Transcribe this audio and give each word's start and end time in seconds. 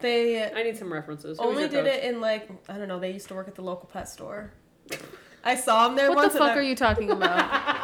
They 0.00 0.44
I 0.50 0.62
need 0.62 0.76
some 0.76 0.92
references. 0.92 1.38
Who 1.38 1.44
only 1.44 1.68
did 1.68 1.84
coach? 1.84 1.94
it 1.94 2.04
in 2.04 2.20
like 2.20 2.48
I 2.68 2.78
don't 2.78 2.88
know. 2.88 2.98
They 2.98 3.12
used 3.12 3.28
to 3.28 3.34
work 3.34 3.48
at 3.48 3.54
the 3.54 3.62
local 3.62 3.88
pet 3.92 4.08
store. 4.08 4.52
I 5.42 5.54
saw 5.54 5.88
him 5.88 5.96
there 5.96 6.08
once. 6.08 6.16
What 6.16 6.22
once. 6.24 6.32
the 6.34 6.38
fuck 6.38 6.50
I- 6.50 6.58
are 6.58 6.62
you 6.62 6.76
talking 6.76 7.10
about? 7.10 7.38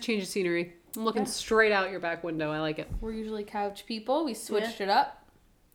change 0.00 0.22
of 0.22 0.28
scenery. 0.28 0.74
I'm 0.96 1.04
looking 1.04 1.26
straight 1.26 1.72
out 1.72 1.90
your 1.90 2.00
back 2.00 2.24
window. 2.24 2.50
I 2.50 2.58
like 2.60 2.78
it. 2.78 2.88
We're 3.00 3.12
usually 3.12 3.44
couch 3.44 3.86
people. 3.86 4.24
We 4.24 4.34
switched 4.34 4.80
it 4.80 4.88
up. 4.88 5.24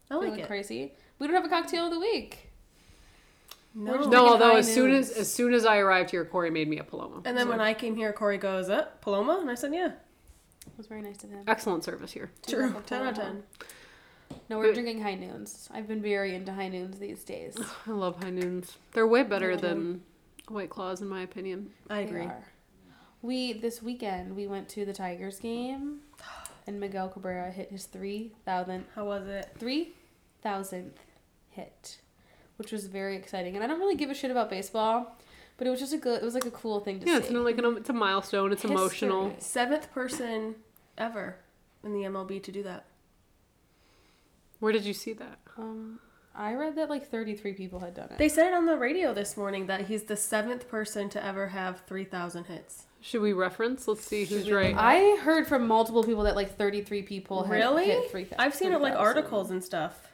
I 0.10 0.16
like 0.16 0.26
Feeling 0.26 0.40
it. 0.42 0.48
crazy. 0.48 0.94
We 1.20 1.28
don't 1.28 1.36
have 1.36 1.46
a 1.46 1.50
cocktail 1.50 1.86
of 1.86 1.92
the 1.92 2.00
week. 2.00 2.52
No. 3.74 4.06
No, 4.06 4.28
although 4.28 4.54
high 4.54 4.60
as 4.60 4.74
soon 4.74 4.92
as 4.92 5.12
as 5.12 5.32
soon 5.32 5.54
as 5.54 5.66
I 5.66 5.78
arrived 5.80 6.12
here, 6.12 6.24
Corey 6.24 6.50
made 6.50 6.68
me 6.70 6.80
a 6.80 6.84
Paloma. 6.84 7.22
And 7.26 7.38
then 7.38 7.50
when 7.50 7.60
I 7.60 7.74
came 7.74 7.96
here, 7.96 8.14
Corey 8.14 8.38
goes, 8.38 8.70
uh, 8.70 8.88
Paloma? 9.02 9.40
And 9.42 9.50
I 9.50 9.56
said, 9.56 9.74
yeah. 9.74 9.88
It 9.88 10.78
was 10.78 10.88
very 10.88 11.02
nice 11.02 11.24
of 11.24 11.30
him. 11.30 11.44
Excellent 11.48 11.84
service 11.84 12.12
here. 12.12 12.32
True. 12.48 12.70
love 12.72 12.86
10 12.86 13.02
out 13.02 13.18
of 13.18 13.24
10. 13.24 13.44
No, 14.50 14.58
we're 14.58 14.74
drinking 14.74 15.02
high 15.02 15.16
noons. 15.16 15.70
I've 15.74 15.88
been 15.88 16.02
very 16.02 16.36
into 16.36 16.52
high 16.54 16.70
noons 16.70 17.00
these 17.00 17.24
days. 17.24 17.58
I 17.88 17.92
love 17.92 18.22
high 18.22 18.32
noons. 18.32 18.78
They're 18.94 19.08
way 19.08 19.24
better 19.24 19.56
than 19.56 20.02
White 20.48 20.70
Claws, 20.70 21.02
in 21.02 21.08
my 21.08 21.22
opinion. 21.22 21.72
I 21.90 22.04
They 22.04 22.10
agree. 22.10 22.28
Are. 23.26 23.28
We 23.28 23.54
this 23.54 23.82
weekend 23.82 24.36
we 24.36 24.48
went 24.48 24.70
to 24.70 24.86
the 24.86 24.94
Tigers 24.94 25.40
game, 25.40 26.00
and 26.68 26.80
Miguel 26.80 27.10
Cabrera 27.10 27.52
hit 27.52 27.72
his 27.72 27.86
three 27.86 28.32
thousand 28.46 28.86
How 28.96 29.06
was 29.06 29.28
it? 29.28 29.50
three 29.58 29.94
thousandth 30.42 31.00
hit, 31.50 31.98
which 32.58 32.72
was 32.72 32.88
very 32.88 33.16
exciting. 33.16 33.56
And 33.56 33.64
I 33.64 33.68
don't 33.68 33.80
really 33.80 33.96
give 33.96 34.10
a 34.10 34.14
shit 34.16 34.32
about 34.32 34.50
baseball, 34.50 35.18
but 35.58 35.68
it 35.68 35.70
was 35.70 35.80
just 35.80 35.94
a 35.94 35.98
good. 35.98 36.22
It 36.22 36.26
was 36.26 36.34
like 36.34 36.46
a 36.46 36.52
cool 36.52 36.80
thing 36.80 37.00
to 37.00 37.06
see. 37.06 37.12
Yeah, 37.12 37.20
see. 37.20 37.26
it's 37.26 37.34
like 37.34 37.58
an, 37.58 37.78
it's 37.78 37.90
a 37.90 37.94
milestone. 37.94 38.52
It's 38.52 38.66
emotional. 38.66 39.34
Seventh 39.40 39.92
person 39.92 40.56
ever 40.98 41.38
in 41.84 41.94
the 41.94 42.02
MLB 42.02 42.42
to 42.44 42.52
do 42.52 42.64
that. 42.64 42.86
Where 44.60 44.72
did 44.72 44.86
you 44.86 44.94
see 44.94 45.14
that? 45.14 45.40
Um, 45.58 46.00
I 46.38 46.54
read 46.54 46.76
that 46.76 46.90
like 46.90 47.10
thirty 47.10 47.34
three 47.36 47.54
people 47.54 47.80
had 47.80 47.94
done 47.94 48.10
it. 48.12 48.18
They 48.18 48.28
said 48.30 48.48
it 48.48 48.54
on 48.54 48.66
the 48.66 48.78
radio 48.78 49.14
this 49.14 49.38
morning 49.38 49.68
that 49.68 49.88
he's 49.88 50.04
the 50.04 50.18
seventh 50.18 50.68
person 50.68 51.10
to 51.10 51.24
ever 51.26 51.48
have 51.48 51.82
3,000 51.88 52.46
hits. 52.46 52.84
Should 53.02 53.22
we 53.22 53.34
reference? 53.34 53.88
Let's 53.88 54.06
see 54.06 54.26
who's 54.26 54.46
we 54.46 54.52
look 54.52 54.62
right. 54.62 54.76
I 54.78 55.18
heard 55.22 55.48
from 55.48 55.68
multiple 55.68 56.04
people 56.04 56.24
that 56.24 56.36
like 56.36 56.58
thirty 56.58 56.82
three 56.82 57.04
people 57.04 57.44
had 57.44 57.52
Really? 57.54 57.86
hit 57.86 58.10
three. 58.10 58.28
I've 58.40 58.56
seen 58.56 58.72
it 58.74 58.82
like 58.82 58.96
articles 58.96 59.52
and 59.52 59.64
stuff. 59.64 60.12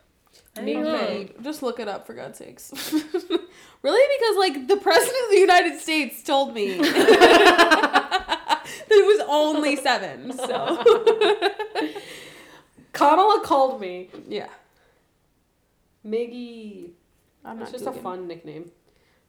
I 0.58 0.61
Me 0.61 0.73
didn't 0.73 0.83
know. 0.88 0.95
Okay, 0.95 1.31
just 1.41 1.63
look 1.63 1.80
it 1.80 1.88
up 1.88 2.05
for 2.05 2.13
God's 2.13 2.38
sakes. 2.38 2.72
really? 3.81 4.17
Because 4.19 4.38
like 4.38 4.67
the 4.67 4.75
president 4.78 5.23
of 5.25 5.30
the 5.31 5.39
United 5.39 5.80
States 5.80 6.22
told 6.22 6.53
me 6.53 6.78
that 6.81 8.63
it 8.89 9.06
was 9.06 9.25
only 9.30 9.78
seven. 9.78 10.33
So 10.33 10.83
Kamala 12.94 13.41
called 13.45 13.80
me 13.80 14.09
yeah, 14.28 14.50
Miggy. 16.05 16.91
I'm 17.44 17.57
not 17.59 17.63
It's 17.63 17.71
just 17.71 17.85
Googling. 17.85 17.97
a 17.99 18.02
fun 18.02 18.27
nickname. 18.27 18.71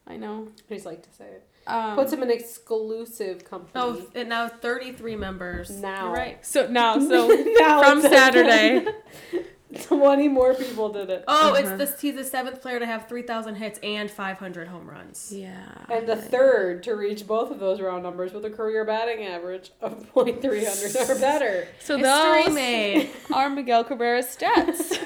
I 0.06 0.16
know. 0.16 0.48
I 0.70 0.74
just 0.74 0.86
like 0.86 1.02
to 1.02 1.12
say 1.12 1.24
it. 1.26 1.48
Um, 1.66 1.94
Puts 1.94 2.12
him 2.12 2.22
in 2.24 2.30
exclusive 2.30 3.44
company. 3.44 3.70
Oh, 3.76 4.04
and 4.16 4.28
now 4.28 4.48
33 4.48 5.14
members. 5.16 5.70
Now. 5.70 6.06
You're 6.06 6.12
right. 6.14 6.44
so 6.44 6.66
now 6.68 6.98
so 6.98 7.28
Now 7.58 7.82
from 7.82 8.00
Saturday. 8.02 8.84
Twenty 9.82 10.28
more 10.28 10.54
people 10.54 10.88
did 10.90 11.08
it. 11.10 11.24
Oh, 11.28 11.54
Uh-huh. 11.54 11.74
it's 11.76 11.94
the 11.96 12.00
he's 12.00 12.14
the 12.16 12.24
seventh 12.24 12.60
player 12.60 12.78
to 12.78 12.86
have 12.86 13.08
3,000 13.08 13.54
hits 13.54 13.78
and 13.82 14.10
500 14.10 14.68
home 14.68 14.88
runs. 14.88 15.32
Yeah. 15.34 15.54
And 15.90 16.06
the 16.06 16.16
third 16.16 16.82
to 16.84 16.94
reach 16.94 17.26
both 17.26 17.50
of 17.50 17.58
those 17.58 17.80
round 17.80 18.02
numbers 18.02 18.32
with 18.32 18.44
a 18.44 18.50
career 18.50 18.84
batting 18.84 19.24
average 19.24 19.70
of 19.80 20.04
.300 20.14 21.08
or 21.10 21.18
better. 21.20 21.68
So 21.80 21.96
History 21.96 22.42
those 22.44 22.54
made. 22.54 23.10
are 23.32 23.48
Miguel 23.48 23.84
Cabrera's 23.84 24.26
stats. 24.26 24.98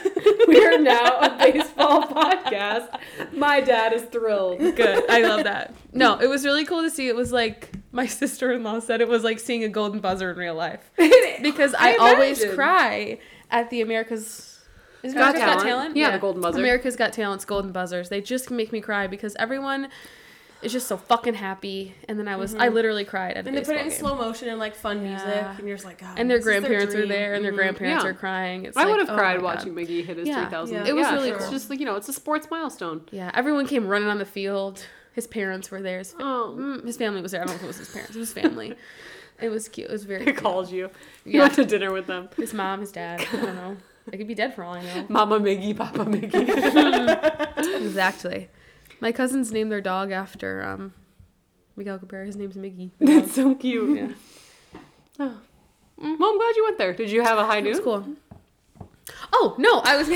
We 0.48 0.64
are 0.66 0.78
now 0.78 1.18
a 1.20 1.36
baseball 1.38 2.02
podcast. 2.02 2.98
My 3.32 3.60
dad 3.60 3.92
is 3.92 4.02
thrilled. 4.02 4.58
Good. 4.58 5.04
I 5.08 5.22
love 5.22 5.44
that. 5.44 5.74
No, 5.92 6.18
it 6.18 6.28
was 6.28 6.44
really 6.44 6.64
cool 6.64 6.82
to 6.82 6.90
see. 6.90 7.08
It 7.08 7.14
was 7.16 7.32
like 7.32 7.72
my 7.92 8.06
sister 8.06 8.52
in 8.52 8.62
law 8.64 8.80
said 8.80 9.00
it 9.00 9.08
was 9.08 9.22
like 9.24 9.38
seeing 9.38 9.62
a 9.64 9.68
golden 9.68 10.00
buzzer 10.00 10.30
in 10.30 10.36
real 10.36 10.54
life. 10.54 10.90
Because 11.42 11.74
I, 11.74 11.92
I 11.92 11.96
always 11.98 12.44
cry 12.54 13.18
at 13.50 13.70
the 13.70 13.80
America's 13.80 14.55
is 15.02 15.14
Got 15.14 15.20
America's 15.36 15.40
Got 15.40 15.46
Talent. 15.46 15.66
Talent? 15.68 15.96
Yeah, 15.96 16.10
the 16.10 16.18
golden 16.18 16.42
buzzer. 16.42 16.58
America's 16.58 16.96
Got 16.96 17.12
Talent's 17.12 17.44
golden 17.44 17.72
buzzers. 17.72 18.08
They 18.08 18.20
just 18.20 18.50
make 18.50 18.72
me 18.72 18.80
cry 18.80 19.06
because 19.06 19.34
everyone 19.38 19.88
is 20.62 20.72
just 20.72 20.86
so 20.88 20.96
fucking 20.96 21.34
happy. 21.34 21.94
And 22.08 22.18
then 22.18 22.26
I 22.28 22.36
was 22.36 22.54
I 22.54 22.68
literally 22.68 23.04
cried 23.04 23.36
at 23.36 23.44
Mm-hmm. 23.44 23.48
And 23.48 23.56
they 23.56 23.60
put 23.60 23.76
it 23.76 23.82
in 23.82 23.88
game. 23.90 23.98
slow 23.98 24.14
motion 24.16 24.48
and 24.48 24.58
like 24.58 24.74
fun 24.74 25.02
Yeah. 25.02 25.08
music, 25.10 25.58
and 25.58 25.68
you're 25.68 25.76
just 25.76 25.86
like, 25.86 25.98
God. 26.00 26.18
and 26.18 26.30
their 26.30 26.40
grandparents 26.40 26.94
were 26.94 27.00
dream. 27.02 27.10
there, 27.10 27.34
and 27.34 27.44
their 27.44 27.52
Mhm. 27.52 27.56
grandparents 27.56 28.04
Yeah. 28.04 28.10
are 28.10 28.14
crying. 28.14 28.64
It's 28.64 28.76
I 28.76 28.84
like, 28.84 28.90
would 28.92 29.00
have 29.00 29.10
oh 29.10 29.14
cried 29.16 29.42
watching 29.42 29.74
Miggy 29.74 30.04
hit 30.04 30.16
his 30.16 30.28
Yeah. 30.28 30.40
3,000. 30.48 30.76
Yeah. 30.76 30.86
It 30.86 30.94
was 30.94 31.06
really 31.12 31.30
It's 31.30 31.44
cool. 31.44 31.52
just 31.52 31.68
like, 31.70 31.78
you 31.78 31.84
know, 31.86 31.96
it's 31.96 32.08
a 32.08 32.12
sports 32.12 32.48
milestone. 32.50 33.02
Yeah, 33.12 33.30
everyone 33.34 33.66
came 33.66 33.86
running 33.86 34.08
on 34.08 34.18
the 34.18 34.24
field. 34.24 34.86
His 35.12 35.26
parents 35.26 35.70
were 35.70 35.80
there. 35.82 35.98
His, 35.98 36.12
fa- 36.12 36.18
Oh. 36.22 36.54
mm, 36.58 36.84
his 36.84 36.96
family 36.96 37.20
was 37.22 37.32
there. 37.32 37.42
I 37.42 37.44
don't 37.44 37.52
know 37.54 37.56
if 37.58 37.64
it 37.64 37.66
was 37.66 37.78
his 37.78 37.88
parents. 37.90 38.16
It 38.16 38.18
was 38.18 38.32
his 38.32 38.42
family. 38.42 38.74
it 39.40 39.48
was 39.50 39.68
cute. 39.68 39.88
It 39.88 39.92
was 39.92 40.04
very 40.04 40.20
He 40.20 40.24
cute. 40.32 40.36
called 40.38 40.70
you. 40.70 40.90
You 41.24 41.34
Yeah. 41.38 41.40
went 41.42 41.54
to 41.54 41.64
dinner 41.64 41.92
with 41.92 42.06
them. 42.06 42.28
His 42.36 42.52
mom, 42.54 42.80
his 42.80 42.92
dad. 42.92 43.20
I 43.32 43.36
don't 43.36 43.54
know. 43.54 43.76
They 44.10 44.18
could 44.18 44.28
be 44.28 44.34
dead 44.34 44.54
for 44.54 44.62
all 44.62 44.74
I 44.74 44.82
know. 44.82 45.06
Mama 45.08 45.40
Miggy, 45.40 45.76
Papa 45.76 46.04
Miggy. 46.04 46.34
exactly. 47.86 48.48
My 49.00 49.10
cousins 49.10 49.50
named 49.50 49.72
their 49.72 49.80
dog 49.80 50.12
after 50.12 50.62
um, 50.62 50.94
Miguel 51.74 51.98
Cabrera. 51.98 52.24
His 52.26 52.36
name's 52.36 52.56
Miggy. 52.56 52.92
That's 53.00 53.34
so 53.34 53.56
cute. 53.56 53.98
Yeah. 53.98 54.12
Oh. 55.18 55.38
Mm. 56.00 56.18
Well, 56.18 56.30
I'm 56.30 56.38
glad 56.38 56.56
you 56.56 56.64
went 56.64 56.78
there. 56.78 56.92
Did 56.92 57.10
you 57.10 57.22
have 57.22 57.36
a 57.38 57.46
high 57.46 57.58
noon? 57.60 57.72
It's 57.72 57.80
cool. 57.80 58.06
Oh 59.32 59.56
no, 59.58 59.80
I 59.80 59.96
was. 59.96 60.08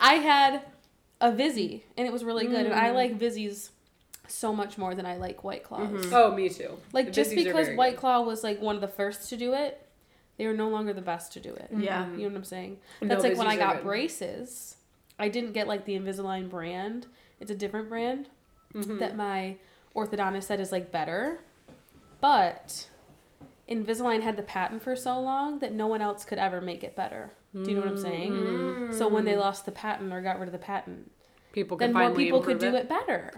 I 0.00 0.14
had 0.14 0.62
a 1.20 1.32
Vizzy, 1.32 1.84
and 1.96 2.06
it 2.06 2.12
was 2.12 2.22
really 2.22 2.46
good. 2.46 2.66
And 2.66 2.74
I 2.74 2.90
mm. 2.90 2.94
like 2.94 3.18
Vizzies 3.18 3.70
so 4.28 4.54
much 4.54 4.78
more 4.78 4.94
than 4.94 5.06
I 5.06 5.16
like 5.16 5.42
White 5.42 5.64
Claws. 5.64 5.88
Mm-hmm. 5.88 6.14
Oh, 6.14 6.34
me 6.34 6.48
too. 6.48 6.78
Like 6.92 7.06
The 7.06 7.12
just 7.12 7.30
Vizzies 7.30 7.44
because 7.44 7.68
White 7.70 7.92
good. 7.92 8.00
Claw 8.00 8.22
was 8.22 8.44
like 8.44 8.60
one 8.60 8.74
of 8.74 8.80
the 8.80 8.88
first 8.88 9.28
to 9.30 9.36
do 9.36 9.54
it, 9.54 9.84
they 10.40 10.46
are 10.46 10.54
no 10.54 10.70
longer 10.70 10.94
the 10.94 11.02
best 11.02 11.34
to 11.34 11.40
do 11.40 11.52
it. 11.52 11.68
Yeah. 11.76 12.10
You 12.12 12.16
know 12.22 12.28
what 12.28 12.36
I'm 12.36 12.44
saying? 12.44 12.78
No, 13.02 13.08
That's 13.08 13.22
like 13.22 13.36
when 13.36 13.46
I 13.46 13.56
got 13.58 13.76
good. 13.76 13.84
braces. 13.84 14.76
I 15.18 15.28
didn't 15.28 15.52
get 15.52 15.68
like 15.68 15.84
the 15.84 15.98
Invisalign 15.98 16.48
brand. 16.48 17.06
It's 17.40 17.50
a 17.50 17.54
different 17.54 17.90
brand 17.90 18.28
Mm-hmm. 18.74 18.98
that 19.00 19.16
my 19.16 19.56
orthodontist 19.94 20.44
said 20.44 20.60
is 20.60 20.72
like 20.72 20.90
better. 20.90 21.40
But 22.22 22.88
Invisalign 23.68 24.22
had 24.22 24.38
the 24.38 24.42
patent 24.42 24.82
for 24.82 24.96
so 24.96 25.20
long 25.20 25.58
that 25.58 25.74
no 25.74 25.86
one 25.88 26.00
else 26.00 26.24
could 26.24 26.38
ever 26.38 26.62
make 26.62 26.82
it 26.82 26.96
better. 26.96 27.32
Do 27.52 27.68
you 27.68 27.74
know 27.74 27.80
what 27.82 27.90
I'm 27.90 27.98
saying? 27.98 28.32
Mm-hmm. 28.32 28.92
So 28.96 29.08
when 29.08 29.24
they 29.26 29.36
lost 29.36 29.66
the 29.66 29.72
patent 29.72 30.10
or 30.12 30.22
got 30.22 30.38
rid 30.38 30.48
of 30.48 30.52
the 30.52 30.58
patent, 30.58 31.10
People 31.52 31.76
then 31.76 31.92
more 31.92 32.12
people 32.12 32.40
could 32.40 32.60
do 32.60 32.74
it 32.76 32.88
better. 32.88 33.32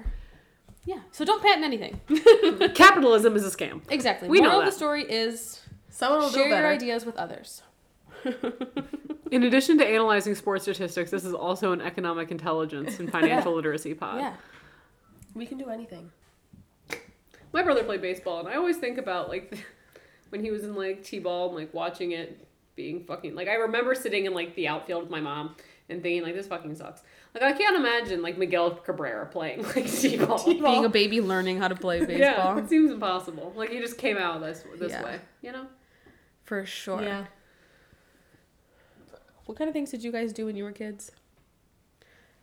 Yeah. 0.85 1.01
So 1.13 1.25
don't 1.25 1.43
patent 1.43 1.65
anything. 1.65 1.99
Capitalism 2.75 3.35
is 3.35 3.47
a 3.47 3.51
scam. 3.57 3.81
exactly. 3.89 4.29
We 4.29 4.41
know 4.41 4.49
Moral 4.51 4.61
of 4.61 4.67
the 4.67 4.73
story 4.73 5.05
is 5.05 5.62
Someone 5.93 6.21
will 6.23 6.31
do 6.31 6.37
share 6.37 6.49
your 6.49 6.67
ideas 6.67 7.05
with 7.05 7.17
others. 7.17 7.63
In 9.31 9.43
addition 9.43 9.77
to 9.79 9.87
analyzing 9.87 10.35
sports 10.35 10.65
statistics, 10.65 11.11
this 11.11 11.25
is 11.25 11.35
also 11.35 11.73
an 11.73 11.81
economic 11.83 12.31
intelligence 12.31 12.99
and 12.99 13.11
financial 13.19 13.55
literacy 13.55 13.93
pod. 13.95 14.21
Yeah. 14.21 14.35
We 15.35 15.47
can 15.47 15.59
do 15.59 15.69
anything. 15.69 16.11
My 17.53 17.63
brother 17.63 17.85
played 17.85 18.01
baseball, 18.01 18.41
and 18.41 18.49
I 18.49 18.55
always 18.57 18.79
think 18.79 18.97
about 18.97 19.29
like 19.29 19.59
when 20.31 20.43
he 20.43 20.51
was 20.51 20.65
in 20.65 20.75
like 20.75 21.05
t-ball 21.05 21.49
and 21.49 21.57
like 21.57 21.75
watching 21.75 22.13
it 22.13 22.47
being 22.75 23.05
fucking 23.05 23.35
like 23.35 23.49
I 23.49 23.55
remember 23.55 23.95
sitting 23.95 24.25
in 24.25 24.33
like 24.33 24.55
the 24.55 24.69
outfield 24.69 25.03
with 25.03 25.11
my 25.11 25.21
mom 25.21 25.55
and 25.91 26.03
thinking 26.03 26.23
like 26.23 26.35
this 26.35 26.47
fucking 26.47 26.75
sucks. 26.75 27.03
Like 27.35 27.43
I 27.43 27.53
can't 27.53 27.77
imagine 27.77 28.23
like 28.23 28.39
Miguel 28.39 28.71
Cabrera 28.77 29.27
playing 29.27 29.63
like 29.63 29.91
t-ball. 29.91 30.43
Being 30.47 30.87
a 30.87 30.89
baby 30.89 31.21
learning 31.21 31.59
how 31.59 31.69
to 31.69 31.75
play 31.77 31.99
baseball. 32.01 32.19
Yeah, 32.19 32.35
baseball. 32.37 32.59
it 32.59 32.69
seems 32.71 32.91
impossible. 32.91 33.53
Like 33.55 33.71
he 33.71 33.79
just 33.79 33.99
came 33.99 34.17
out 34.17 34.37
of 34.37 34.41
this 34.43 34.65
this 34.79 34.93
Yeah. 34.93 35.05
way, 35.05 35.21
you 35.43 35.53
know? 35.53 35.67
For 36.53 36.67
sure. 36.67 37.01
Yeah. 37.01 37.25
What 39.47 39.57
kind 39.57 39.69
of 39.69 39.73
things 39.73 39.91
did 39.91 40.05
you 40.05 40.13
guys 40.13 40.35
do 40.35 40.45
when 40.45 40.55
you 40.55 40.65
were 40.65 40.73
kids? 40.73 41.11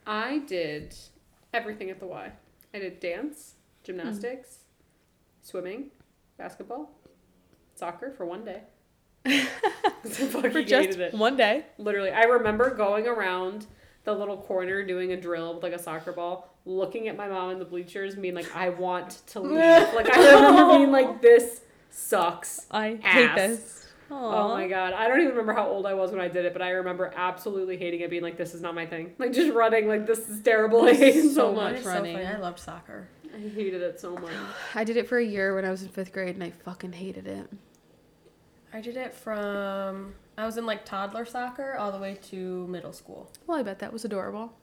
I 0.07 0.39
did 0.47 0.95
everything 1.53 1.91
at 1.91 1.99
the 1.99 2.07
Y. 2.07 2.31
I 2.73 2.79
did 2.79 2.99
dance, 2.99 3.53
gymnastics, 3.83 4.61
swimming, 5.43 5.91
basketball, 6.39 6.89
soccer 7.75 8.09
for 8.09 8.25
one 8.25 8.43
day. 8.43 8.61
For 10.03 10.63
just 10.63 10.97
it. 10.97 11.13
one 11.13 11.37
day. 11.37 11.67
Literally, 11.77 12.09
I 12.09 12.23
remember 12.23 12.73
going 12.73 13.05
around 13.05 13.67
the 14.05 14.13
little 14.15 14.37
corner 14.37 14.83
doing 14.83 15.11
a 15.11 15.21
drill 15.21 15.53
with 15.53 15.61
like 15.61 15.73
a 15.73 15.77
soccer 15.77 16.13
ball, 16.13 16.51
looking 16.65 17.07
at 17.09 17.15
my 17.15 17.27
mom 17.27 17.51
in 17.51 17.59
the 17.59 17.65
bleachers 17.65 18.13
and 18.13 18.23
being 18.23 18.33
like, 18.33 18.55
I 18.55 18.69
want 18.69 19.21
to 19.27 19.39
leave. 19.39 19.53
like 19.93 20.09
I 20.09 20.33
remember 20.33 20.79
being 20.79 20.91
like, 20.91 21.21
this 21.21 21.61
sucks. 21.91 22.65
I 22.71 22.95
hate 23.03 23.35
this. 23.35 23.85
Oh 24.11 24.49
my 24.49 24.67
god. 24.67 24.93
I 24.93 25.07
don't 25.07 25.19
even 25.19 25.31
remember 25.31 25.53
how 25.53 25.67
old 25.67 25.85
I 25.85 25.93
was 25.93 26.11
when 26.11 26.19
I 26.19 26.27
did 26.27 26.45
it, 26.45 26.53
but 26.53 26.61
I 26.61 26.71
remember 26.71 27.13
absolutely 27.15 27.77
hating 27.77 28.01
it, 28.01 28.09
being 28.09 28.23
like, 28.23 28.37
this 28.37 28.53
is 28.55 28.61
not 28.61 28.73
my 28.75 28.85
thing. 28.85 29.13
Like 29.17 29.33
just 29.33 29.53
running, 29.53 29.87
like 29.87 30.05
this 30.07 30.27
is 30.29 30.41
terrible. 30.41 30.83
I 30.83 30.93
hate 30.93 31.15
it 31.15 31.23
so 31.29 31.33
So 31.33 31.53
much. 31.53 31.63
much 31.63 31.73
It's 31.75 31.83
so 31.83 31.91
running. 31.91 32.17
I 32.17 32.37
loved 32.37 32.59
soccer. 32.59 33.07
I 33.33 33.37
hated 33.49 33.81
it 33.81 33.99
so 33.99 34.15
much. 34.15 34.31
I 34.75 34.83
did 34.83 34.97
it 34.97 35.07
for 35.07 35.17
a 35.19 35.23
year 35.25 35.53
when 35.55 35.63
I 35.65 35.69
was 35.69 35.83
in 35.83 35.89
fifth 35.89 36.11
grade, 36.11 36.33
and 36.35 36.43
I 36.43 36.49
fucking 36.49 36.93
hated 36.93 37.27
it. 37.27 37.47
I 38.73 38.81
did 38.81 38.97
it 38.97 39.13
from 39.13 40.13
I 40.37 40.45
was 40.45 40.57
in 40.57 40.65
like 40.65 40.85
toddler 40.85 41.25
soccer 41.25 41.75
all 41.77 41.91
the 41.91 41.97
way 41.99 42.17
to 42.29 42.65
middle 42.67 42.93
school. 42.93 43.31
Well, 43.47 43.57
I 43.59 43.63
bet 43.63 43.79
that 43.79 43.91
was 43.93 44.05
adorable. 44.05 44.53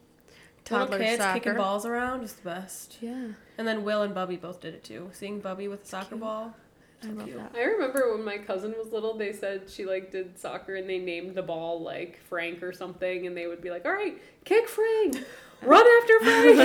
Little 0.71 0.87
Toddler 0.87 0.99
kids 0.99 1.23
soccer. 1.23 1.39
kicking 1.41 1.57
balls 1.57 1.87
around 1.87 2.25
is 2.25 2.33
the 2.33 2.43
best. 2.43 2.97
Yeah, 3.01 3.29
And 3.57 3.69
then 3.69 3.85
Will 3.85 4.03
and 4.03 4.13
Bubby 4.13 4.37
both 4.37 4.61
did 4.61 4.75
it 4.75 4.83
too. 4.83 5.11
Seeing 5.13 5.39
Bubby 5.39 5.69
with 5.69 5.85
a 5.85 5.87
soccer 5.87 6.09
Cute. 6.09 6.21
ball. 6.21 6.57
I 7.05 7.09
love 7.09 7.25
cute. 7.27 7.37
that. 7.39 7.53
I 7.55 7.63
remember 7.65 8.13
when 8.15 8.25
my 8.25 8.39
cousin 8.39 8.75
was 8.79 8.93
little, 8.93 9.17
they 9.17 9.33
said 9.33 9.69
she 9.71 9.85
like 9.85 10.11
did 10.11 10.39
soccer 10.39 10.75
and 10.77 10.89
they 10.89 10.99
named 10.99 11.35
the 11.35 11.43
ball 11.43 11.81
like 11.83 12.19
Frank 12.29 12.63
or 12.63 12.73
something, 12.73 13.27
and 13.27 13.37
they 13.37 13.47
would 13.47 13.61
be 13.63 13.71
like, 13.71 13.85
"All 13.85 13.93
right, 13.93 14.21
kick 14.45 14.69
Frank, 14.69 15.23
run 15.63 15.87
after 16.03 16.21
Frank." 16.21 16.57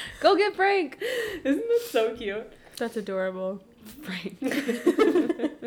Go 0.20 0.36
get 0.36 0.54
Frank. 0.54 0.98
Isn't 1.44 1.66
that 1.68 1.80
so 1.90 2.14
cute? 2.14 2.52
That's 2.76 2.96
adorable. 2.96 3.60
Frank. 4.02 4.38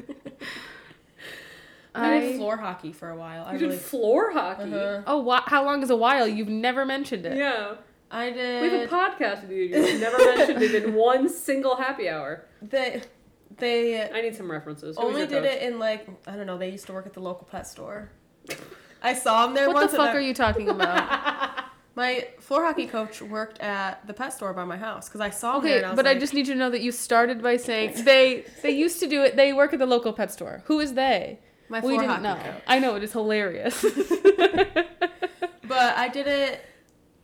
I 1.95 2.19
did 2.19 2.37
floor 2.37 2.57
hockey 2.57 2.91
for 2.91 3.09
a 3.09 3.15
while. 3.15 3.45
I 3.45 3.53
You 3.53 3.59
really 3.67 3.77
floor 3.77 4.31
hockey. 4.31 4.73
uh-huh. 4.73 5.01
oh, 5.05 5.19
wha- 5.19 5.43
how 5.45 5.63
long 5.65 5.83
is 5.83 5.89
a 5.91 5.95
while? 5.95 6.27
You've 6.27 6.47
never 6.49 6.85
mentioned 6.85 7.25
it. 7.25 7.37
Yeah, 7.37 7.75
I 8.15 8.29
did 8.29 8.61
we 8.61 8.69
have 8.69 8.87
a 8.89 8.95
podcast 8.95 9.41
with 9.41 9.51
you. 9.51 9.63
You've 9.63 9.99
never 9.99 10.17
mentioned 10.19 10.61
it 10.61 10.83
in 10.83 10.93
one 10.93 11.27
single 11.29 11.75
happy 11.75 12.07
hour. 12.07 12.45
they 12.61 13.01
they 13.57 14.09
I 14.09 14.21
need 14.21 14.35
some 14.35 14.49
references. 14.51 14.97
Who 14.97 15.03
only 15.03 15.21
did 15.27 15.43
coach? 15.43 15.51
it 15.53 15.61
in 15.63 15.79
like 15.79 16.07
I 16.27 16.35
don't 16.35 16.45
know, 16.47 16.57
they 16.57 16.69
used 16.69 16.85
to 16.87 16.93
work 16.93 17.05
at 17.07 17.13
the 17.13 17.19
local 17.21 17.45
pet 17.51 17.65
store. 17.67 18.11
I 19.01 19.13
saw 19.13 19.45
him 19.47 19.53
there 19.53 19.67
What 19.67 19.75
once 19.75 19.91
What 19.91 19.97
the 19.97 20.01
and 20.03 20.07
fuck 20.09 20.15
I- 20.15 20.17
are 20.19 20.21
you 20.21 20.33
talking 20.33 20.69
about? 20.69 21.59
My 21.95 22.27
floor 22.39 22.65
hockey 22.65 22.87
coach 22.87 23.21
worked 23.21 23.59
at 23.59 24.07
the 24.07 24.13
pet 24.15 24.33
store 24.33 24.51
by 24.53 24.65
my 24.65 24.77
house 24.77 25.07
because 25.07 25.21
I 25.21 25.29
saw 25.29 25.57
him 25.57 25.63
there. 25.65 25.71
Okay, 25.73 25.77
and 25.77 25.85
I 25.85 25.89
was 25.91 25.95
but 25.95 26.07
I 26.07 26.15
just 26.17 26.33
need 26.33 26.47
you 26.47 26.53
to 26.55 26.59
know 26.59 26.71
that 26.71 26.81
you 26.81 26.91
started 26.91 27.43
by 27.43 27.57
saying 27.57 28.03
they 28.03 28.45
they 28.63 28.71
used 28.71 28.99
to 29.01 29.07
do 29.07 29.21
it. 29.21 29.35
They 29.35 29.53
work 29.53 29.73
at 29.73 29.79
the 29.79 29.85
local 29.85 30.11
pet 30.11 30.31
store. 30.31 30.63
Who 30.65 30.79
is 30.79 30.93
they? 30.95 31.39
my 31.69 31.79
we 31.81 31.89
floor 31.95 32.01
didn't 32.01 32.09
hockey 32.09 32.23
know. 32.23 32.51
coach. 32.51 32.63
I 32.67 32.79
know 32.79 32.95
it 32.95 33.03
is 33.03 33.11
hilarious. 33.13 33.85
But 35.65 35.97
I 35.97 36.09
did 36.09 36.27
it. 36.27 36.65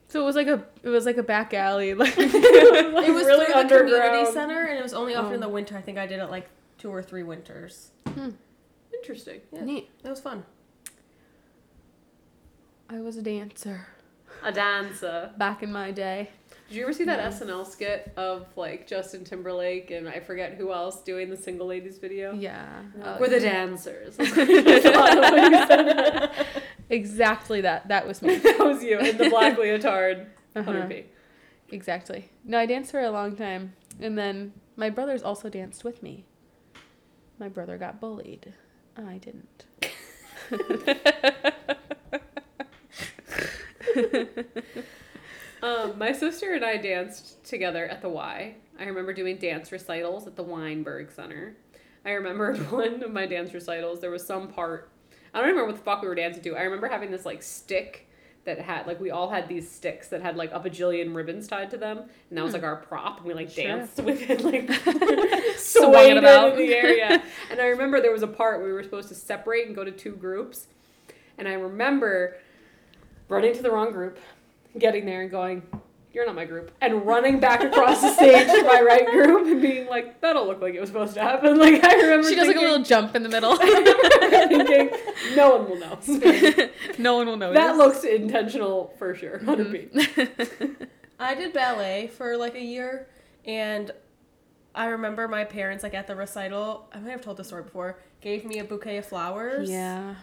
So 0.10 0.22
it 0.22 0.26
was 0.26 0.36
like 0.36 0.48
a 0.48 0.64
it 0.84 0.90
was 0.90 1.06
like 1.06 1.16
a 1.18 1.24
back 1.24 1.54
alley. 1.54 1.94
Like 1.96 2.14
It 2.18 3.14
was 3.14 3.26
really 3.26 3.46
through 3.46 3.64
the 3.64 3.78
community 3.78 3.96
underground. 3.96 4.28
center, 4.34 4.66
and 4.66 4.78
it 4.78 4.84
was 4.84 4.94
only 4.94 5.16
often 5.16 5.32
Oh. 5.32 5.36
in 5.36 5.40
the 5.40 5.50
winter. 5.50 5.78
I 5.78 5.82
think 5.82 5.98
I 5.98 6.06
did 6.06 6.20
it 6.20 6.30
like 6.30 6.50
two 6.78 6.90
or 6.94 7.02
three 7.02 7.24
winters. 7.24 7.92
Hmm. 8.08 8.32
Interesting. 8.94 9.40
Yeah. 9.54 9.64
neat. 9.64 9.90
That 10.04 10.10
was 10.10 10.20
fun. 10.20 10.44
I 12.90 13.00
was 13.02 13.18
a 13.18 13.22
dancer 13.22 13.88
A 14.44 14.52
dancer. 14.52 15.32
back 15.38 15.62
in 15.64 15.72
my 15.72 15.92
day. 15.92 16.32
Did 16.70 16.76
you 16.76 16.84
ever 16.84 16.94
see 16.94 17.06
that 17.06 17.34
SNL 17.34 17.66
skit 17.66 18.14
of 18.16 18.46
like 18.56 18.86
Justin 18.86 19.24
Timberlake 19.24 19.90
and 19.90 20.08
I 20.08 20.20
forget 20.20 20.54
who 20.54 20.72
else 20.72 21.02
doing 21.02 21.32
the 21.32 21.36
single 21.36 21.66
ladies 21.66 21.98
video? 21.98 22.32
Yeah, 22.34 22.84
uh, 23.02 23.18
We're 23.20 23.28
the 23.28 23.40
dancers. 23.40 24.16
exactly 26.92 27.62
that. 27.62 27.88
That 27.88 28.06
was 28.06 28.22
me. 28.22 28.36
that 28.36 28.60
was 28.60 28.84
you 28.84 29.00
in 29.00 29.18
the 29.18 29.32
black 29.32 29.58
leotard. 29.58 30.28
Uh-huh. 30.56 30.72
100p. 30.72 31.06
Exactly. 31.72 32.30
No, 32.46 32.60
I 32.60 32.68
danced 32.68 32.92
for 32.92 33.02
a 33.02 33.10
long 33.10 33.36
time, 33.36 33.74
and 34.00 34.16
then 34.16 34.54
my 34.76 34.92
brothers 34.92 35.24
also 35.24 35.50
danced 35.50 35.84
with 35.84 36.04
me. 36.04 36.26
My 37.40 37.50
brother 37.50 37.80
got 37.80 38.00
bullied. 38.00 38.54
I 38.96 39.18
didn't. 39.18 39.66
Um, 45.62 45.98
my 45.98 46.12
sister 46.12 46.54
and 46.54 46.64
I 46.64 46.78
danced 46.78 47.44
together 47.44 47.86
at 47.86 48.02
the 48.02 48.10
Y. 48.10 48.56
I 48.80 48.84
remember 48.86 49.14
doing 49.14 49.38
dance 49.38 49.72
recitals 49.72 50.26
at 50.28 50.36
the 50.36 50.44
Weinberg 50.44 51.12
Center. 51.12 51.56
I 52.06 52.12
remember 52.12 52.56
one 52.70 53.04
of 53.04 53.12
my 53.12 53.26
dance 53.26 53.54
recitals, 53.54 54.00
there 54.00 54.12
was 54.12 54.26
some 54.26 54.48
part. 54.48 54.90
I 55.34 55.40
don't 55.40 55.48
remember 55.50 55.68
what 55.68 55.76
the 55.78 55.84
fuck 55.84 56.02
we 56.02 56.08
were 56.08 56.16
dancing 56.16 56.42
to. 56.44 56.56
I 56.56 56.62
remember 56.62 56.88
having 56.88 57.12
this 57.12 57.26
like 57.26 57.44
stick 57.44 58.06
that 58.46 58.58
had 58.60 58.88
like 58.88 59.00
we 59.02 59.12
all 59.12 59.30
had 59.30 59.50
these 59.50 59.70
sticks 59.70 60.08
that 60.08 60.22
had 60.22 60.38
like 60.38 60.52
a 60.54 60.60
bajillion 60.62 61.14
ribbons 61.14 61.46
tied 61.48 61.70
to 61.72 61.78
them, 61.78 61.98
and 62.30 62.38
that 62.38 62.44
was 62.44 62.54
like 62.54 62.64
our 62.64 62.78
prop, 62.78 63.18
and 63.18 63.26
we 63.28 63.34
like 63.34 63.50
Sure. 63.52 63.66
danced 63.66 63.98
with 64.04 64.28
it, 64.30 64.42
like 64.44 64.72
swayed 65.58 66.12
it 66.14 66.18
about. 66.18 66.54
in 66.54 66.58
the 66.58 66.74
area. 66.74 67.22
And 67.52 67.60
I 67.60 67.66
remember 67.68 68.00
there 68.02 68.14
was 68.14 68.24
a 68.24 68.28
part 68.28 68.60
where 68.60 68.68
we 68.68 68.74
were 68.74 68.82
supposed 68.84 69.10
to 69.10 69.16
separate 69.16 69.68
and 69.68 69.76
go 69.76 69.84
to 69.84 69.92
two 69.92 70.14
groups, 70.16 70.68
and 71.38 71.48
I 71.50 71.54
remember 71.54 72.38
running 73.28 73.54
to 73.54 73.62
the 73.62 73.70
wrong 73.72 73.92
group, 73.92 74.18
getting 74.78 75.06
there 75.06 75.22
and 75.22 75.32
going, 75.32 75.64
"You're 76.14 76.26
not 76.26 76.36
my 76.36 76.46
group," 76.46 76.72
and 76.82 77.06
running 77.06 77.40
back 77.40 77.64
across 77.64 78.02
the 78.02 78.14
stage 78.14 78.48
to 78.48 78.64
my 78.64 78.82
right 78.82 79.06
group 79.06 79.48
and 79.48 79.62
being 79.62 79.88
like, 79.88 80.22
"That'll 80.22 80.46
look 80.46 80.62
like 80.62 80.74
it 80.74 80.80
was 80.80 80.90
supposed 80.90 81.14
to 81.16 81.22
happen." 81.22 81.58
Like 81.60 81.84
I 81.84 81.96
remember 81.96 82.30
She 82.30 82.36
does 82.36 82.48
like 82.48 82.56
a 82.56 82.60
little 82.60 82.84
jump 82.84 83.16
in 83.16 83.24
the 83.24 83.30
middle. 83.30 83.56
thinking, 83.58 84.90
no 85.36 85.58
one 85.58 85.70
will 85.70 85.80
know. 85.80 86.70
no 86.98 87.18
one 87.18 87.28
will 87.28 87.38
know. 87.38 87.54
That 87.54 87.78
looks 87.78 88.04
intentional 88.04 88.94
for 88.98 89.16
sure, 89.16 89.40
mm-hmm. 89.40 90.28
100 90.48 90.88
I 91.20 91.36
did 91.36 91.54
ballet 91.54 92.08
for 92.08 92.38
like 92.38 92.56
a 92.56 92.64
year, 92.64 93.10
and 93.46 93.92
I 94.74 94.86
remember 94.86 95.28
my 95.28 95.44
parents 95.44 95.84
like 95.84 95.94
at 95.94 96.08
the 96.08 96.16
recital. 96.16 96.90
I 96.94 97.00
might 97.00 97.12
have 97.12 97.22
told 97.22 97.38
this 97.38 97.48
story 97.48 97.64
before. 97.64 98.00
Gave 98.22 98.46
me 98.46 98.60
a 98.60 98.64
bouquet 98.64 98.98
of 98.98 99.06
flowers. 99.06 99.70
Yeah. 99.70 100.16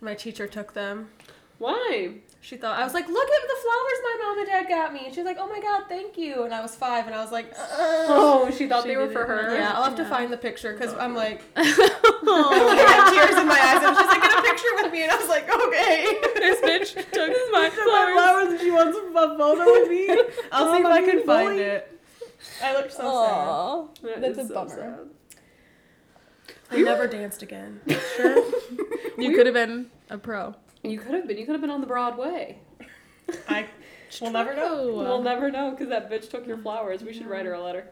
My 0.00 0.14
teacher 0.14 0.46
took 0.46 0.74
them. 0.74 1.10
Why? 1.58 2.14
She 2.40 2.56
thought 2.58 2.78
I 2.78 2.84
was 2.84 2.92
like, 2.92 3.08
look 3.08 3.28
at 3.28 3.42
the 3.48 3.56
flowers 3.62 3.98
my 4.02 4.16
mom 4.22 4.38
and 4.38 4.46
dad 4.48 4.68
got 4.68 4.92
me. 4.92 5.06
And 5.06 5.14
she's 5.14 5.24
like, 5.24 5.38
oh 5.40 5.48
my 5.48 5.60
god, 5.60 5.84
thank 5.88 6.18
you. 6.18 6.42
And 6.42 6.52
I 6.52 6.60
was 6.60 6.74
five, 6.76 7.06
and 7.06 7.14
I 7.14 7.22
was 7.22 7.32
like, 7.32 7.50
uh. 7.52 8.04
Oh, 8.08 8.50
she 8.50 8.68
thought 8.68 8.82
She 8.82 8.90
they 8.90 8.96
were 8.98 9.08
for 9.08 9.24
her. 9.24 9.54
yeah. 9.56 9.72
I'll 9.74 9.84
have 9.84 9.96
to 9.96 10.04
find 10.04 10.30
the 10.32 10.36
picture 10.36 10.74
because 10.74 10.92
I'm 10.94 11.14
like, 11.14 11.42
I 11.56 11.62
had 11.64 13.10
tears 13.10 13.40
in 13.40 13.48
my 13.48 13.58
eyes, 13.58 13.82
and 13.82 13.96
she's 13.96 14.06
like, 14.06 14.20
get 14.22 14.38
a 14.38 14.42
picture 14.42 14.68
with 14.82 14.92
me, 14.92 15.02
and 15.04 15.12
I 15.12 15.16
was 15.16 15.28
like, 15.28 15.48
okay. 15.48 16.20
This 16.34 16.60
bitch 16.60 16.94
took 17.12 17.30
my 17.52 17.60
My 17.62 17.70
flowers. 17.70 18.12
flowers 18.14 18.48
and 18.52 18.60
she 18.60 18.70
wants 18.70 18.98
a 18.98 19.12
photo 19.38 19.64
with 19.64 19.88
me. 19.88 20.10
I'll 20.52 20.68
Oh, 20.68 20.74
see 20.74 20.80
if 20.80 20.86
I'm 20.86 21.04
can 21.06 21.22
find 21.24 21.48
bullied. 21.50 21.60
it. 21.60 22.00
I 22.62 22.74
looked 22.74 22.92
so 22.92 23.88
sad. 24.02 24.20
That 24.20 24.20
That's 24.20 24.38
a 24.38 24.48
so 24.48 24.54
bummer. 24.54 24.68
sad. 24.70 24.98
sad. 26.68 26.78
I 26.78 26.82
never 26.82 27.06
danced 27.06 27.42
again. 27.42 27.80
Sure. 28.16 28.36
You 29.16 29.34
could 29.34 29.46
have 29.46 29.54
been 29.54 29.90
a 30.10 30.18
pro. 30.18 30.54
You 30.84 30.98
could 30.98 31.14
have 31.14 31.26
been. 31.26 31.38
You 31.38 31.46
could 31.46 31.52
have 31.52 31.62
been 31.62 31.70
on 31.70 31.80
the 31.80 31.86
Broadway. 31.86 32.58
I 33.48 33.66
will 34.20 34.30
never 34.30 34.54
know. 34.54 34.92
We'll 34.94 35.22
never 35.22 35.50
know 35.50 35.70
because 35.70 35.88
that 35.88 36.10
bitch 36.10 36.30
took 36.30 36.46
your 36.46 36.58
flowers. 36.58 37.02
We 37.02 37.14
should 37.14 37.26
write 37.26 37.46
her 37.46 37.54
a 37.54 37.62
letter. 37.62 37.86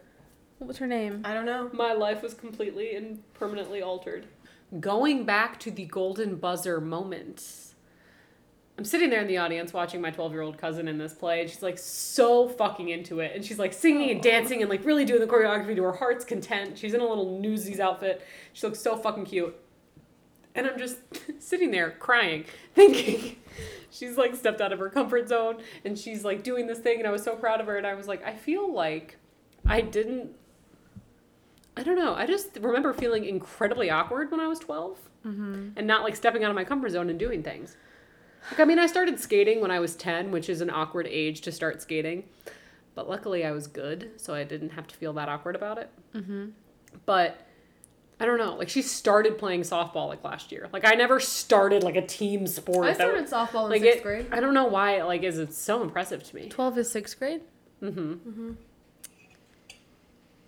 What 0.58 0.68
was 0.68 0.78
her 0.78 0.86
name? 0.86 1.22
I 1.24 1.32
don't 1.32 1.46
know. 1.46 1.70
My 1.72 1.94
life 1.94 2.22
was 2.22 2.34
completely 2.34 2.94
and 2.94 3.22
permanently 3.34 3.82
altered. 3.82 4.26
Going 4.78 5.24
back 5.24 5.58
to 5.60 5.70
the 5.70 5.86
golden 5.86 6.36
buzzer 6.36 6.80
moment. 6.80 7.44
I'm 8.78 8.84
sitting 8.84 9.10
there 9.10 9.20
in 9.20 9.26
the 9.26 9.38
audience 9.38 9.72
watching 9.72 10.00
my 10.00 10.10
12 10.10 10.32
year 10.32 10.42
old 10.42 10.58
cousin 10.58 10.86
in 10.86 10.98
this 10.98 11.12
play, 11.14 11.40
and 11.40 11.50
she's 11.50 11.62
like 11.62 11.78
so 11.78 12.48
fucking 12.48 12.90
into 12.90 13.20
it. 13.20 13.32
And 13.34 13.44
she's 13.44 13.58
like 13.58 13.72
singing 13.72 14.10
and 14.10 14.22
dancing 14.22 14.60
and 14.60 14.70
like 14.70 14.84
really 14.84 15.04
doing 15.04 15.20
the 15.20 15.26
choreography 15.26 15.76
to 15.76 15.82
her 15.82 15.92
heart's 15.92 16.24
content. 16.24 16.78
She's 16.78 16.94
in 16.94 17.00
a 17.00 17.06
little 17.06 17.38
newsies 17.38 17.80
outfit. 17.80 18.24
She 18.52 18.66
looks 18.66 18.80
so 18.80 18.96
fucking 18.96 19.24
cute. 19.26 19.56
And 20.54 20.66
I'm 20.66 20.78
just 20.78 20.98
sitting 21.38 21.70
there 21.70 21.90
crying, 21.92 22.44
thinking 22.74 23.36
she's 23.90 24.16
like 24.16 24.34
stepped 24.34 24.60
out 24.60 24.72
of 24.72 24.78
her 24.78 24.90
comfort 24.90 25.28
zone 25.28 25.62
and 25.84 25.98
she's 25.98 26.24
like 26.24 26.42
doing 26.42 26.66
this 26.66 26.78
thing. 26.78 26.98
And 26.98 27.06
I 27.06 27.10
was 27.10 27.22
so 27.22 27.36
proud 27.36 27.60
of 27.60 27.66
her. 27.66 27.76
And 27.76 27.86
I 27.86 27.94
was 27.94 28.08
like, 28.08 28.24
I 28.24 28.34
feel 28.34 28.72
like 28.72 29.16
I 29.66 29.80
didn't 29.80 30.30
I 31.76 31.82
don't 31.82 31.96
know. 31.96 32.14
I 32.14 32.26
just 32.26 32.58
remember 32.60 32.92
feeling 32.92 33.24
incredibly 33.24 33.88
awkward 33.90 34.30
when 34.30 34.40
I 34.40 34.46
was 34.46 34.58
12 34.58 34.98
and 35.76 35.86
not 35.86 36.02
like 36.02 36.14
stepping 36.16 36.44
out 36.44 36.50
of 36.50 36.54
my 36.54 36.64
comfort 36.64 36.90
zone 36.90 37.08
and 37.08 37.18
doing 37.18 37.42
things. 37.42 37.76
Like, 38.50 38.60
I 38.60 38.64
mean, 38.64 38.78
I 38.78 38.86
started 38.86 39.18
skating 39.18 39.60
when 39.60 39.70
I 39.70 39.78
was 39.78 39.96
10, 39.96 40.30
which 40.30 40.48
is 40.48 40.60
an 40.60 40.68
awkward 40.68 41.06
age 41.06 41.40
to 41.42 41.52
start 41.52 41.80
skating. 41.80 42.24
But 42.94 43.08
luckily, 43.08 43.44
I 43.46 43.52
was 43.52 43.66
good, 43.66 44.10
so 44.16 44.34
I 44.34 44.44
didn't 44.44 44.70
have 44.70 44.86
to 44.88 44.96
feel 44.96 45.12
that 45.14 45.28
awkward 45.28 45.56
about 45.56 45.78
it. 45.78 45.90
Mm-hmm. 46.14 46.48
But 47.06 47.46
I 48.22 48.24
don't 48.24 48.38
know. 48.38 48.54
Like, 48.54 48.68
she 48.68 48.82
started 48.82 49.36
playing 49.36 49.62
softball 49.62 50.06
like 50.06 50.22
last 50.22 50.52
year. 50.52 50.68
Like, 50.72 50.86
I 50.86 50.94
never 50.94 51.18
started 51.18 51.82
like 51.82 51.96
a 51.96 52.06
team 52.06 52.46
sport. 52.46 52.86
I 52.86 52.92
started 52.92 53.22
was- 53.22 53.30
softball 53.32 53.64
in 53.64 53.70
like 53.70 53.82
sixth 53.82 53.98
it- 53.98 54.02
grade. 54.04 54.26
I 54.30 54.38
don't 54.38 54.54
know 54.54 54.66
why 54.66 54.98
it 55.00 55.04
like 55.04 55.24
is 55.24 55.38
it 55.38 55.52
so 55.52 55.82
impressive 55.82 56.22
to 56.22 56.36
me. 56.36 56.48
12 56.48 56.78
is 56.78 56.90
sixth 56.90 57.18
grade? 57.18 57.40
Mm-hmm. 57.82 58.52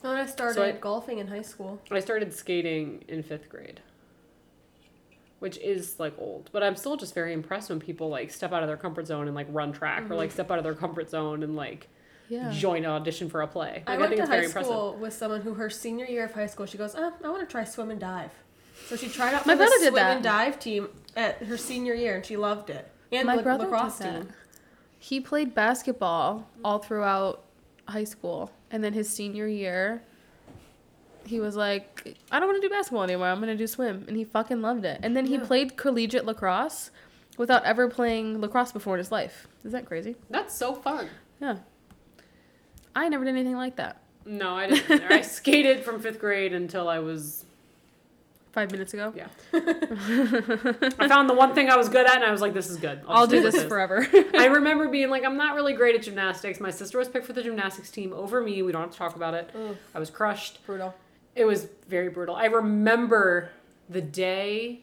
And 0.04 0.19
I 0.19 0.26
started 0.26 0.54
So 0.54 0.62
I- 0.64 0.73
golfing 0.73 1.19
in 1.19 1.26
high 1.26 1.43
school. 1.43 1.81
I 1.90 1.99
started 2.00 2.33
skating 2.33 3.02
in 3.09 3.23
fifth 3.25 3.49
grade, 3.49 3.81
which 5.40 5.57
is 5.59 5.99
like 5.99 6.14
old. 6.19 6.50
But 6.52 6.62
I'm 6.62 6.76
still 6.76 6.97
just 6.97 7.12
very 7.14 7.33
impressed 7.33 7.71
when 7.71 7.81
people 7.81 8.09
like 8.09 8.31
step 8.31 8.52
out 8.52 8.62
of 8.62 8.69
their 8.69 8.76
comfort 8.76 9.07
zone 9.09 9.26
and 9.26 9.35
like 9.35 9.47
run 9.50 9.73
track 9.73 10.09
or 10.11 10.14
like 10.14 10.31
step 10.31 10.50
out 10.50 10.59
of 10.59 10.64
their 10.64 10.75
comfort 10.75 11.11
zone 11.11 11.43
and 11.43 11.57
like 11.57 11.88
Yeah. 12.35 12.50
join 12.50 12.85
an 12.85 12.91
audition 12.91 13.29
for 13.29 13.43
a 13.43 13.47
play. 13.47 13.83
Like, 13.87 13.88
I 13.88 13.95
I, 13.95 13.97
went 13.99 14.09
think 14.11 14.19
to 14.19 14.23
it's 14.23 14.29
high 14.31 14.37
very 14.37 14.47
impressive. 14.47 14.69
school 14.71 14.97
with 15.00 15.12
someone 15.12 15.41
who 15.43 15.55
her 15.55 15.71
senior 15.71 16.07
year 16.07 16.25
of 16.25 16.33
high 16.35 16.47
school, 16.47 16.67
she 16.67 16.79
goes, 16.79 16.95
oh, 16.97 17.12
I 17.25 17.29
want 17.29 17.41
to 17.41 17.50
try 17.50 17.64
swim 17.64 17.91
and 17.91 18.00
dive. 18.00 18.31
So 18.88 18.97
she 18.97 19.09
tried 19.09 19.35
out 19.35 19.47
My 19.47 19.53
for 19.55 19.59
the 19.59 19.64
brother 19.64 19.76
did 19.79 19.93
swim 19.93 19.95
that. 19.95 20.14
and 20.17 20.25
dive 20.25 20.59
team 20.59 20.88
at 21.17 21.37
her 21.45 21.57
senior 21.57 21.95
year, 21.95 22.17
and 22.17 22.25
she 22.26 22.37
loved 22.37 22.71
it. 22.71 22.91
And 23.12 23.26
My 23.26 23.37
la- 23.37 23.43
brother 23.43 23.64
lacrosse 23.64 23.99
did 23.99 24.07
that. 24.07 24.21
team. 24.23 24.33
He 24.99 25.21
played 25.21 25.55
basketball 25.55 26.49
all 26.64 26.79
throughout 26.79 27.45
high 27.87 28.05
school, 28.05 28.50
and 28.71 28.83
then 28.83 28.93
his 28.95 29.09
senior 29.09 29.47
year, 29.47 30.03
he 31.26 31.41
was 31.41 31.57
like, 31.57 32.17
"I 32.33 32.38
don't 32.41 32.49
want 32.49 32.61
to 32.61 32.67
do 32.69 32.73
basketball 32.73 33.03
anymore. 33.05 33.29
I'm 33.29 33.41
gonna 33.41 33.55
do 33.57 33.67
swim," 33.67 34.05
and 34.09 34.17
he 34.17 34.25
fucking 34.25 34.61
loved 34.61 34.85
it. 34.85 35.00
And 35.03 35.17
then 35.17 35.26
he 35.26 35.35
Yeah. 35.35 35.45
played 35.45 35.76
collegiate 35.76 36.25
lacrosse 36.25 36.91
without 37.37 37.64
ever 37.64 37.88
playing 37.88 38.41
lacrosse 38.41 38.73
before 38.73 38.95
in 38.95 38.99
his 38.99 39.12
life. 39.12 39.47
Is 39.64 39.73
that 39.73 39.87
crazy? 39.87 40.17
That's 40.31 40.55
so 40.55 40.75
fun. 40.75 41.09
Yeah. 41.41 41.59
I 42.95 43.09
never 43.09 43.25
did 43.25 43.31
anything 43.31 43.57
like 43.57 43.77
that. 43.77 44.01
No, 44.27 44.57
I 44.57 44.69
didn't. 44.69 45.03
I 45.11 45.21
skated 45.23 45.85
from 45.85 46.01
fifth 46.01 46.19
grade 46.19 46.53
until 46.53 46.89
I 46.89 46.99
was. 46.99 47.45
Five 48.53 48.71
minutes 48.71 48.95
ago. 48.95 49.13
Yeah. 49.17 49.27
I 49.53 51.09
found 51.09 51.29
the 51.29 51.35
one 51.35 51.57
thing 51.57 51.71
I 51.71 51.77
was 51.77 51.89
good 51.89 52.07
at, 52.07 52.15
and 52.15 52.25
I 52.25 52.31
was 52.31 52.41
like, 52.41 52.55
"This 52.55 52.71
is 52.71 52.77
good. 52.77 53.01
I'll 53.09 53.27
just 53.27 53.31
do 53.31 53.43
with 53.43 53.53
this 53.53 53.65
forever. 53.65 54.07
I 54.39 54.47
remember 54.47 54.89
being 54.89 55.11
like, 55.11 55.25
I'm 55.25 55.37
not 55.37 55.57
really 55.57 55.73
great 55.73 55.97
at 55.97 56.03
gymnastics. 56.03 56.61
My 56.61 56.71
sister 56.71 56.99
was 56.99 57.09
picked 57.09 57.27
for 57.27 57.33
the 57.33 57.43
gymnastics 57.43 57.91
team 57.91 58.13
over 58.13 58.41
me. 58.41 58.63
We 58.63 58.71
don't 58.71 58.83
have 58.83 58.93
to 58.93 58.97
talk 58.97 59.17
about 59.17 59.35
it. 59.35 59.51
I 59.93 59.99
was 59.99 60.09
crushed. 60.09 60.65
Brutal. 60.67 60.95
It 61.35 61.45
was 61.47 61.67
very 61.89 62.11
brutal. 62.11 62.37
I 62.37 62.45
remember 62.45 63.51
the 63.91 64.01
day. 64.01 64.83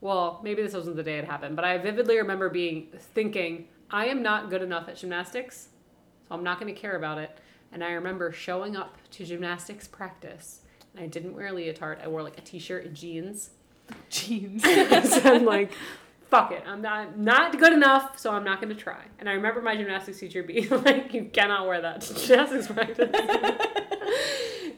Well, 0.00 0.40
maybe 0.42 0.62
this 0.62 0.72
wasn't 0.72 0.96
the 0.96 1.02
day 1.02 1.18
it 1.18 1.26
happened, 1.26 1.54
but 1.54 1.66
I 1.66 1.76
vividly 1.78 2.16
remember 2.16 2.48
being 2.48 2.88
thinking, 3.14 3.68
I 3.90 4.06
am 4.06 4.22
not 4.22 4.48
good 4.48 4.62
enough 4.62 4.88
at 4.88 4.96
gymnastics, 4.96 5.68
so 6.28 6.34
I'm 6.34 6.44
not 6.44 6.60
going 6.60 6.72
to 6.72 6.80
care 6.80 6.96
about 6.96 7.18
it. 7.18 7.36
And 7.72 7.82
I 7.82 7.92
remember 7.92 8.32
showing 8.32 8.76
up 8.76 8.96
to 9.12 9.24
gymnastics 9.24 9.88
practice, 9.88 10.60
and 10.94 11.02
I 11.02 11.06
didn't 11.06 11.34
wear 11.34 11.48
a 11.48 11.52
leotard. 11.52 11.98
I 12.02 12.08
wore 12.08 12.22
like 12.22 12.38
a 12.38 12.40
t-shirt 12.40 12.84
and 12.86 12.94
jeans. 12.94 13.50
Jeans. 14.10 14.62
so 14.64 15.34
I'm 15.34 15.44
like, 15.44 15.72
fuck 16.30 16.52
it. 16.52 16.62
I'm 16.66 16.82
not 16.82 17.18
not 17.18 17.58
good 17.58 17.72
enough, 17.72 18.18
so 18.18 18.32
I'm 18.32 18.44
not 18.44 18.60
going 18.60 18.74
to 18.74 18.80
try. 18.80 19.02
And 19.18 19.28
I 19.28 19.32
remember 19.32 19.60
my 19.60 19.76
gymnastics 19.76 20.18
teacher 20.18 20.42
being 20.42 20.68
like, 20.84 21.12
you 21.12 21.24
cannot 21.32 21.66
wear 21.66 21.80
that 21.82 22.00
to 22.02 22.14
gymnastics 22.14 22.66
practice. 22.68 23.10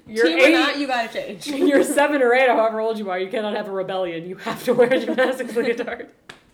You're 0.06 0.24
Team 0.26 0.38
or 0.38 0.42
eight, 0.42 0.52
not, 0.52 0.78
you 0.78 0.86
gotta 0.86 1.36
change. 1.36 1.46
you're 1.46 1.84
seven 1.84 2.22
or 2.22 2.32
eight, 2.32 2.48
however 2.48 2.80
old 2.80 2.98
you 2.98 3.10
are. 3.10 3.18
You 3.18 3.28
cannot 3.28 3.54
have 3.54 3.68
a 3.68 3.70
rebellion. 3.70 4.26
You 4.26 4.36
have 4.36 4.64
to 4.64 4.72
wear 4.72 4.90
a 4.90 4.98
gymnastics 4.98 5.54
leotard. 5.54 6.08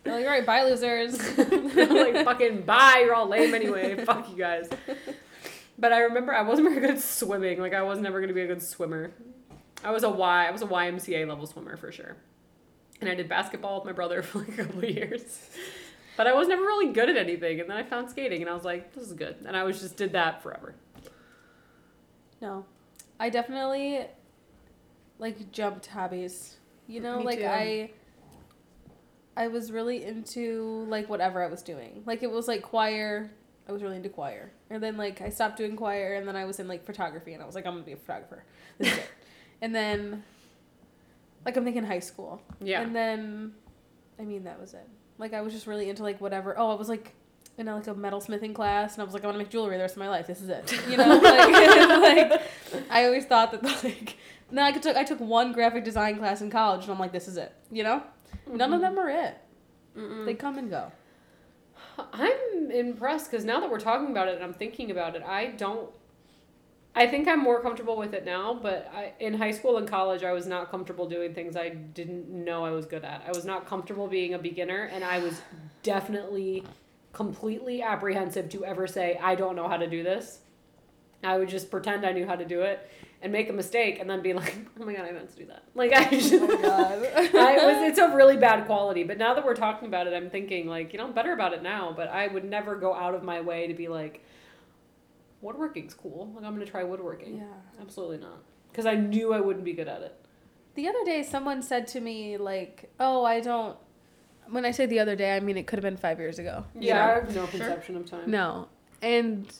Well, 0.15 0.19
you're 0.19 0.29
right. 0.29 0.45
Bye, 0.45 0.63
losers. 0.63 1.19
I'm 1.39 1.75
like 1.75 2.25
fucking 2.25 2.61
bye. 2.61 3.01
You're 3.03 3.15
all 3.15 3.27
lame 3.27 3.55
anyway. 3.55 3.95
Fuck 4.05 4.29
you 4.29 4.37
guys. 4.37 4.69
But 5.79 5.93
I 5.93 6.01
remember 6.01 6.31
I 6.33 6.43
wasn't 6.43 6.69
very 6.69 6.79
good 6.79 6.91
at 6.91 7.01
swimming. 7.01 7.59
Like 7.59 7.73
I 7.73 7.81
was 7.81 7.97
never 7.99 8.21
gonna 8.21 8.33
be 8.33 8.41
a 8.41 8.47
good 8.47 8.61
swimmer. 8.61 9.11
I 9.83 9.89
was 9.89 10.03
a 10.03 10.09
Y. 10.09 10.47
I 10.47 10.51
was 10.51 10.61
a 10.61 10.67
YMCA 10.67 11.27
level 11.27 11.47
swimmer 11.47 11.75
for 11.75 11.91
sure. 11.91 12.15
And 13.01 13.09
I 13.09 13.15
did 13.15 13.27
basketball 13.27 13.77
with 13.77 13.85
my 13.85 13.91
brother 13.93 14.21
for 14.21 14.39
like 14.39 14.49
a 14.49 14.63
couple 14.63 14.83
of 14.83 14.89
years. 14.89 15.49
But 16.17 16.27
I 16.27 16.33
was 16.33 16.47
never 16.47 16.61
really 16.61 16.93
good 16.93 17.09
at 17.09 17.17
anything. 17.17 17.59
And 17.59 17.69
then 17.69 17.75
I 17.75 17.83
found 17.83 18.09
skating, 18.09 18.41
and 18.41 18.49
I 18.49 18.53
was 18.53 18.63
like, 18.63 18.93
this 18.93 19.03
is 19.05 19.13
good. 19.13 19.35
And 19.45 19.57
I 19.57 19.63
was 19.63 19.81
just 19.81 19.97
did 19.97 20.13
that 20.13 20.41
forever. 20.41 20.75
No. 22.41 22.65
I 23.19 23.29
definitely 23.29 24.05
like 25.19 25.51
jumped 25.51 25.87
hobbies. 25.87 26.57
You 26.87 26.99
know, 27.01 27.19
Me 27.19 27.25
like 27.25 27.39
too. 27.39 27.45
I 27.47 27.91
I 29.37 29.47
was 29.47 29.71
really 29.71 30.03
into 30.03 30.85
like 30.87 31.09
whatever 31.09 31.43
I 31.43 31.47
was 31.47 31.61
doing. 31.61 32.03
Like 32.05 32.23
it 32.23 32.31
was 32.31 32.47
like 32.47 32.61
choir. 32.61 33.29
I 33.67 33.71
was 33.71 33.81
really 33.81 33.97
into 33.97 34.09
choir. 34.09 34.51
And 34.69 34.81
then 34.81 34.97
like 34.97 35.21
I 35.21 35.29
stopped 35.29 35.57
doing 35.57 35.75
choir 35.75 36.13
and 36.13 36.27
then 36.27 36.35
I 36.35 36.45
was 36.45 36.59
in 36.59 36.67
like 36.67 36.85
photography 36.85 37.33
and 37.33 37.43
I 37.43 37.45
was 37.45 37.55
like 37.55 37.65
I'm 37.65 37.77
to 37.77 37.83
be 37.83 37.93
a 37.93 37.97
photographer. 37.97 38.43
This 38.77 38.91
is 38.91 38.97
it. 38.99 39.09
And 39.61 39.73
then 39.73 40.21
like 41.45 41.55
I'm 41.55 41.63
thinking 41.63 41.85
high 41.85 41.99
school. 41.99 42.41
Yeah. 42.59 42.81
And 42.81 42.93
then 42.95 43.53
I 44.19 44.23
mean 44.23 44.43
that 44.43 44.59
was 44.59 44.73
it. 44.73 44.87
Like 45.17 45.33
I 45.33 45.41
was 45.41 45.53
just 45.53 45.65
really 45.65 45.89
into 45.89 46.03
like 46.03 46.19
whatever. 46.19 46.57
Oh, 46.57 46.71
I 46.71 46.75
was 46.75 46.89
like 46.89 47.13
in 47.57 47.69
a, 47.69 47.75
like 47.75 47.87
a 47.87 47.95
metalsmithing 47.95 48.53
class 48.53 48.93
and 48.93 49.01
I 49.01 49.05
was 49.05 49.13
like 49.13 49.23
I 49.23 49.27
want 49.27 49.35
to 49.35 49.39
make 49.39 49.49
jewelry 49.49 49.77
the 49.77 49.83
rest 49.83 49.95
of 49.95 49.99
my 49.99 50.09
life. 50.09 50.27
This 50.27 50.41
is 50.41 50.49
it. 50.49 50.77
You 50.89 50.97
know, 50.97 51.07
like, 51.23 52.29
like 52.31 52.41
I 52.89 53.05
always 53.05 53.25
thought 53.25 53.51
that 53.53 53.63
like 53.63 54.17
no, 54.51 54.63
I 54.63 54.71
took 54.73 54.97
I 54.97 55.03
took 55.03 55.19
one 55.19 55.53
graphic 55.53 55.83
design 55.83 56.17
class 56.17 56.41
in 56.41 56.49
college 56.49 56.83
and 56.83 56.91
I'm 56.91 56.99
like 56.99 57.13
this 57.13 57.27
is 57.27 57.37
it. 57.37 57.53
You 57.71 57.83
know? 57.83 58.03
None 58.47 58.73
of 58.73 58.81
them 58.81 58.97
are 58.97 59.09
it. 59.09 59.37
Mm-mm. 59.97 60.25
They 60.25 60.33
come 60.33 60.57
and 60.57 60.69
go. 60.69 60.91
I'm 62.13 62.71
impressed 62.71 63.31
because 63.31 63.45
now 63.45 63.59
that 63.59 63.69
we're 63.69 63.79
talking 63.79 64.11
about 64.11 64.27
it 64.27 64.35
and 64.35 64.43
I'm 64.43 64.53
thinking 64.53 64.91
about 64.91 65.15
it, 65.15 65.23
I 65.23 65.47
don't. 65.47 65.89
I 66.97 67.07
think 67.07 67.27
I'm 67.27 67.41
more 67.41 67.61
comfortable 67.61 67.97
with 67.97 68.13
it 68.13 68.23
now, 68.23 68.53
but 68.53 68.89
I, 68.95 69.11
in 69.19 69.33
high 69.33 69.51
school 69.51 69.77
and 69.77 69.85
college, 69.85 70.23
I 70.23 70.31
was 70.31 70.47
not 70.47 70.71
comfortable 70.71 71.09
doing 71.09 71.33
things 71.33 71.57
I 71.57 71.69
didn't 71.69 72.29
know 72.29 72.63
I 72.63 72.71
was 72.71 72.85
good 72.85 73.03
at. 73.03 73.21
I 73.27 73.31
was 73.31 73.43
not 73.43 73.67
comfortable 73.67 74.07
being 74.07 74.33
a 74.33 74.39
beginner, 74.39 74.83
and 74.93 75.03
I 75.03 75.19
was 75.19 75.41
definitely 75.83 76.63
completely 77.11 77.81
apprehensive 77.81 78.47
to 78.49 78.63
ever 78.63 78.87
say, 78.87 79.19
I 79.21 79.35
don't 79.35 79.57
know 79.57 79.67
how 79.67 79.75
to 79.75 79.89
do 79.89 80.03
this. 80.03 80.39
I 81.21 81.37
would 81.37 81.49
just 81.49 81.69
pretend 81.69 82.05
I 82.05 82.13
knew 82.13 82.25
how 82.25 82.35
to 82.35 82.45
do 82.45 82.61
it 82.61 82.89
and 83.25 83.33
make 83.33 83.49
a 83.49 83.53
mistake 83.53 83.99
and 83.99 84.07
then 84.07 84.21
be 84.21 84.33
like, 84.33 84.55
oh 84.79 84.85
my 84.85 84.93
god, 84.93 85.05
I 85.05 85.11
meant 85.11 85.31
to 85.31 85.35
do 85.35 85.47
that. 85.47 85.63
Like, 85.73 85.91
I 85.93 86.05
just. 86.11 86.31
Oh 86.31 86.45
my 86.47 86.55
God. 86.61 86.91
I 87.35 87.55
was, 87.65 87.89
it's 87.89 87.97
a 87.97 88.15
really 88.15 88.37
bad 88.37 88.67
quality, 88.67 89.03
but 89.03 89.17
now 89.17 89.33
that 89.33 89.43
we're 89.43 89.55
talking 89.55 89.87
about 89.87 90.05
it, 90.05 90.13
I'm 90.13 90.29
thinking 90.29 90.67
like, 90.67 90.93
you 90.93 90.99
know, 90.99 91.05
I'm 91.07 91.13
better 91.13 91.33
about 91.33 91.53
it 91.53 91.63
now, 91.63 91.91
but 91.97 92.07
I 92.07 92.27
would 92.27 92.45
never 92.45 92.75
go 92.75 92.93
out 92.93 93.15
of 93.15 93.23
my 93.23 93.41
way 93.41 93.65
to 93.65 93.73
be 93.73 93.87
like, 93.87 94.23
woodworking's 95.43 95.95
cool. 95.95 96.31
Like, 96.35 96.45
I'm 96.45 96.59
to 96.59 96.65
try 96.67 96.83
woodworking. 96.83 97.37
Yeah. 97.37 97.81
Absolutely 97.81 98.17
not. 98.19 98.43
Because 98.71 98.85
I 98.85 98.93
knew 98.93 99.33
I 99.33 99.39
wouldn't 99.39 99.65
be 99.65 99.73
good 99.73 99.87
at 99.87 100.01
it. 100.01 100.15
The 100.75 100.87
other 100.87 101.03
day, 101.03 101.23
someone 101.23 101.63
said 101.63 101.87
to 101.87 101.99
me, 102.01 102.37
like, 102.37 102.91
oh, 102.99 103.25
I 103.25 103.39
don't. 103.39 103.75
When 104.51 104.65
I 104.65 104.71
say 104.71 104.85
the 104.85 104.99
other 104.99 105.15
day, 105.15 105.35
I 105.35 105.39
mean 105.39 105.57
it 105.57 105.65
could 105.65 105.79
have 105.79 105.83
been 105.83 105.97
five 105.97 106.19
years 106.19 106.37
ago. 106.37 106.65
you 106.75 106.89
Yeah, 106.89 106.95
know? 106.97 107.01
I 107.01 107.13
have 107.15 107.35
no 107.35 107.47
conception 107.47 107.95
of 107.95 108.05
time. 108.07 108.29
No. 108.29 108.67
And 109.01 109.51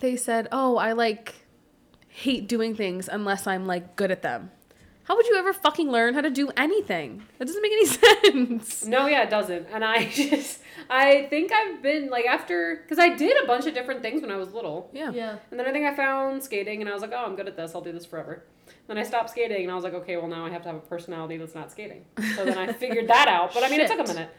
they 0.00 0.14
said, 0.14 0.46
oh, 0.52 0.76
I 0.76 0.92
like 0.92 1.34
hate 2.12 2.46
doing 2.46 2.74
things 2.74 3.08
unless 3.08 3.46
I'm 3.46 3.66
like 3.66 3.96
good 3.96 4.10
at 4.10 4.22
them. 4.22 4.50
How 5.04 5.16
would 5.16 5.26
you 5.26 5.36
ever 5.36 5.52
fucking 5.52 5.90
learn 5.90 6.14
how 6.14 6.20
to 6.20 6.30
do 6.30 6.50
anything? 6.56 7.22
That 7.38 7.46
doesn't 7.46 7.60
make 7.60 7.72
any 7.72 7.86
sense. 8.52 8.86
No, 8.86 9.06
yeah, 9.06 9.24
it 9.24 9.30
doesn't. 9.30 9.66
And 9.72 9.84
I 9.84 10.04
just, 10.10 10.60
I 10.88 11.26
think 11.28 11.50
I've 11.52 11.82
been 11.82 12.08
like 12.08 12.26
after, 12.26 12.76
because 12.82 13.00
I 13.00 13.16
did 13.16 13.42
a 13.42 13.46
bunch 13.46 13.66
of 13.66 13.74
different 13.74 14.02
things 14.02 14.22
when 14.22 14.30
I 14.30 14.36
was 14.36 14.52
little. 14.52 14.90
Yeah. 14.92 15.10
Yeah. 15.10 15.38
And 15.50 15.58
then 15.58 15.66
I 15.66 15.72
think 15.72 15.86
I 15.86 15.96
found 15.96 16.44
skating 16.44 16.80
and 16.80 16.88
I 16.88 16.92
was 16.92 17.02
like, 17.02 17.12
oh, 17.12 17.24
I'm 17.24 17.34
good 17.34 17.48
at 17.48 17.56
this. 17.56 17.74
I'll 17.74 17.80
do 17.80 17.92
this 17.92 18.06
forever. 18.06 18.44
Then 18.86 18.96
I 18.98 19.02
stopped 19.02 19.30
skating 19.30 19.62
and 19.62 19.72
I 19.72 19.74
was 19.74 19.82
like, 19.82 19.94
okay, 19.94 20.16
well, 20.16 20.28
now 20.28 20.44
I 20.46 20.50
have 20.50 20.62
to 20.62 20.68
have 20.68 20.76
a 20.76 20.80
personality 20.80 21.36
that's 21.36 21.54
not 21.54 21.72
skating. 21.72 22.04
So 22.36 22.44
then 22.44 22.58
I 22.58 22.72
figured 22.72 23.08
that 23.08 23.26
out. 23.26 23.54
But 23.54 23.64
I 23.64 23.70
mean, 23.70 23.80
it 23.80 23.88
took 23.88 23.98
a 24.00 24.08
minute. 24.08 24.30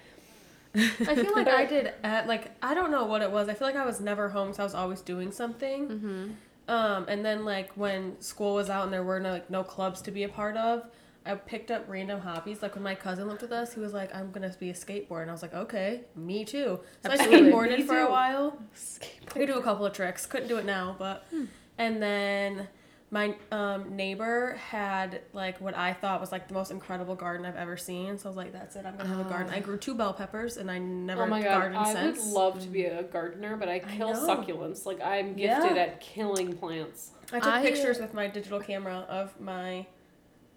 I 0.75 1.15
feel 1.15 1.35
like 1.35 1.47
I 1.47 1.65
did 1.65 1.93
at 2.03 2.27
like 2.27 2.51
I 2.63 2.73
don't 2.73 2.89
know 2.89 3.05
what 3.05 3.21
it 3.21 3.29
was. 3.29 3.47
I 3.47 3.53
feel 3.53 3.67
like 3.67 3.75
I 3.75 3.85
was 3.85 4.01
never 4.01 4.29
home, 4.29 4.53
so 4.53 4.63
I 4.63 4.65
was 4.65 4.73
always 4.73 5.01
doing 5.01 5.31
something. 5.31 5.87
Mm-hmm. 5.87 6.31
Um, 6.67 7.05
and 7.09 7.25
then 7.25 7.43
like 7.43 7.71
when 7.73 8.19
school 8.21 8.55
was 8.55 8.69
out 8.69 8.85
and 8.85 8.93
there 8.93 9.03
were 9.03 9.19
no 9.19 9.31
like 9.31 9.49
no 9.49 9.63
clubs 9.63 10.01
to 10.03 10.11
be 10.11 10.23
a 10.23 10.29
part 10.29 10.55
of, 10.55 10.85
I 11.25 11.35
picked 11.35 11.71
up 11.71 11.85
random 11.87 12.21
hobbies. 12.21 12.61
Like 12.61 12.75
when 12.75 12.83
my 12.83 12.95
cousin 12.95 13.27
lived 13.27 13.41
with 13.41 13.51
us, 13.51 13.73
he 13.73 13.79
was 13.79 13.93
like, 13.93 14.13
"I'm 14.15 14.31
gonna 14.31 14.53
be 14.59 14.69
a 14.69 14.73
skateboarder," 14.73 15.21
and 15.23 15.31
I 15.31 15.33
was 15.33 15.41
like, 15.41 15.53
"Okay, 15.53 16.01
me 16.15 16.45
too." 16.45 16.79
So 17.03 17.11
Absolutely. 17.11 17.49
I 17.49 17.51
skateboarded 17.51 17.85
for 17.85 17.97
a 17.99 18.09
while. 18.11 18.57
I 19.01 19.25
could 19.29 19.47
do 19.47 19.57
a 19.57 19.63
couple 19.63 19.85
of 19.85 19.93
tricks. 19.93 20.25
Couldn't 20.25 20.47
do 20.47 20.57
it 20.57 20.65
now, 20.65 20.95
but 20.97 21.25
and 21.77 22.01
then 22.01 22.67
my 23.13 23.35
um, 23.51 23.95
neighbor 23.95 24.57
had 24.69 25.21
like 25.33 25.61
what 25.61 25.77
I 25.77 25.93
thought 25.93 26.19
was 26.19 26.31
like 26.31 26.47
the 26.47 26.55
most 26.55 26.71
incredible 26.71 27.13
garden 27.15 27.45
I've 27.45 27.55
ever 27.55 27.77
seen. 27.77 28.17
So 28.17 28.27
I 28.27 28.29
was 28.31 28.37
like, 28.37 28.51
"That's 28.51 28.75
it. 28.75 28.85
I'm 28.87 28.97
gonna 28.97 29.07
have 29.09 29.25
a 29.25 29.29
garden." 29.29 29.53
I 29.53 29.59
grew 29.59 29.77
two 29.77 29.93
bell 29.93 30.13
peppers, 30.13 30.57
and 30.57 30.69
I 30.71 30.79
never 30.79 31.23
Oh 31.23 31.27
my 31.27 31.41
god, 31.43 31.59
gardened 31.59 31.77
I 31.77 31.93
since. 31.93 32.23
would 32.25 32.33
love 32.33 32.59
to 32.61 32.67
be 32.67 32.85
a 32.85 33.03
gardener, 33.03 33.55
but 33.55 33.69
I 33.69 33.79
kill 33.79 34.13
know. 34.13 34.27
succulents. 34.27 34.85
Like 34.87 34.99
I'm 35.01 35.37
Yeah. 35.37 35.59
gifted 35.61 35.77
at 35.77 36.01
killing 36.01 36.53
plants. 36.57 37.11
I 37.31 37.39
took 37.39 37.47
I- 37.53 37.61
pictures 37.61 37.99
with 37.99 38.13
my 38.15 38.27
digital 38.27 38.59
camera 38.59 39.05
of 39.07 39.39
my 39.39 39.85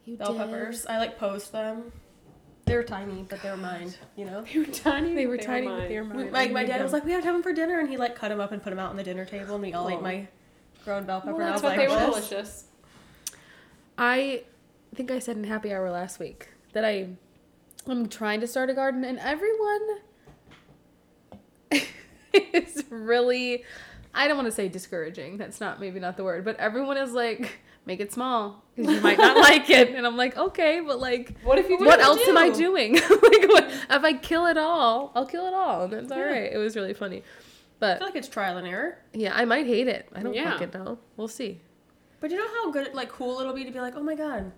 You 0.07 0.17
bell 0.17 0.35
peppers. 0.35 0.87
I 0.87 0.97
like 0.99 1.19
posed 1.19 1.53
them. 1.53 1.93
They 2.65 2.75
were 2.75 2.83
tiny, 2.85 3.25
but 3.29 3.43
they 3.43 3.51
were 3.51 3.57
mine. 3.59 3.93
You 4.17 4.25
know. 4.25 4.43
They 4.53 4.59
were 4.61 4.65
tiny. 4.65 5.15
They 5.15 5.27
but 5.27 5.31
were 5.31 5.37
tiny 5.39 5.69
with 5.69 5.79
mine. 5.79 5.91
your 5.93 6.05
We, 6.05 6.15
mind. 6.15 6.33
like 6.33 6.53
my 6.53 6.65
dad 6.65 6.83
was 6.83 6.93
like, 6.93 7.05
"We 7.05 7.13
have 7.13 7.21
to 7.21 7.27
have 7.27 7.35
them 7.35 7.43
for 7.43 7.53
dinner," 7.53 7.79
and 7.81 7.89
he 7.91 7.97
like 7.99 8.17
cut 8.17 8.29
them 8.31 8.41
up 8.41 8.51
and 8.51 8.63
put 8.63 8.71
them 8.71 8.79
out 8.79 8.91
on 8.91 8.97
the 8.97 9.05
dinner 9.05 9.25
table, 9.27 9.55
and 9.57 9.63
we 9.63 9.73
all 9.75 9.87
Oh. 9.87 9.91
ate 9.91 10.01
my 10.03 10.27
grown 10.87 11.05
bell 11.05 11.21
pepper. 11.21 11.35
Well, 11.35 11.47
I 11.47 11.51
that's 11.51 11.63
what 11.63 11.77
like, 11.77 11.89
they 11.89 11.95
were 11.95 12.01
delicious. 12.01 12.65
I 13.99 14.45
think 14.95 15.11
I 15.11 15.19
said 15.19 15.37
in 15.37 15.45
happy 15.45 15.75
hour 15.75 15.91
last 15.91 16.19
week 16.19 16.49
that 16.73 16.85
I 16.85 17.09
I'm 17.87 18.09
trying 18.09 18.41
to 18.41 18.47
start 18.47 18.71
a 18.71 18.75
garden 18.75 19.05
and 19.05 19.19
everyone 19.19 19.81
is 22.33 22.85
really 22.89 23.65
I 24.15 24.29
don't 24.29 24.37
want 24.37 24.47
to 24.47 24.53
say 24.53 24.69
discouraging. 24.69 25.37
That's 25.37 25.61
not 25.61 25.79
maybe 25.81 26.01
not 26.01 26.17
the 26.17 26.25
word, 26.25 26.45
but 26.45 26.57
everyone 26.59 26.97
is 26.97 27.13
like, 27.13 27.59
make 27.85 28.01
it 28.01 28.13
small 28.13 28.63
because 28.75 28.95
you 28.95 29.01
might 29.03 29.19
not 29.19 29.37
like 29.51 29.69
it, 29.69 29.91
and 29.91 30.07
I'm 30.07 30.17
like, 30.17 30.39
okay, 30.39 30.81
but 30.81 30.99
like, 30.99 31.37
What 31.43 31.59
if 31.59 31.69
you 31.69 31.77
what 31.79 31.99
it 31.99 32.03
else 32.05 32.27
am 32.27 32.39
I 32.39 32.49
doing? 32.49 32.95
like, 32.95 33.03
what, 33.11 33.65
if 33.91 34.05
I 34.05 34.15
kill 34.15 34.47
it 34.47 34.57
all, 34.57 35.13
I'll 35.15 35.27
kill 35.27 35.47
it 35.47 35.53
all, 35.53 35.83
and 35.85 35.93
that's 35.93 36.11
all 36.13 36.19
Yeah. 36.19 36.25
right. 36.33 36.51
It 36.53 36.57
was 36.57 36.77
really 36.77 36.95
funny, 36.95 37.23
I 37.83 37.97
feel 37.99 38.07
like 38.07 38.17
it's 38.17 38.29
trial 38.29 38.57
and 38.57 38.67
error. 38.67 38.99
yeah, 39.13 39.33
I 39.35 39.45
might 39.45 39.67
hate 39.67 39.87
it. 39.89 40.09
I 40.15 40.23
don't 40.23 40.35
Yeah. 40.35 40.53
fucking 40.53 40.71
know. 40.75 40.99
We'll 41.17 41.29
see. 41.29 41.61
But 42.21 42.31
you 42.31 42.39
know 42.39 42.49
how 42.49 42.71
good, 42.71 42.95
like, 42.95 43.11
cool 43.11 43.39
it'll 43.41 43.53
be 43.53 43.65
to 43.65 43.71
be 43.71 43.81
like, 43.81 43.95
oh 43.97 44.03
my 44.03 44.15
god, 44.15 44.51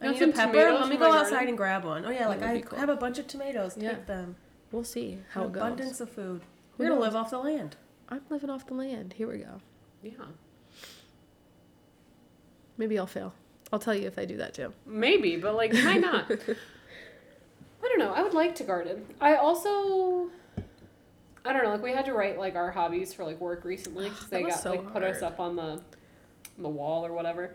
I 0.00 0.04
Got 0.06 0.12
need 0.12 0.18
some 0.20 0.30
a 0.30 0.32
pepper. 0.34 0.72
Let 0.72 0.88
me 0.88 0.96
go 0.96 1.08
my 1.10 1.18
outside 1.18 1.30
garden." 1.30 1.48
and 1.48 1.56
grab 1.58 1.84
one. 1.84 2.04
Oh 2.04 2.10
yeah, 2.10 2.28
like 2.28 2.42
I 2.42 2.60
cool. 2.60 2.78
have 2.78 2.88
a 2.90 2.96
bunch 2.96 3.18
of 3.18 3.26
tomatoes. 3.26 3.76
Yeah. 3.78 3.92
Take 3.94 4.06
them. 4.06 4.36
We'll 4.72 4.84
see 4.84 5.18
how 5.30 5.42
An 5.44 5.48
it 5.48 5.52
goes. 5.54 5.62
abundance 5.62 6.00
of 6.00 6.10
food. 6.10 6.42
Who 6.76 6.84
We're 6.84 6.88
gonna 6.90 7.00
knows? 7.00 7.04
live 7.12 7.16
off 7.16 7.30
the 7.30 7.38
land. 7.38 7.76
I'm 8.08 8.20
living 8.28 8.50
off 8.50 8.66
the 8.66 8.74
land. 8.74 9.14
Here 9.14 9.26
we 9.28 9.38
go. 9.38 9.60
Yeah. 10.02 10.10
Maybe 12.76 12.98
I'll 12.98 13.06
fail. 13.06 13.34
I'll 13.72 13.78
tell 13.78 13.94
you 13.94 14.06
if 14.06 14.18
I 14.18 14.24
do 14.24 14.36
that 14.38 14.54
too. 14.54 14.72
Maybe, 14.86 15.36
but 15.36 15.54
like 15.54 15.72
you 15.72 15.84
might 15.84 16.00
not. 16.00 16.30
I 17.82 17.88
don't 17.88 17.98
know. 17.98 18.12
I 18.12 18.22
would 18.22 18.34
like 18.34 18.54
to 18.56 18.64
garden. 18.64 19.06
I 19.20 19.36
also 19.36 20.30
I 21.50 21.52
don't 21.52 21.64
know, 21.64 21.70
like 21.70 21.82
we 21.82 21.92
had 21.92 22.04
to 22.04 22.14
write 22.14 22.38
like 22.38 22.54
our 22.54 22.70
hobbies 22.70 23.12
for 23.12 23.24
like 23.24 23.40
work 23.40 23.64
recently 23.64 24.08
because 24.08 24.28
they 24.28 24.42
got 24.42 24.60
so 24.60 24.70
like 24.70 24.92
put 24.92 25.02
us 25.02 25.20
up 25.20 25.40
on 25.40 25.56
the 25.56 25.62
on 25.62 25.82
the 26.62 26.68
wall 26.68 27.04
or 27.04 27.12
whatever. 27.12 27.54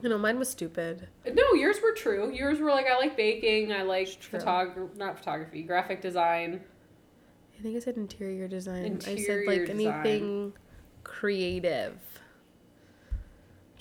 You 0.00 0.08
know, 0.08 0.18
mine 0.18 0.38
was 0.38 0.48
stupid. 0.48 1.06
No, 1.30 1.52
yours 1.54 1.76
were 1.82 1.92
true. 1.92 2.32
Yours 2.32 2.58
were 2.58 2.70
like 2.70 2.86
I 2.86 2.96
like 2.96 3.16
baking, 3.16 3.72
I 3.72 3.82
like 3.82 4.08
photography, 4.08 4.90
not 4.96 5.18
photography, 5.18 5.62
graphic 5.62 6.00
design. 6.00 6.60
I 7.58 7.62
think 7.62 7.76
I 7.76 7.80
said 7.80 7.96
interior 7.96 8.48
design. 8.48 9.00
I 9.06 9.16
said 9.16 9.46
like 9.46 9.66
design. 9.66 9.80
anything 9.80 10.52
creative. 11.04 11.98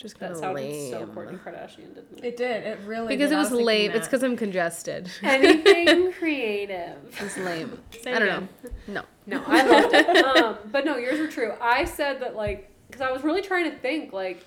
Just 0.01 0.19
kind 0.19 0.31
That 0.31 0.37
of 0.37 0.41
sounded 0.41 0.61
lame. 0.63 0.91
so 0.91 1.05
Kourtney 1.05 1.39
Kardashian, 1.39 1.93
didn't 1.93 2.17
it? 2.17 2.23
It 2.25 2.37
did. 2.37 2.63
It 2.65 2.79
really. 2.87 3.07
because 3.15 3.29
did. 3.29 3.35
it 3.35 3.37
I 3.37 3.39
was 3.41 3.49
thinking 3.49 3.65
lame. 3.67 3.91
It's 3.91 4.07
because 4.07 4.23
I'm 4.23 4.35
congested. 4.35 5.11
Anything 5.23 6.11
creative. 6.19 6.97
It's 7.19 7.37
lame. 7.37 7.77
Say 8.01 8.11
I 8.13 8.19
don't 8.19 8.27
again. 8.27 8.49
know. 8.87 9.01
No. 9.27 9.37
No, 9.37 9.43
I 9.45 9.63
loved 9.67 9.93
it. 9.93 10.25
Um, 10.25 10.57
but 10.71 10.85
no, 10.85 10.97
yours 10.97 11.19
were 11.19 11.27
true. 11.27 11.53
I 11.61 11.85
said 11.85 12.19
that 12.21 12.35
like 12.35 12.71
because 12.87 13.01
I 13.01 13.11
was 13.11 13.23
really 13.23 13.41
trying 13.43 13.69
to 13.69 13.77
think 13.77 14.11
like 14.11 14.43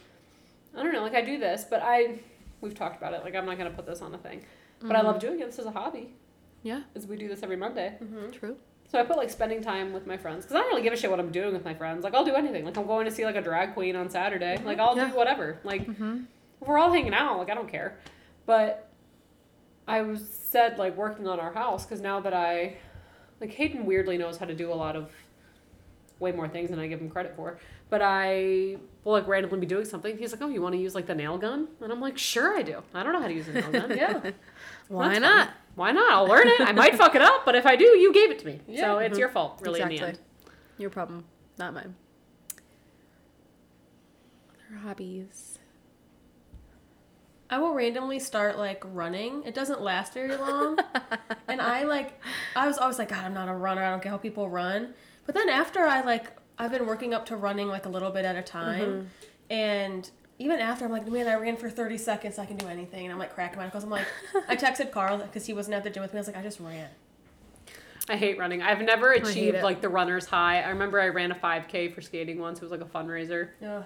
I 0.76 0.82
don't 0.82 0.92
know, 0.92 1.02
like 1.02 1.14
I 1.14 1.23
do 1.23 1.38
this, 1.38 1.64
but 1.68 1.80
I 1.84 2.18
we've 2.61 2.75
talked 2.75 2.96
about 2.96 3.14
it. 3.14 3.23
Like 3.23 3.34
I'm 3.37 3.46
not 3.46 3.56
gonna 3.56 3.70
put 3.70 3.87
this 3.87 4.02
on 4.02 4.12
a 4.14 4.18
thing, 4.18 4.44
but 4.82 4.96
I 4.96 5.02
love 5.02 5.20
doing 5.20 5.38
it. 5.40 5.46
This 5.46 5.58
is 5.61 5.66
a 5.66 5.70
hobby. 5.70 5.99
Mm-hmm. 6.00 6.08
Yeah. 6.68 6.80
As 6.96 7.06
we 7.06 7.16
do 7.16 7.28
this 7.28 7.42
every 7.44 7.56
Monday. 7.56 7.96
Mhm. 8.02 8.32
True. 8.32 8.56
So 8.94 9.00
I 9.00 9.02
put 9.02 9.16
like 9.16 9.28
spending 9.28 9.60
time 9.60 9.92
with 9.92 10.06
my 10.06 10.16
friends 10.16 10.44
because 10.44 10.54
I 10.54 10.60
don't 10.60 10.68
really 10.68 10.82
give 10.82 10.92
a 10.92 10.96
shit 10.96 11.10
what 11.10 11.18
I'm 11.18 11.32
doing 11.32 11.52
with 11.52 11.64
my 11.64 11.74
friends. 11.74 12.04
Like 12.04 12.14
I'll 12.14 12.24
do 12.24 12.36
anything. 12.36 12.64
Like 12.64 12.76
I'm 12.76 12.86
going 12.86 13.06
to 13.06 13.10
see 13.10 13.24
like 13.24 13.34
a 13.34 13.40
drag 13.42 13.74
queen 13.74 13.96
on 13.96 14.08
Saturday. 14.08 14.56
Like 14.64 14.78
I'll 14.78 14.96
Yeah. 14.96 15.10
do 15.10 15.16
whatever. 15.16 15.58
Like 15.64 15.84
Mm-hmm. 15.88 16.18
we're 16.60 16.78
all 16.78 16.92
hanging 16.92 17.12
out. 17.12 17.38
Like 17.38 17.50
I 17.50 17.54
don't 17.56 17.68
care. 17.68 17.98
But 18.46 18.88
I 19.88 20.02
was 20.02 20.24
said 20.28 20.78
like 20.78 20.96
working 20.96 21.26
on 21.26 21.40
our 21.40 21.52
house 21.52 21.84
because 21.84 22.00
now 22.00 22.20
that 22.20 22.32
I 22.34 22.76
like 23.40 23.50
Hayden 23.50 23.84
weirdly 23.84 24.16
knows 24.16 24.36
how 24.36 24.46
to 24.46 24.54
do 24.54 24.72
a 24.72 24.76
lot 24.76 24.94
of 24.94 25.10
way 26.20 26.30
more 26.30 26.46
things 26.46 26.70
than 26.70 26.78
I 26.78 26.86
give 26.86 27.00
him 27.00 27.10
credit 27.10 27.34
for. 27.34 27.58
But 27.90 28.00
I 28.00 28.76
will 29.02 29.12
like 29.14 29.26
randomly 29.26 29.58
be 29.58 29.66
doing 29.66 29.86
something. 29.86 30.16
He's 30.16 30.30
like, 30.30 30.40
"Oh, 30.40 30.48
you 30.50 30.62
want 30.62 30.76
to 30.76 30.80
use 30.80 30.94
like 30.94 31.06
the 31.06 31.16
nail 31.16 31.36
gun?" 31.36 31.66
And 31.80 31.90
I'm 31.92 32.00
like, 32.00 32.16
"Sure, 32.16 32.56
I 32.56 32.62
do. 32.62 32.80
I 32.94 33.02
don't 33.02 33.12
know 33.12 33.20
how 33.20 33.26
to 33.26 33.34
use 33.34 33.48
a 33.48 33.54
nail 33.54 33.72
gun. 33.72 33.90
yeah, 33.96 34.30
Why 34.86 35.18
not? 35.18 35.48
fine. 35.48 35.54
Why 35.75 35.90
not? 35.93 36.12
I'll 36.12 36.26
learn 36.26 36.47
it. 36.49 36.61
I 36.61 36.73
might 36.73 36.95
fuck 36.97 37.14
it 37.14 37.23
up, 37.23 37.45
but 37.45 37.54
if 37.54 37.66
I 37.66 37.75
do, 37.76 37.85
you 37.85 38.12
gave 38.12 38.31
it 38.31 38.38
to 38.40 38.47
me. 38.47 38.61
Yeah. 38.69 38.81
So 38.83 38.99
it's 38.99 39.16
Mhm. 39.16 39.19
your 39.21 39.28
fault, 39.28 39.59
really, 39.62 39.81
in 39.81 39.88
the 39.88 40.00
end. 40.00 40.19
Your 40.78 40.90
problem, 40.90 41.25
not 41.59 41.75
mine. 41.75 41.95
Other 44.71 44.78
hobbies. 44.81 45.59
I 47.50 47.59
will 47.59 47.75
randomly 47.75 48.19
start 48.19 48.57
like 48.59 48.83
running. 48.87 49.43
It 49.45 49.54
doesn't 49.54 49.81
last 49.81 50.14
very 50.14 50.35
long. 50.37 50.78
and 51.49 51.61
I 51.61 51.83
like 51.85 52.21
I 52.57 52.66
was 52.66 52.78
always 52.78 52.99
like, 52.99 53.11
God, 53.11 53.25
I'm 53.25 53.35
not 53.35 53.49
a 53.49 53.54
runner. 53.54 53.83
I 53.83 53.90
don't 53.90 54.02
get 54.02 54.11
how 54.11 54.16
people 54.16 54.49
run. 54.49 54.95
But 55.26 55.35
then 55.35 55.49
after 55.49 55.81
I 55.81 56.00
like 56.00 56.33
I've 56.59 56.71
been 56.71 56.87
working 56.87 57.12
up 57.14 57.26
to 57.26 57.37
running 57.37 57.69
like 57.69 57.85
a 57.87 57.88
little 57.88 58.11
bit 58.11 58.25
at 58.25 58.35
a 58.37 58.43
time. 58.43 59.11
And 59.50 60.11
even 60.44 60.60
after 60.60 60.84
I'm 60.84 60.92
like, 60.92 61.10
man, 61.10 61.26
I 61.26 61.36
ran 61.36 61.56
for 61.56 61.71
30 61.71 61.97
seconds. 61.97 62.38
I 62.38 62.45
can 62.45 62.58
do 62.58 62.66
anything. 62.66 63.04
And 63.04 63.12
I'm 63.12 63.19
like 63.19 63.34
cracking 63.34 63.56
my 63.56 63.64
knuckles. 63.64 63.82
I'm 63.82 63.88
like, 63.88 64.06
I 64.49 64.56
texted 64.56 64.90
Carl 64.90 65.16
because 65.16 65.47
he 65.47 65.54
wasn't 65.54 65.75
at 65.75 65.84
the 65.84 65.90
gym 65.90 66.02
with 66.02 66.12
me. 66.12 66.19
I 66.19 66.21
was 66.21 66.26
like, 66.26 66.36
I 66.36 66.42
just 66.42 66.60
ran. 66.60 66.88
I 68.10 68.16
hate 68.16 68.38
running. 68.38 68.60
I've 68.60 68.82
never 68.82 69.12
achieved 69.12 69.62
like 69.62 69.80
the 69.80 69.88
runner's 69.88 70.26
high. 70.26 70.60
I 70.60 70.69
remember 70.69 71.00
I 71.00 71.08
ran 71.08 71.32
a 71.32 71.34
5K 71.34 71.95
for 71.95 72.02
skating 72.02 72.38
once. 72.38 72.58
It 72.58 72.62
was 72.62 72.71
like 72.71 72.82
a 72.82 72.84
fundraiser. 72.84 73.49
Ugh. 73.66 73.84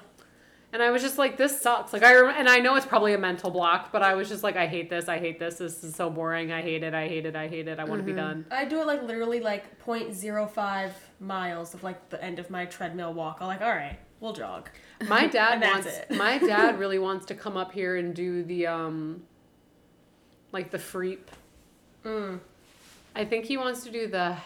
And 0.72 0.82
I 0.82 0.90
was 0.90 1.00
just 1.00 1.16
like, 1.16 1.36
this 1.36 1.60
sucks. 1.62 1.92
Like 1.92 2.02
I 2.02 2.14
rem- 2.20 2.34
and 2.36 2.48
I 2.48 2.58
know 2.58 2.74
it's 2.74 2.84
probably 2.84 3.14
a 3.14 3.18
mental 3.18 3.50
block, 3.50 3.92
but 3.92 4.02
I 4.02 4.14
was 4.14 4.28
just 4.28 4.42
like, 4.42 4.56
I 4.56 4.66
hate 4.66 4.90
this. 4.90 5.08
I 5.08 5.18
hate 5.18 5.38
this. 5.38 5.58
This 5.58 5.84
is 5.84 5.94
so 5.94 6.10
boring. 6.10 6.50
I 6.50 6.60
hate 6.60 6.82
it. 6.82 6.92
I 6.92 7.06
hate 7.06 7.24
it. 7.24 7.36
I 7.36 7.46
hate 7.46 7.68
it. 7.68 7.78
I 7.78 7.84
want 7.84 8.00
to 8.00 8.04
be 8.04 8.12
done. 8.12 8.44
I 8.50 8.64
do 8.64 8.80
it 8.80 8.86
like 8.86 9.02
literally 9.04 9.38
like 9.38 9.80
0.05 9.82 10.90
miles 11.20 11.72
of 11.74 11.84
like 11.84 12.10
the 12.10 12.22
end 12.22 12.40
of 12.40 12.50
my 12.50 12.64
treadmill 12.64 13.14
walk. 13.14 13.38
I'm 13.40 13.46
like, 13.46 13.62
all 13.62 13.70
right, 13.70 13.98
we'll 14.18 14.32
jog. 14.32 14.68
My 15.08 15.26
dad 15.26 15.60
wants. 15.62 15.88
my 16.10 16.38
dad 16.38 16.78
really 16.78 16.98
wants 16.98 17.26
to 17.26 17.34
come 17.34 17.56
up 17.56 17.72
here 17.72 17.96
and 17.96 18.14
do 18.14 18.42
the 18.42 18.66
um, 18.66 19.22
like 20.50 20.70
the 20.70 20.78
freep. 20.78 21.20
Mm. 22.04 22.40
I 23.14 23.24
think 23.24 23.44
he 23.44 23.56
wants 23.56 23.84
to 23.84 23.90
do 23.90 24.08
the. 24.08 24.36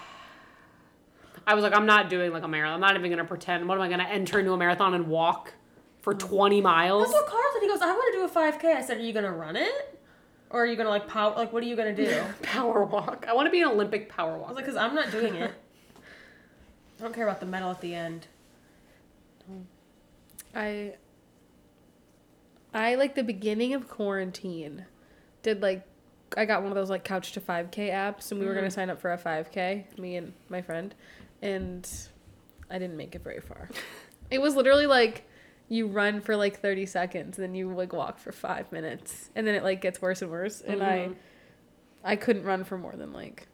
I 1.46 1.54
was 1.54 1.64
like, 1.64 1.74
I'm 1.74 1.86
not 1.86 2.10
doing 2.10 2.32
like 2.32 2.42
a 2.42 2.48
marathon. 2.48 2.74
I'm 2.74 2.80
not 2.80 2.96
even 2.96 3.10
gonna 3.10 3.24
pretend. 3.24 3.66
What 3.66 3.76
am 3.76 3.82
I 3.82 3.88
gonna 3.88 4.04
enter 4.04 4.38
into 4.38 4.52
a 4.52 4.56
marathon 4.58 4.94
and 4.94 5.08
walk 5.08 5.54
for 6.02 6.12
20 6.14 6.60
miles? 6.60 7.04
That's 7.04 7.14
what 7.14 7.26
Carl 7.26 7.42
said. 7.54 7.62
He 7.62 7.68
goes, 7.68 7.80
I 7.80 7.86
want 7.86 8.12
to 8.12 8.18
do 8.18 8.24
a 8.24 8.28
5K. 8.28 8.76
I 8.76 8.82
said, 8.82 8.98
are 8.98 9.00
you 9.00 9.12
going 9.12 9.24
to 9.24 9.30
run 9.30 9.56
it? 9.56 9.98
Or 10.50 10.64
are 10.64 10.66
you 10.66 10.76
going 10.76 10.86
to 10.86 10.90
like 10.90 11.08
power? 11.08 11.34
Like, 11.34 11.52
what 11.52 11.62
are 11.62 11.66
you 11.66 11.76
going 11.76 11.94
to 11.94 12.04
do? 12.04 12.22
Power 12.42 12.84
walk. 12.84 13.24
I 13.26 13.32
want 13.32 13.46
to 13.46 13.50
be 13.50 13.62
an 13.62 13.68
Olympic 13.68 14.10
power 14.10 14.32
I 14.32 14.36
was 14.36 14.42
walk. 14.42 14.54
like, 14.56 14.64
because 14.66 14.76
I'm 14.76 14.94
not 14.94 15.10
doing 15.10 15.36
it. 15.36 15.50
I 16.98 17.02
don't 17.02 17.14
care 17.14 17.24
about 17.26 17.40
the 17.40 17.46
medal 17.46 17.70
at 17.70 17.80
the 17.80 17.94
end. 17.94 18.26
I 20.54 20.94
I 22.74 22.94
like 22.94 23.14
the 23.14 23.22
beginning 23.24 23.74
of 23.74 23.88
quarantine 23.88 24.86
did 25.42 25.60
like 25.62 25.86
I 26.36 26.44
got 26.46 26.62
one 26.62 26.72
of 26.72 26.76
those 26.76 26.88
like 26.90 27.04
couch 27.04 27.32
to 27.32 27.40
5k 27.40 27.90
apps 27.90 28.30
and 28.30 28.40
we 28.40 28.46
were 28.46 28.54
going 28.54 28.64
to 28.64 28.70
sign 28.70 28.88
up 28.88 29.00
for 29.00 29.12
a 29.12 29.18
5k 29.18 29.98
me 29.98 30.16
and 30.16 30.32
my 30.48 30.62
friend 30.62 30.94
and 31.42 31.88
I 32.70 32.78
didn't 32.78 32.96
make 32.96 33.14
it 33.14 33.22
very 33.22 33.40
far. 33.40 33.68
it 34.30 34.40
was 34.40 34.54
literally 34.56 34.86
like 34.86 35.28
you 35.68 35.86
run 35.88 36.20
for 36.20 36.36
like 36.36 36.60
30 36.60 36.86
seconds 36.86 37.36
then 37.36 37.54
you 37.54 37.72
like 37.74 37.92
walk 37.92 38.18
for 38.18 38.32
5 38.32 38.72
minutes 38.72 39.30
and 39.34 39.46
then 39.46 39.54
it 39.54 39.62
like 39.62 39.80
gets 39.82 40.00
worse 40.00 40.22
and 40.22 40.30
worse 40.30 40.60
and 40.62 40.80
Mhm. 40.80 40.84
I 42.04 42.12
I 42.12 42.16
couldn't 42.16 42.44
run 42.44 42.64
for 42.64 42.76
more 42.78 42.94
than 42.96 43.12
like 43.12 43.46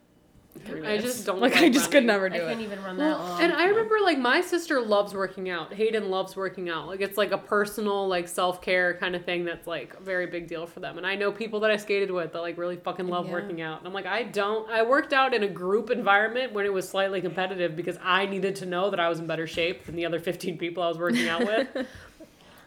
3 0.58 0.86
I 0.86 0.98
just 0.98 1.24
don't 1.26 1.40
like 1.40 1.56
I 1.56 1.60
like 1.62 1.72
just 1.72 1.86
could 1.90 1.96
running. 1.98 2.06
never 2.06 2.26
I 2.26 2.28
do 2.30 2.38
can't 2.46 2.60
it. 2.60 2.64
even 2.64 2.82
run 2.82 2.96
Well, 2.96 3.18
that 3.18 3.24
long. 3.28 3.42
and 3.42 3.52
I 3.52 3.66
remember 3.66 3.96
like 4.02 4.18
my 4.18 4.40
sister 4.40 4.80
loves 4.80 5.14
working 5.14 5.48
out. 5.50 5.72
Hayden 5.74 6.10
loves 6.10 6.36
working 6.36 6.68
out. 6.68 6.86
Like 6.86 7.00
it's 7.00 7.16
like 7.18 7.30
a 7.32 7.38
personal 7.38 8.06
like 8.08 8.28
self 8.28 8.60
care 8.62 8.94
kind 8.94 9.14
of 9.16 9.24
thing 9.24 9.44
that's 9.44 9.66
like 9.66 9.94
a 9.98 10.02
very 10.02 10.26
big 10.26 10.46
deal 10.48 10.66
for 10.66 10.80
them. 10.80 10.98
And 10.98 11.06
I 11.06 11.14
know 11.14 11.30
people 11.32 11.60
that 11.60 11.70
I 11.70 11.76
skated 11.76 12.10
with 12.10 12.32
that 12.32 12.40
like 12.40 12.58
really 12.58 12.76
fucking 12.76 13.08
love 13.08 13.26
Yeah. 13.26 13.32
working 13.32 13.60
out. 13.60 13.78
And 13.78 13.86
I'm 13.88 13.94
like, 13.94 14.06
I 14.06 14.22
don't. 14.24 14.68
I 14.70 14.82
worked 14.82 15.12
out 15.12 15.34
in 15.34 15.42
a 15.42 15.48
group 15.48 15.90
environment 15.90 16.52
when 16.52 16.66
it 16.66 16.72
was 16.72 16.88
slightly 16.88 17.20
competitive 17.20 17.76
because 17.76 17.98
I 18.02 18.26
needed 18.26 18.56
to 18.56 18.66
know 18.66 18.90
that 18.90 19.00
I 19.00 19.08
was 19.08 19.18
in 19.18 19.26
better 19.26 19.46
shape 19.46 19.86
than 19.86 19.96
the 19.96 20.06
other 20.06 20.20
15 20.20 20.58
people 20.58 20.82
I 20.82 20.88
was 20.88 20.98
working 20.98 21.28
out 21.28 21.40
with. 21.46 21.68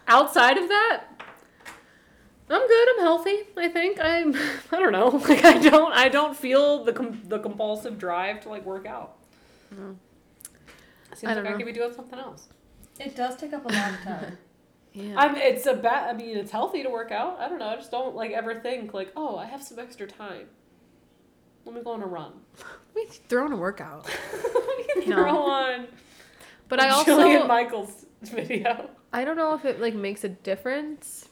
Outside 0.08 0.58
of 0.58 0.68
that. 0.68 1.04
I'm 2.50 2.66
good. 2.68 2.88
I'm 2.90 2.98
healthy. 3.00 3.38
I 3.56 3.68
think 3.68 3.98
I'm. 4.00 4.34
I 4.72 4.78
don't 4.80 4.92
know. 4.92 5.10
Like 5.28 5.44
I 5.44 5.58
don't. 5.58 5.92
I 5.92 6.08
don't 6.08 6.36
feel 6.36 6.84
the 6.84 6.92
com- 6.92 7.22
the 7.28 7.38
compulsive 7.38 7.98
drive 7.98 8.40
to 8.42 8.48
like 8.50 8.64
work 8.64 8.86
out. 8.86 9.16
No. 9.70 9.96
Seems 11.14 11.24
I 11.24 11.26
like 11.28 11.36
don't 11.36 11.46
I 11.46 11.50
know. 11.50 11.56
could 11.56 11.66
be 11.66 11.72
doing 11.72 11.92
something 11.94 12.18
else. 12.18 12.48
it 13.00 13.14
does 13.16 13.36
take 13.36 13.52
up 13.52 13.64
a 13.64 13.68
lot 13.72 13.90
of 13.92 14.00
time. 14.04 14.38
Yeah. 14.94 15.14
I'm, 15.18 15.36
it's 15.36 15.64
a 15.66 15.74
bad. 15.74 16.14
I 16.14 16.18
mean, 16.18 16.36
it's 16.36 16.50
healthy 16.50 16.82
to 16.82 16.90
work 16.90 17.10
out. 17.12 17.38
I 17.40 17.48
don't 17.48 17.58
know. 17.58 17.68
I 17.68 17.76
just 17.76 17.90
don't 17.90 18.14
like 18.14 18.32
ever 18.32 18.60
think 18.60 18.92
like, 18.92 19.12
oh, 19.16 19.36
I 19.36 19.46
have 19.46 19.62
some 19.62 19.78
extra 19.78 20.06
time. 20.06 20.48
Let 21.64 21.74
me 21.74 21.80
go 21.82 21.92
on 21.92 22.02
a 22.02 22.06
run. 22.06 22.32
we 22.94 23.06
throw 23.06 23.46
in 23.46 23.52
a 23.52 23.56
workout. 23.56 24.06
Let 24.32 24.96
me 24.98 25.06
No. 25.06 25.16
throw 25.16 25.36
on. 25.44 25.86
But 26.68 26.80
I 26.80 26.88
also 26.88 27.18
Jillian 27.18 27.46
Michaels 27.46 28.04
video. 28.22 28.90
I 29.12 29.24
don't 29.24 29.36
know 29.36 29.54
if 29.54 29.64
it 29.64 29.80
like 29.80 29.94
makes 29.94 30.24
a 30.24 30.28
difference, 30.28 31.28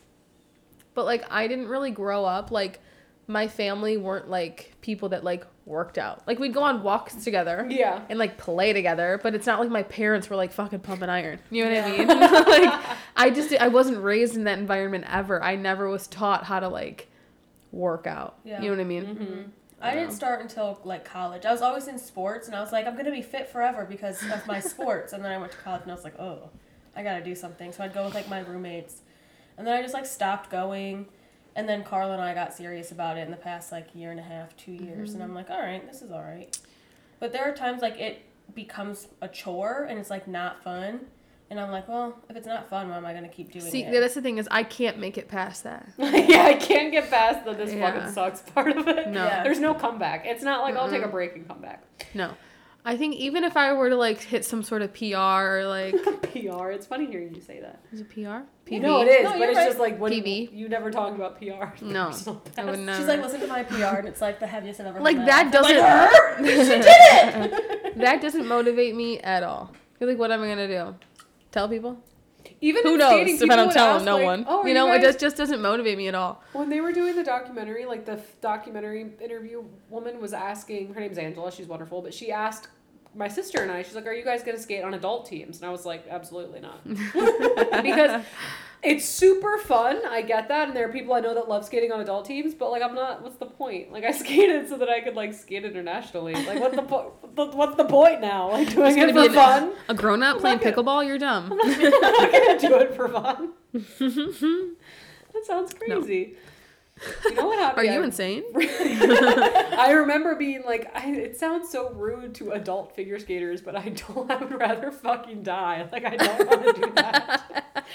but 0.94 1.04
like 1.04 1.24
I 1.30 1.46
didn't 1.48 1.68
really 1.68 1.90
grow 1.90 2.24
up 2.24 2.50
like 2.50 2.80
my 3.26 3.46
family 3.46 3.96
weren't 3.96 4.28
like 4.28 4.72
people 4.80 5.10
that 5.10 5.22
like 5.22 5.46
worked 5.64 5.98
out. 5.98 6.26
Like 6.26 6.40
we'd 6.40 6.52
go 6.52 6.64
on 6.64 6.82
walks 6.82 7.14
together 7.22 7.64
Yeah. 7.70 8.02
and 8.08 8.18
like 8.18 8.38
play 8.38 8.72
together, 8.72 9.20
but 9.22 9.36
it's 9.36 9.46
not 9.46 9.60
like 9.60 9.70
my 9.70 9.84
parents 9.84 10.28
were 10.28 10.34
like 10.34 10.50
fucking 10.52 10.80
pumping 10.80 11.08
iron. 11.08 11.38
You 11.48 11.64
know 11.64 11.70
what 11.72 11.84
I 11.84 11.96
mean? 11.96 12.08
like 12.08 12.80
I 13.16 13.30
just 13.30 13.54
I 13.56 13.68
wasn't 13.68 14.02
raised 14.02 14.34
in 14.34 14.44
that 14.44 14.58
environment 14.58 15.04
ever. 15.08 15.40
I 15.42 15.54
never 15.54 15.88
was 15.88 16.08
taught 16.08 16.44
how 16.44 16.58
to 16.58 16.68
like 16.68 17.08
work 17.70 18.06
out. 18.06 18.38
Yeah. 18.44 18.60
You 18.60 18.70
know 18.70 18.76
what 18.76 18.80
I 18.80 18.84
mean? 18.84 19.04
Mm-hmm. 19.04 19.40
I 19.82 19.94
didn't 19.94 20.12
start 20.12 20.40
until 20.42 20.78
like 20.84 21.04
college. 21.04 21.46
I 21.46 21.52
was 21.52 21.62
always 21.62 21.88
in 21.88 21.98
sports, 21.98 22.48
and 22.48 22.54
I 22.56 22.60
was 22.60 22.70
like, 22.72 22.86
I'm 22.86 22.96
gonna 22.96 23.10
be 23.12 23.22
fit 23.22 23.48
forever 23.48 23.86
because 23.88 24.22
of 24.30 24.46
my 24.46 24.60
sports. 24.72 25.12
And 25.14 25.24
then 25.24 25.30
I 25.32 25.38
went 25.38 25.52
to 25.52 25.58
college, 25.58 25.82
and 25.82 25.90
I 25.90 25.94
was 25.94 26.04
like, 26.04 26.18
oh, 26.18 26.50
I 26.94 27.02
gotta 27.02 27.24
do 27.24 27.34
something. 27.34 27.72
So 27.72 27.82
I'd 27.84 27.94
go 27.94 28.04
with 28.04 28.14
like 28.14 28.28
my 28.28 28.40
roommates, 28.40 29.00
and 29.60 29.66
then 29.66 29.74
I 29.74 29.82
just 29.82 29.94
like 29.94 30.06
stopped 30.06 30.50
going. 30.50 31.06
And 31.54 31.68
then 31.68 31.84
Carl 31.84 32.12
and 32.12 32.22
I 32.22 32.32
got 32.32 32.54
serious 32.54 32.90
about 32.92 33.18
it 33.18 33.22
in 33.22 33.30
the 33.30 33.36
past 33.36 33.72
like 33.72 33.88
year 33.94 34.10
and 34.10 34.18
a 34.18 34.22
half, 34.22 34.56
two 34.56 34.72
years, 34.72 35.12
and 35.12 35.20
mm-hmm. 35.20 35.30
I'm 35.30 35.34
like, 35.34 35.50
all 35.50 35.60
right, 35.60 35.86
this 35.86 36.00
is 36.00 36.10
all 36.10 36.22
right. 36.22 36.56
But 37.18 37.32
there 37.32 37.44
are 37.44 37.52
times 37.52 37.82
like 37.82 37.98
it 37.98 38.22
becomes 38.54 39.08
a 39.20 39.28
chore 39.28 39.86
and 39.88 39.98
it's 39.98 40.10
like 40.10 40.26
not 40.26 40.62
fun, 40.62 41.00
and 41.50 41.58
I'm 41.58 41.72
like, 41.72 41.88
well, 41.88 42.16
if 42.28 42.36
it's 42.36 42.46
not 42.46 42.70
fun, 42.70 42.88
why 42.88 42.96
am 42.96 43.04
I 43.04 43.12
gonna 43.12 43.28
keep 43.28 43.50
doing 43.50 43.64
See, 43.64 43.82
it? 43.82 43.92
See, 43.92 43.98
that's 43.98 44.14
the 44.14 44.22
thing 44.22 44.38
is 44.38 44.46
I 44.50 44.62
can't 44.62 44.98
make 44.98 45.18
it 45.18 45.28
past 45.28 45.64
that. 45.64 45.88
yeah, 45.98 46.44
I 46.44 46.54
can't 46.54 46.92
get 46.92 47.10
past 47.10 47.44
the 47.44 47.52
this 47.52 47.74
Yeah. 47.74 47.92
fucking 47.92 48.12
sucks 48.12 48.40
part 48.54 48.76
of 48.76 48.86
it. 48.86 49.08
No. 49.08 49.24
Yeah. 49.24 49.42
There's 49.42 49.58
no 49.58 49.74
comeback. 49.74 50.24
It's 50.24 50.44
not 50.44 50.62
like 50.62 50.76
I'll 50.76 50.88
take 50.88 51.02
a 51.02 51.08
break 51.08 51.34
and 51.34 51.46
come 51.46 51.60
back. 51.60 51.82
No. 52.14 52.34
I 52.84 52.96
think 52.96 53.14
even 53.16 53.44
if 53.44 53.56
I 53.56 53.72
were 53.74 53.90
to 53.90 53.96
like 53.96 54.20
hit 54.20 54.44
some 54.44 54.62
sort 54.62 54.80
of 54.82 54.94
PR 54.94 55.14
or 55.58 55.64
like 55.66 55.94
PR. 56.32 56.70
It's 56.70 56.86
funny 56.86 57.06
hearing 57.06 57.34
you 57.34 57.40
say 57.40 57.60
that. 57.60 57.80
is 57.92 58.00
it 58.00 58.08
PR? 58.08 58.40
PV? 58.66 58.80
No, 58.80 59.02
it 59.02 59.08
is, 59.08 59.24
No, 59.24 59.38
but 59.38 59.48
it's 59.48 59.56
right. 59.56 59.66
just 59.66 59.78
like 59.78 59.98
what 59.98 60.12
PV. 60.12 60.50
you 60.52 60.58
you 60.60 60.68
never 60.68 60.90
talk 60.90 61.14
about 61.14 61.38
PR. 61.38 61.44
No, 61.84 62.10
I 62.56 62.64
would 62.64 62.72
best. 62.74 62.78
never. 62.80 62.98
She's 62.98 63.06
like, 63.08 63.20
listen 63.22 63.40
to 63.40 63.46
my 63.48 63.64
PR, 63.64 63.96
and 63.98 64.08
it's 64.08 64.20
like 64.20 64.40
the 64.40 64.46
heaviest 64.46 64.80
I've 64.80 64.86
ever. 64.86 65.00
Like 65.00 65.16
that 65.18 65.46
I'm 65.46 65.50
doesn't. 65.50 65.76
Like, 65.76 66.10
her? 66.10 66.36
she 66.46 66.68
did 66.68 66.84
it. 66.86 67.98
that 67.98 68.22
doesn't 68.22 68.46
motivate 68.46 68.94
me 68.94 69.18
at 69.20 69.42
all. 69.42 69.72
You're 69.98 70.08
like, 70.08 70.18
what 70.18 70.30
am 70.32 70.42
I 70.42 70.48
gonna 70.48 70.68
do? 70.68 70.94
Tell 71.52 71.68
people? 71.68 72.02
Even 72.62 72.82
Who 72.82 72.98
knows 72.98 73.12
skating, 73.12 73.36
if 73.36 73.40
I 73.40 73.44
people 73.44 73.56
don't 73.56 73.72
tell 73.72 73.94
ask, 73.96 74.04
them? 74.04 74.06
No 74.06 74.16
like, 74.16 74.24
one. 74.24 74.44
Oh, 74.46 74.60
are 74.60 74.68
you 74.68 74.74
know, 74.74 74.86
guys, 74.86 75.02
it 75.02 75.06
just 75.06 75.18
just 75.20 75.36
doesn't 75.36 75.62
motivate 75.62 75.96
me 75.96 76.08
at 76.08 76.14
all. 76.14 76.42
When 76.52 76.68
they 76.68 76.80
were 76.80 76.92
doing 76.92 77.16
the 77.16 77.24
documentary, 77.24 77.86
like 77.86 78.04
the 78.04 78.12
f- 78.12 78.40
documentary 78.40 79.12
interview 79.20 79.64
woman 79.88 80.20
was 80.20 80.32
asking, 80.34 80.92
her 80.94 81.00
name's 81.00 81.16
Angela, 81.18 81.50
she's 81.50 81.66
wonderful, 81.66 82.02
but 82.02 82.12
she 82.12 82.30
asked 82.30 82.68
my 83.14 83.28
sister 83.28 83.62
and 83.62 83.70
I, 83.70 83.82
she's 83.82 83.94
like, 83.94 84.06
Are 84.06 84.12
you 84.12 84.24
guys 84.24 84.42
gonna 84.42 84.58
skate 84.58 84.84
on 84.84 84.94
adult 84.94 85.26
teams? 85.26 85.58
And 85.58 85.66
I 85.66 85.70
was 85.70 85.84
like, 85.86 86.06
Absolutely 86.08 86.60
not. 86.60 86.84
because 87.82 88.22
it's 88.82 89.04
super 89.04 89.58
fun, 89.58 90.00
I 90.08 90.22
get 90.22 90.48
that, 90.48 90.68
and 90.68 90.76
there 90.76 90.88
are 90.88 90.92
people 90.92 91.12
I 91.12 91.20
know 91.20 91.34
that 91.34 91.48
love 91.48 91.66
skating 91.66 91.92
on 91.92 92.00
adult 92.00 92.24
teams, 92.24 92.54
but 92.54 92.70
like, 92.70 92.82
I'm 92.82 92.94
not, 92.94 93.22
what's 93.22 93.36
the 93.36 93.46
point? 93.46 93.92
Like, 93.92 94.04
I 94.04 94.10
skated 94.22 94.68
so 94.68 94.78
that 94.78 94.88
I 94.88 95.00
could 95.00 95.14
like 95.16 95.34
skate 95.34 95.64
internationally. 95.64 96.32
Like, 96.34 96.60
what's 96.60 96.76
the 96.76 96.82
point? 96.82 97.08
What's 97.34 97.76
the 97.76 97.84
point 97.84 98.20
now? 98.20 98.50
Like, 98.52 98.74
doing 98.74 98.98
it 98.98 99.12
for 99.14 99.28
be 99.28 99.34
fun? 99.34 99.72
A 99.88 99.94
grown 99.94 100.22
up 100.22 100.38
playing 100.38 100.58
gonna- 100.58 100.72
pickleball, 100.72 101.06
you're 101.06 101.18
dumb. 101.18 101.52
I'm 101.52 101.90
not 101.90 102.32
gonna 102.32 102.58
do 102.58 102.74
it 102.76 102.94
for 102.94 103.08
fun. 103.08 103.52
That 105.32 105.46
sounds 105.46 105.72
crazy. 105.72 106.34
You 107.24 107.34
know 107.34 107.46
what 107.46 107.58
happened? 107.58 107.88
Are 107.88 107.92
you 107.92 108.00
I- 108.00 108.04
insane? 108.04 108.42
I 108.54 109.92
remember 109.96 110.34
being 110.34 110.62
like, 110.66 110.90
I, 110.94 111.10
it 111.12 111.38
sounds 111.38 111.70
so 111.70 111.90
rude 111.92 112.34
to 112.36 112.50
adult 112.52 112.94
figure 112.94 113.18
skaters, 113.18 113.60
but 113.62 113.74
I 113.76 113.88
don't. 113.88 114.30
I 114.30 114.36
would 114.36 114.52
rather 114.58 114.90
fucking 114.92 115.42
die. 115.42 115.88
Like 115.90 116.04
I 116.04 116.16
don't 116.16 116.46
want 116.48 116.64
to 116.76 116.80
do 116.86 116.92
that. 116.94 117.84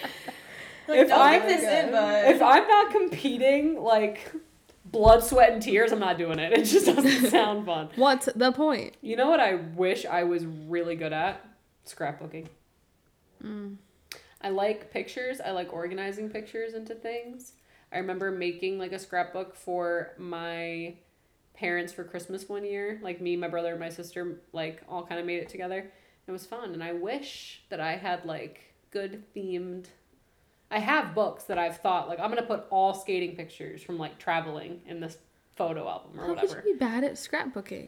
Like, 0.87 0.99
If 0.99 1.11
I'm- 1.11 1.41
this 1.47 1.63
in, 1.63 1.91
but 1.91 2.25
if 2.25 2.41
I'm 2.43 2.67
not 2.67 2.91
competing, 2.91 3.81
like 3.81 4.31
blood, 4.85 5.23
sweat, 5.23 5.51
and 5.51 5.59
tears, 5.59 5.91
I'm 5.91 5.97
not 5.99 6.19
doing 6.19 6.37
it. 6.37 6.53
It 6.53 6.63
just 6.65 6.85
doesn't 6.85 7.29
sound 7.31 7.65
fun. 7.65 7.89
What's 7.95 8.29
the 8.35 8.51
point? 8.51 8.95
You 9.01 9.15
know 9.15 9.27
what 9.27 9.39
I 9.39 9.55
wish 9.55 10.05
I 10.05 10.25
was 10.25 10.45
really 10.45 10.95
good 10.95 11.11
at? 11.11 11.43
Scrapbooking. 11.87 12.49
Mm. 13.43 13.77
I 14.41 14.49
like 14.49 14.91
pictures. 14.91 15.41
I 15.43 15.49
like 15.51 15.73
organizing 15.73 16.29
pictures 16.29 16.75
into 16.75 16.93
things. 16.93 17.53
I 17.91 17.99
remember 17.99 18.31
making 18.31 18.77
like 18.79 18.91
a 18.91 18.99
scrapbook 18.99 19.55
for 19.55 20.13
my 20.17 20.95
parents 21.53 21.93
for 21.93 22.03
Christmas 22.03 22.49
one 22.49 22.65
year. 22.65 22.99
Like 23.01 23.21
me, 23.21 23.35
my 23.37 23.47
brother, 23.47 23.71
and 23.71 23.79
my 23.79 23.89
sister, 23.89 24.41
like 24.53 24.81
all 24.89 25.05
kind 25.05 25.19
of 25.19 25.25
made 25.25 25.39
it 25.41 25.49
together. 25.49 25.91
It 26.27 26.31
was 26.31 26.45
fun, 26.45 26.73
and 26.73 26.83
I 26.83 26.93
wish 26.93 27.61
that 27.69 27.79
I 27.79 27.95
had 27.95 28.25
like 28.25 28.61
good 28.91 29.23
themed. 29.35 29.85
I 30.71 30.79
have 30.79 31.13
books 31.13 31.43
that 31.45 31.57
I've 31.59 31.77
thought 31.77 32.09
like 32.09 32.19
I'm 32.19 32.29
gonna 32.29 32.41
put 32.43 32.65
all 32.71 32.93
skating 32.93 33.35
pictures 33.35 33.81
from 33.83 33.97
like 33.99 34.17
traveling 34.17 34.81
in 34.87 34.99
this 34.99 35.17
photo 35.55 35.87
album 35.87 36.19
or 36.19 36.23
How 36.23 36.33
could 36.33 36.49
whatever. 36.49 36.63
you 36.67 36.73
be 36.73 36.79
bad 36.79 37.03
at 37.03 37.13
scrapbooking? 37.13 37.87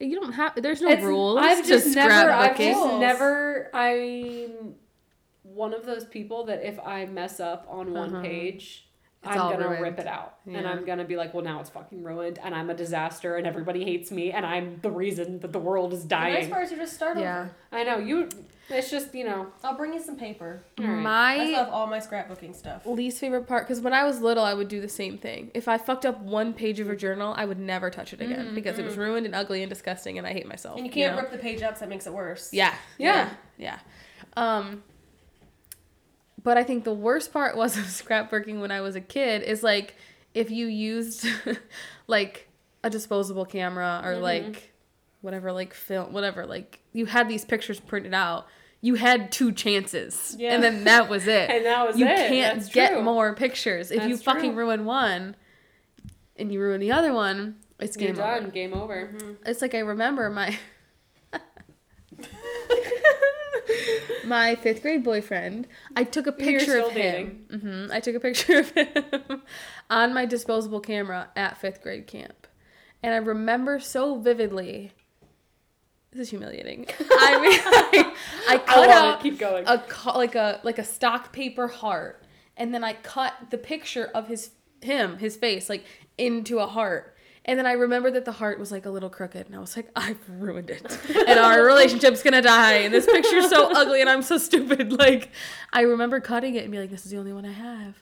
You 0.00 0.18
don't 0.20 0.32
have. 0.32 0.54
There's 0.62 0.80
no 0.80 0.88
It's- 0.88 1.04
rules 1.04 1.38
I've 1.40 1.62
to 1.62 1.68
just 1.68 1.94
never. 1.94 2.30
I've 2.30 2.56
just 2.56 2.94
never. 2.98 3.70
I'm 3.74 4.76
one 5.42 5.74
of 5.74 5.84
those 5.84 6.04
people 6.04 6.44
that 6.44 6.66
if 6.66 6.78
I 6.80 7.04
mess 7.06 7.40
up 7.40 7.66
on 7.68 7.92
one 7.92 8.14
Uh-huh. 8.14 8.22
page, 8.22 8.88
It's 9.24 9.30
I'm 9.30 9.52
gonna 9.52 9.68
ruined. 9.68 9.82
rip 9.82 9.98
it 10.00 10.06
out, 10.08 10.34
and 10.46 10.66
I'm 10.66 10.84
gonna 10.84 11.04
be 11.04 11.16
like, 11.16 11.32
well, 11.32 11.44
now 11.44 11.60
it's 11.60 11.70
fucking 11.70 12.02
ruined, 12.02 12.40
and 12.42 12.54
I'm 12.56 12.70
a 12.70 12.74
disaster, 12.74 13.36
and 13.36 13.46
everybody 13.46 13.84
hates 13.84 14.10
me, 14.10 14.32
and 14.32 14.44
I'm 14.44 14.80
the 14.82 14.90
reason 14.90 15.38
that 15.40 15.52
the 15.52 15.60
world 15.60 15.92
is 15.92 16.06
the 16.08 16.16
nice 16.16 16.34
dying. 16.40 16.50
part 16.50 16.64
is 16.64 16.72
you 16.72 16.76
just 16.78 16.94
start 16.94 17.16
Yeah. 17.18 17.40
over. 17.42 17.50
I 17.70 17.84
know 17.84 17.98
you. 17.98 18.28
It's 18.68 18.90
just 18.90 19.14
you 19.14 19.24
know. 19.24 19.46
I'll 19.62 19.76
bring 19.76 19.92
you 19.92 20.02
some 20.02 20.16
paper. 20.16 20.62
all 20.80 20.84
right. 20.86 20.90
I 20.90 21.34
still 21.36 21.52
My 21.52 21.58
have 21.58 21.68
all 21.68 21.86
my 21.86 21.98
scrapbooking 22.00 22.52
stuff. 22.56 22.84
least 22.84 23.18
favorite 23.20 23.46
part, 23.46 23.68
because 23.68 23.80
when 23.80 23.92
I 23.92 24.02
was 24.02 24.20
little, 24.20 24.42
I 24.42 24.54
would 24.54 24.66
do 24.68 24.80
the 24.80 24.88
same 24.88 25.18
thing. 25.18 25.52
If 25.54 25.68
I 25.68 25.78
fucked 25.78 26.04
up 26.04 26.18
one 26.20 26.52
page 26.52 26.80
of 26.80 26.90
a 26.90 26.96
journal, 26.96 27.32
I 27.36 27.44
would 27.44 27.60
never 27.60 27.90
touch 27.90 28.12
it 28.12 28.20
again 28.20 28.48
Mhm, 28.48 28.54
because 28.56 28.80
it 28.80 28.84
was 28.84 28.96
ruined 28.96 29.26
and 29.26 29.36
ugly 29.36 29.62
and 29.62 29.70
disgusting, 29.70 30.18
and 30.18 30.26
I 30.26 30.32
hate 30.32 30.48
myself. 30.48 30.78
And 30.78 30.86
you 30.86 30.92
can't 30.92 31.14
know? 31.14 31.22
rip 31.22 31.30
the 31.30 31.38
page 31.38 31.62
out, 31.62 31.76
so 31.78 31.84
that 31.84 31.88
makes 31.90 32.08
it 32.08 32.12
worse. 32.12 32.52
Yeah. 32.52 32.74
Yeah. 32.98 33.28
Yeah. 33.56 33.78
yeah. 33.78 33.78
Um 34.36 34.82
but 36.44 36.56
I 36.56 36.64
think 36.64 36.84
the 36.84 36.92
worst 36.94 37.32
part 37.32 37.56
was 37.62 37.76
of 37.76 37.84
scrapbooking 37.84 38.60
when 38.60 38.70
I 38.70 38.80
was 38.80 38.96
a 38.96 39.00
kid 39.00 39.42
is 39.42 39.62
like 39.62 39.94
if 40.34 40.50
you 40.50 40.66
used 40.66 41.26
like 42.06 42.48
a 42.84 42.90
disposable 42.90 43.44
camera 43.44 44.00
or 44.04 44.14
Mhm. 44.14 44.20
like 44.22 44.72
whatever 45.20 45.52
like 45.52 45.72
film 45.74 46.12
whatever 46.12 46.46
like 46.46 46.80
you 46.92 47.06
had 47.06 47.28
these 47.28 47.44
pictures 47.44 47.78
printed 47.78 48.12
out 48.14 48.46
you 48.80 48.96
had 48.96 49.30
two 49.30 49.52
chances 49.52 50.34
Yeah. 50.38 50.54
and 50.54 50.62
then 50.64 50.82
that 50.84 51.08
was 51.08 51.28
it 51.28 51.48
And 51.48 51.64
that 51.64 51.86
was 51.86 51.94
it. 51.96 52.00
you 52.00 52.06
it. 52.06 52.16
can't 52.28 52.58
That's 52.60 52.72
get 52.74 52.92
true. 52.94 53.02
more 53.02 53.34
pictures 53.34 53.90
if 53.92 54.04
you 54.08 54.16
fucking 54.16 54.52
true. 54.54 54.58
ruin 54.64 54.84
one 54.84 55.36
and 56.36 56.52
you 56.52 56.58
ruin 56.60 56.80
the 56.80 56.90
other 56.92 57.12
one 57.12 57.56
it's 57.78 57.96
You're 57.96 58.08
game 58.08 58.16
done. 58.16 58.42
over 58.44 58.50
Game 58.50 58.74
over. 58.74 59.10
it's 59.46 59.62
like 59.62 59.74
I 59.74 59.80
remember 59.80 60.28
my 60.30 60.56
my 64.26 64.54
fifth 64.56 64.82
grade 64.82 65.04
boyfriend. 65.04 65.66
I 65.96 66.04
took 66.04 66.26
a 66.26 66.32
picture 66.32 66.78
of 66.78 66.92
him. 66.92 67.46
hmm 67.50 67.86
I 67.92 68.00
took 68.00 68.14
a 68.14 68.20
picture 68.20 68.58
of 68.60 68.70
him 68.70 69.42
on 69.90 70.14
my 70.14 70.24
disposable 70.26 70.80
camera 70.80 71.28
at 71.36 71.58
fifth 71.58 71.82
grade 71.82 72.06
camp, 72.06 72.46
and 73.02 73.14
I 73.14 73.18
remember 73.18 73.80
so 73.80 74.18
vividly. 74.18 74.92
This 76.12 76.22
is 76.22 76.30
humiliating. 76.30 76.86
I 77.00 77.40
mean, 77.40 77.60
I, 77.64 78.14
I 78.48 78.54
I 78.54 78.58
cut 78.58 78.90
out. 78.90 79.22
Keep 79.22 79.38
going. 79.38 79.64
a 79.66 79.82
like 80.14 80.34
a 80.34 80.60
like 80.62 80.78
a 80.78 80.84
stock 80.84 81.32
paper 81.32 81.68
heart 81.68 82.22
and 82.56 82.74
then 82.74 82.84
I 82.84 82.94
cut 82.94 83.34
the 83.50 83.58
picture 83.58 84.10
of 84.14 84.28
his 84.28 84.50
him 84.80 85.18
his 85.18 85.36
face 85.36 85.68
like 85.68 85.84
into 86.18 86.58
a 86.58 86.66
heart 86.66 87.16
and 87.44 87.58
then 87.58 87.66
I 87.66 87.72
remember 87.72 88.10
that 88.12 88.24
the 88.24 88.32
heart 88.32 88.58
was 88.58 88.70
like 88.70 88.86
a 88.86 88.90
little 88.90 89.10
crooked 89.10 89.46
and 89.46 89.54
I 89.54 89.58
was 89.58 89.76
like 89.76 89.90
I've 89.96 90.18
ruined 90.28 90.70
it 90.70 90.98
and 91.28 91.38
our 91.38 91.64
relationship's 91.64 92.22
gonna 92.22 92.42
die 92.42 92.74
and 92.74 92.94
this 92.94 93.06
picture's 93.06 93.48
so 93.48 93.72
ugly 93.74 94.00
and 94.00 94.08
I'm 94.08 94.22
so 94.22 94.38
stupid 94.38 94.92
like 94.98 95.30
I 95.72 95.82
remember 95.82 96.20
cutting 96.20 96.54
it 96.54 96.62
and 96.62 96.72
be 96.72 96.78
like 96.78 96.90
this 96.90 97.04
is 97.04 97.10
the 97.10 97.18
only 97.18 97.32
one 97.32 97.44
I 97.44 97.52
have 97.52 97.96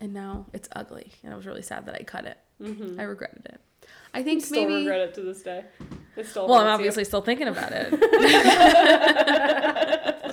and 0.00 0.12
now 0.12 0.46
it's 0.52 0.68
ugly 0.72 1.12
and 1.22 1.32
I 1.32 1.36
was 1.36 1.46
really 1.46 1.62
sad 1.62 1.86
that 1.86 1.94
I 1.94 2.02
cut 2.02 2.24
it 2.26 2.38
mm-hmm. 2.60 3.00
I 3.00 3.04
regretted 3.04 3.46
it 3.46 3.60
I 4.14 4.22
think 4.22 4.44
Still 4.44 4.62
maybe 4.68 4.76
regret 4.82 5.00
it 5.00 5.14
to 5.14 5.22
this 5.22 5.42
day. 5.42 5.64
It 6.16 6.26
still. 6.26 6.46
well 6.46 6.58
I'm 6.58 6.66
haunts 6.66 6.82
you. 6.82 6.88
obviously 6.88 7.04
still 7.04 7.22
thinking 7.22 7.48
about 7.48 7.72
it 7.72 7.88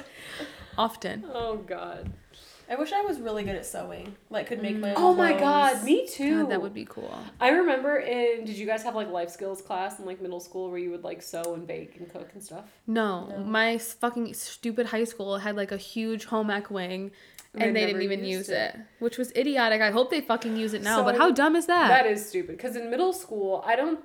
often 0.77 1.25
Oh 1.33 1.57
God. 1.57 2.11
I 2.69 2.75
wish 2.75 2.93
I 2.93 3.01
was 3.01 3.19
really 3.19 3.43
good 3.43 3.55
at 3.55 3.65
sewing. 3.65 4.15
Like, 4.29 4.45
could 4.47 4.61
make 4.61 4.77
my 4.77 4.89
mm. 4.89 4.95
own 4.97 5.03
Oh 5.03 5.13
my 5.15 5.29
clothes. 5.31 5.41
God. 5.41 5.83
Me 5.83 6.07
too. 6.07 6.43
God, 6.43 6.51
that 6.51 6.61
would 6.61 6.73
be 6.73 6.85
cool 6.85 7.11
I 7.39 7.49
remember 7.49 7.97
in 7.97 8.45
did 8.45 8.55
you 8.57 8.67
guys 8.67 8.83
have 8.83 8.93
like 8.95 9.09
life 9.09 9.29
skills 9.31 9.61
class 9.61 9.97
in 9.99 10.05
like 10.05 10.21
middle 10.21 10.39
school 10.39 10.69
where 10.69 10.79
you 10.79 10.91
would 10.91 11.03
like 11.03 11.21
sew 11.23 11.55
and 11.55 11.65
bake 11.65 11.95
and 11.97 12.11
cook 12.11 12.29
and 12.33 12.43
stuff? 12.43 12.65
No, 12.85 13.25
No. 13.27 13.37
my 13.39 13.77
fucking 13.79 14.33
stupid 14.35 14.87
high 14.87 15.03
school 15.05 15.39
had 15.39 15.55
like 15.55 15.71
a 15.71 15.77
huge 15.77 16.25
home 16.25 16.51
ec 16.51 16.69
wing, 16.69 17.11
and, 17.53 17.63
And 17.63 17.75
they 17.75 17.81
they 17.81 17.87
didn't 17.87 18.03
even 18.03 18.19
used 18.23 18.49
use 18.49 18.49
it. 18.49 18.77
which 18.99 19.17
was 19.17 19.31
idiotic. 19.35 19.81
I 19.81 19.89
hope 19.89 20.11
they 20.11 20.21
fucking 20.21 20.55
use 20.55 20.73
it 20.75 20.83
now. 20.83 20.97
So 20.97 21.03
but 21.03 21.17
how 21.17 21.31
dumb 21.31 21.55
is 21.55 21.65
that? 21.65 21.87
That 21.87 22.05
is 22.05 22.27
stupid 22.29 22.57
because 22.57 22.75
in 22.75 22.91
middle 22.91 23.13
school 23.13 23.63
I 23.65 23.75
don't 23.75 23.99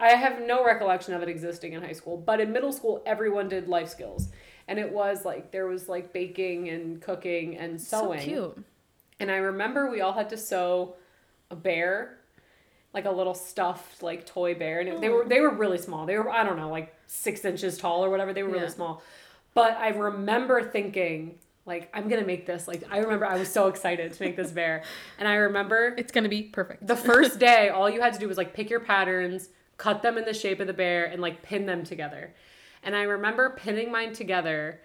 I 0.00 0.08
have 0.10 0.40
no 0.42 0.64
recollection 0.64 1.14
of 1.14 1.22
it 1.22 1.28
existing 1.28 1.74
in 1.74 1.82
high 1.82 1.92
school, 1.92 2.16
but 2.16 2.40
in 2.40 2.52
middle 2.52 2.72
school 2.72 3.02
everyone 3.06 3.48
did 3.48 3.68
life 3.68 3.88
skills. 3.88 4.28
And 4.68 4.78
it 4.78 4.90
was 4.92 5.24
like 5.24 5.52
there 5.52 5.66
was 5.66 5.88
like 5.88 6.12
baking 6.12 6.68
and 6.68 7.00
cooking 7.00 7.56
and 7.56 7.80
sewing. 7.80 8.18
So 8.20 8.24
cute. 8.24 8.64
And 9.20 9.30
I 9.30 9.36
remember 9.36 9.90
we 9.90 10.00
all 10.00 10.12
had 10.12 10.28
to 10.30 10.36
sew 10.36 10.96
a 11.50 11.56
bear, 11.56 12.18
like 12.92 13.04
a 13.04 13.10
little 13.10 13.34
stuffed 13.34 14.02
like 14.02 14.26
toy 14.26 14.54
bear, 14.54 14.80
and 14.80 14.88
it, 14.88 15.00
they 15.00 15.08
were 15.08 15.24
they 15.24 15.40
were 15.40 15.50
really 15.54 15.78
small. 15.78 16.04
They 16.06 16.18
were 16.18 16.30
I 16.30 16.42
don't 16.44 16.56
know 16.56 16.68
like 16.70 16.94
six 17.06 17.44
inches 17.44 17.78
tall 17.78 18.04
or 18.04 18.10
whatever. 18.10 18.32
They 18.32 18.42
were 18.42 18.50
really 18.50 18.64
Yeah. 18.64 18.70
small. 18.70 19.02
But 19.54 19.76
I 19.78 19.88
remember 19.90 20.62
thinking, 20.62 21.38
like 21.64 21.88
I'm 21.94 22.08
gonna 22.08 22.24
make 22.26 22.44
this. 22.46 22.66
Like 22.66 22.82
I 22.90 22.98
remember 22.98 23.24
I 23.24 23.38
was 23.38 23.48
so 23.50 23.68
excited 23.68 24.12
to 24.12 24.22
make 24.22 24.36
this 24.36 24.50
bear, 24.50 24.82
and 25.18 25.28
I 25.28 25.34
remember 25.36 25.94
It's 25.96 26.10
gonna 26.12 26.28
be 26.28 26.42
perfect. 26.42 26.84
the 26.86 26.96
first 26.96 27.38
day 27.48 27.68
all 27.68 27.88
you 27.88 28.00
had 28.02 28.12
to 28.14 28.18
do 28.18 28.26
was 28.28 28.36
like 28.36 28.52
pick 28.52 28.68
your 28.68 28.80
patterns, 28.80 29.48
cut 29.76 30.02
them 30.02 30.18
in 30.18 30.24
the 30.24 30.34
shape 30.34 30.58
of 30.58 30.66
the 30.66 30.74
bear, 30.74 31.04
and 31.06 31.22
like 31.22 31.42
pin 31.42 31.66
them 31.66 31.84
together. 31.84 32.34
And 32.82 32.94
I 32.96 33.02
remember 33.02 33.50
pinning 33.58 33.90
mine 33.90 34.12
together, 34.12 34.80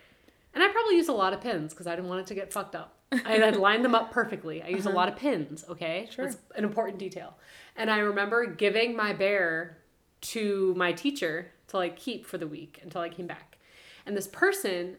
and 0.54 0.64
I 0.64 0.68
probably 0.70 0.96
used 0.96 1.10
a 1.10 1.14
lot 1.14 1.34
of 1.34 1.42
pins 1.42 1.74
because 1.74 1.88
I 1.88 1.96
didn't 1.96 2.10
want 2.10 2.22
it 2.22 2.28
to 2.28 2.34
get 2.36 2.52
fucked 2.52 2.76
up. 2.76 2.98
I 3.26 3.34
had 3.34 3.56
lined 3.68 3.84
them 3.86 3.94
up 3.96 4.12
perfectly. 4.12 4.64
I 4.64 4.68
used 4.70 4.86
a 4.88 4.92
lot 4.92 5.08
of 5.10 5.16
pins. 5.16 5.66
Okay, 5.70 6.04
Uh-huh. 6.04 6.12
Sure. 6.12 6.26
that's 6.26 6.38
an 6.56 6.64
important 6.64 6.98
detail. 6.98 7.36
And 7.76 7.92
I 7.92 8.00
remember 8.00 8.46
giving 8.46 8.96
my 8.96 9.14
bear 9.14 9.78
to 10.22 10.74
my 10.78 10.92
teacher 10.94 11.52
to 11.70 11.78
like 11.78 11.96
keep 11.98 12.26
for 12.26 12.38
the 12.38 12.48
week 12.48 12.80
until 12.84 13.02
I 13.02 13.10
came 13.10 13.28
back. 13.28 13.58
And 14.06 14.16
this 14.18 14.28
person, 14.28 14.98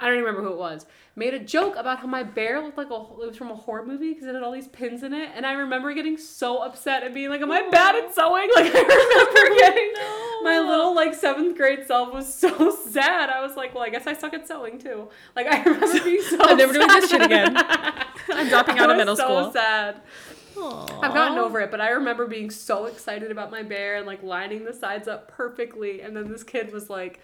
I 0.00 0.06
don't 0.06 0.14
even 0.14 0.24
remember 0.24 0.48
who 0.48 0.54
it 0.54 0.58
was, 0.58 0.86
made 1.14 1.34
a 1.34 1.38
joke 1.38 1.76
about 1.76 2.00
how 2.00 2.06
my 2.08 2.24
bear 2.24 2.60
looked 2.60 2.76
like 2.76 2.90
a 2.90 2.94
it 2.94 3.26
was 3.26 3.36
from 3.36 3.50
a 3.50 3.54
horror 3.54 3.86
movie 3.86 4.12
because 4.12 4.26
it 4.26 4.34
had 4.34 4.42
all 4.42 4.50
these 4.50 4.66
pins 4.66 5.04
in 5.04 5.12
it. 5.12 5.30
And 5.34 5.46
I 5.46 5.52
remember 5.52 5.92
getting 5.94 6.16
so 6.16 6.58
upset 6.58 7.04
and 7.04 7.14
being 7.14 7.30
like, 7.30 7.40
"Am 7.40 7.50
I 7.50 7.68
bad 7.70 7.94
at 7.94 8.14
sewing?" 8.14 8.50
Like 8.54 8.74
I 8.74 8.80
remember 8.80 8.90
oh, 8.90 9.56
getting 9.58 9.92
my 10.42 10.58
little 10.58 10.94
like 10.94 11.14
seventh 11.14 11.56
grade 11.56 11.86
self 11.86 12.12
was 12.12 12.32
so 12.32 12.74
sad. 12.90 13.30
I 13.30 13.40
was 13.40 13.56
like, 13.56 13.74
"Well, 13.74 13.84
I 13.84 13.88
guess 13.88 14.06
I 14.06 14.14
suck 14.14 14.34
at 14.34 14.48
sewing 14.48 14.78
too." 14.78 15.08
Like 15.36 15.46
I 15.46 15.62
remember 15.62 16.02
being 16.02 16.22
so. 16.22 16.38
I'm 16.40 16.56
never 16.56 16.72
doing 16.72 16.88
this 16.88 17.10
shit 17.10 17.22
again. 17.22 17.56
I'm 17.56 18.48
dropping 18.48 18.78
out 18.80 18.90
of 18.90 18.96
middle 18.96 19.16
so 19.16 19.24
school. 19.24 19.44
So 19.44 19.52
sad. 19.52 20.00
I've 20.56 21.14
gotten 21.14 21.38
over 21.38 21.60
it, 21.60 21.70
but 21.70 21.80
I 21.80 21.90
remember 21.90 22.26
being 22.26 22.50
so 22.50 22.86
excited 22.86 23.30
about 23.30 23.50
my 23.50 23.62
bear 23.62 23.96
and 23.96 24.06
like 24.06 24.22
lining 24.22 24.64
the 24.64 24.72
sides 24.72 25.08
up 25.08 25.28
perfectly, 25.28 26.00
and 26.00 26.16
then 26.16 26.30
this 26.30 26.44
kid 26.44 26.72
was 26.72 26.88
like, 26.88 27.20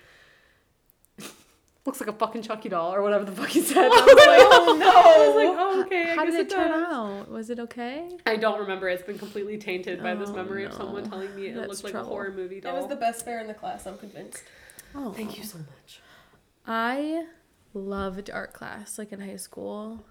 "Looks 1.87 2.01
like 2.01 2.09
a 2.11 2.13
fucking 2.13 2.43
Chucky 2.43 2.69
doll" 2.69 2.93
or 2.95 3.03
whatever 3.03 3.25
the 3.25 3.33
fuck 3.33 3.49
he 3.49 3.61
said. 3.63 3.91
And 3.91 3.93
I 3.93 4.05
was 4.05 4.27
like, 4.27 4.41
"Oh 4.51 4.77
no!" 4.79 4.91
I 4.91 5.27
was 5.27 5.37
like, 5.37 5.57
"Oh 5.59 5.83
okay." 5.87 6.11
I 6.13 6.15
How 6.15 6.25
guess 6.25 6.35
did 6.35 6.47
it 6.47 6.51
turn 6.51 6.69
does." 6.71 6.93
out? 6.93 7.31
Was 7.31 7.51
it 7.51 7.59
okay? 7.61 8.09
I 8.27 8.37
don't 8.37 8.61
remember. 8.61 8.89
It's 8.89 9.03
been 9.03 9.19
completely 9.19 9.57
tainted 9.59 10.03
by 10.03 10.15
this 10.15 10.31
Oh, 10.31 10.35
memory 10.35 10.65
of 10.65 10.73
someone 10.75 11.09
telling 11.09 11.35
me 11.35 11.47
it 11.49 11.55
That's 11.57 11.69
looked 11.69 11.85
like 11.85 11.93
trouble. 11.93 12.09
a 12.09 12.13
horror 12.13 12.33
movie 12.33 12.61
doll. 12.61 12.75
It 12.75 12.79
was 12.81 12.89
the 12.89 12.97
best 12.97 13.25
bear 13.25 13.41
in 13.41 13.47
the 13.47 13.55
class. 13.55 13.87
I'm 13.87 13.97
convinced. 13.99 14.43
Oh, 14.95 15.13
Thank 15.13 15.39
you 15.39 15.45
so 15.45 15.59
much. 15.59 16.01
I 16.67 17.25
loved 17.75 18.31
art 18.31 18.53
class, 18.53 18.99
like 18.99 19.13
in 19.13 19.21
high 19.21 19.37
school, 19.37 20.05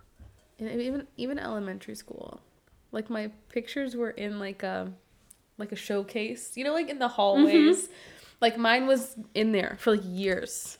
and 0.57 0.69
even 0.81 1.07
even 1.17 1.37
elementary 1.39 1.95
school. 1.95 2.41
Like 2.91 3.09
my 3.09 3.29
pictures 3.49 3.95
were 3.95 4.09
in 4.11 4.39
like 4.39 4.63
a 4.63 4.91
like 5.57 5.71
a 5.71 5.75
showcase, 5.75 6.53
you 6.57 6.63
know, 6.63 6.73
like 6.73 6.89
in 6.89 6.99
the 6.99 7.07
hallways. 7.09 7.83
Mm-hmm. 7.83 7.93
Like 8.41 8.57
mine 8.57 8.87
was 8.87 9.15
in 9.35 9.51
there 9.51 9.75
for 9.79 9.91
like 9.91 10.05
years. 10.05 10.77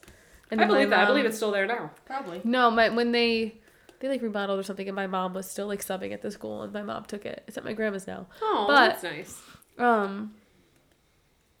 I 0.52 0.64
believe 0.64 0.90
that. 0.90 1.00
I 1.00 1.04
believe 1.06 1.24
it's 1.24 1.36
still 1.36 1.52
there 1.52 1.66
now. 1.66 1.90
Probably. 2.06 2.40
No, 2.44 2.70
my 2.70 2.88
when 2.88 3.12
they 3.12 3.54
they 4.00 4.08
like 4.08 4.22
remodeled 4.22 4.58
or 4.58 4.62
something, 4.62 4.88
and 4.88 4.96
my 4.96 5.06
mom 5.06 5.34
was 5.34 5.50
still 5.50 5.66
like 5.66 5.84
subbing 5.84 6.12
at 6.12 6.22
the 6.22 6.30
school, 6.30 6.62
and 6.62 6.72
my 6.72 6.82
mom 6.82 7.04
took 7.04 7.24
it. 7.26 7.44
It's 7.46 7.56
at 7.58 7.64
my 7.64 7.72
grandma's 7.72 8.06
now. 8.06 8.26
Oh, 8.42 8.64
But- 8.68 8.88
that's 8.88 9.02
nice. 9.02 9.40
Um, 9.78 10.34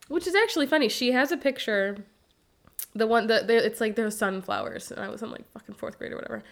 which 0.08 0.26
is 0.26 0.34
actually 0.34 0.66
funny. 0.66 0.88
She 0.88 1.12
has 1.12 1.30
a 1.32 1.36
picture. 1.36 2.04
The 2.94 3.06
one 3.06 3.28
that 3.28 3.46
the, 3.46 3.64
it's 3.64 3.80
like 3.80 3.94
there's 3.94 4.16
sunflowers, 4.16 4.90
and 4.90 5.00
I 5.00 5.08
was 5.08 5.22
in 5.22 5.30
like 5.30 5.50
fucking 5.52 5.76
fourth 5.76 5.98
grade 5.98 6.12
or 6.12 6.16
whatever. 6.16 6.42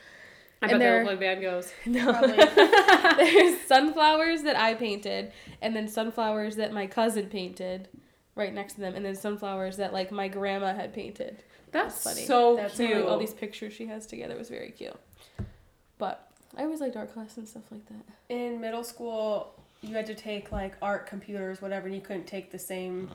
I 0.63 0.67
And 0.67 0.71
bet 0.73 0.79
they 0.81 0.85
they're- 0.87 0.99
look 1.05 1.11
like 1.13 1.19
Van 1.21 1.41
Goghs. 1.41 1.73
No, 1.87 2.13
there's 3.17 3.61
sunflowers 3.63 4.43
that 4.43 4.57
I 4.57 4.75
painted, 4.75 5.33
and 5.61 5.75
then 5.75 5.89
sunflowers 5.89 6.57
that 6.57 6.73
my 6.73 6.87
cousin 6.87 7.27
painted, 7.27 7.89
right 8.39 8.55
next 8.55 8.75
to 8.75 8.81
them, 8.81 8.95
and 8.95 9.05
then 9.05 9.15
sunflowers 9.15 9.77
that 9.77 9.93
like 9.93 10.11
my 10.11 10.29
grandma 10.29 10.75
had 10.75 10.95
painted. 10.95 11.43
That's 11.71 12.03
funny. 12.03 12.25
so 12.25 12.57
That's 12.57 12.77
cute. 12.77 12.97
like 12.97 13.05
all 13.05 13.19
these 13.19 13.35
pictures 13.35 13.75
she 13.75 13.87
has 13.87 14.07
together 14.07 14.37
was 14.37 14.49
very 14.49 14.71
cute. 14.71 14.97
But 15.99 16.31
I 16.57 16.63
always 16.63 16.81
liked 16.81 16.97
art 16.97 17.13
class 17.13 17.37
and 17.37 17.47
stuff 17.47 17.65
like 17.71 17.87
that. 17.89 18.35
In 18.35 18.61
middle 18.61 18.85
school, 18.85 19.53
you 19.83 19.95
had 19.95 20.07
to 20.07 20.15
take 20.15 20.51
like 20.51 20.75
art, 20.81 21.07
computers, 21.07 21.61
whatever, 21.61 21.87
and 21.87 21.95
you 21.95 22.01
couldn't 22.01 22.27
take 22.27 22.51
the 22.51 22.59
same 22.59 23.11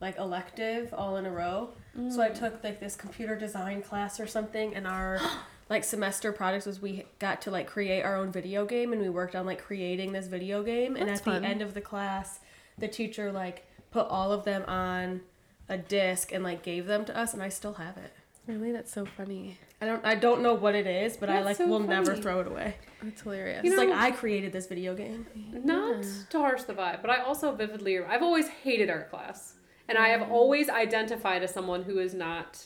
like 0.00 0.16
elective 0.16 0.94
all 0.94 1.16
in 1.16 1.26
a 1.26 1.30
row. 1.30 1.68
So 2.08 2.22
I 2.22 2.30
mm. 2.30 2.38
took 2.38 2.64
like 2.64 2.80
this 2.80 2.96
computer 2.96 3.36
design 3.36 3.82
class 3.82 4.18
or 4.18 4.26
something, 4.26 4.74
and 4.74 4.86
our 4.86 5.20
like 5.68 5.84
semester 5.84 6.32
project 6.32 6.66
was 6.66 6.80
we 6.80 7.04
got 7.18 7.42
to 7.42 7.50
like 7.50 7.66
create 7.66 8.02
our 8.02 8.16
own 8.16 8.32
video 8.32 8.64
game, 8.64 8.92
and 8.92 9.02
we 9.02 9.08
worked 9.08 9.34
on 9.34 9.44
like 9.44 9.62
creating 9.62 10.12
this 10.12 10.26
video 10.26 10.62
game. 10.62 10.96
and 10.96 11.10
at 11.10 11.20
fun. 11.20 11.42
the 11.42 11.48
end 11.48 11.60
of 11.60 11.74
the 11.74 11.80
class, 11.80 12.40
the 12.78 12.88
teacher 12.88 13.30
like 13.30 13.66
put 13.90 14.06
all 14.06 14.32
of 14.32 14.44
them 14.44 14.64
on 14.66 15.22
a 15.68 15.78
disc 15.78 16.32
and 16.32 16.42
like 16.44 16.62
gave 16.62 16.86
them 16.86 17.04
to 17.06 17.16
us, 17.16 17.34
and 17.34 17.42
I 17.42 17.48
still 17.48 17.74
have 17.74 17.96
it. 17.96 18.12
Really, 18.46 18.72
that's 18.72 18.92
so 18.92 19.04
funny. 19.04 19.58
I 19.80 19.86
don't 19.86 20.04
I 20.04 20.14
don't 20.14 20.42
know 20.42 20.54
what 20.54 20.74
it 20.74 20.86
is, 20.86 21.16
but 21.16 21.30
I 21.30 21.42
like 21.42 21.56
so 21.56 21.66
will 21.66 21.80
never 21.80 22.16
throw 22.16 22.40
it 22.40 22.46
away. 22.46 22.74
That's 23.02 23.22
hilarious. 23.22 23.62
it's 23.64 23.76
know- 23.76 23.84
like 23.84 23.94
I 23.94 24.10
created 24.10 24.52
this 24.52 24.66
video 24.66 24.94
game. 24.94 25.26
Not 25.52 26.04
to 26.30 26.38
harsh 26.38 26.64
the 26.64 26.74
vibe, 26.74 27.00
but 27.00 27.10
I 27.10 27.22
also 27.22 27.52
vividly 27.52 27.98
I've 27.98 28.22
always 28.22 28.48
hated 28.48 28.90
art 28.90 29.10
class. 29.10 29.54
And 29.88 29.98
I 29.98 30.08
have 30.08 30.20
mm. 30.20 30.30
always 30.30 30.68
identified 30.68 31.42
as 31.42 31.52
someone 31.52 31.82
who 31.82 31.98
is 31.98 32.14
not 32.14 32.64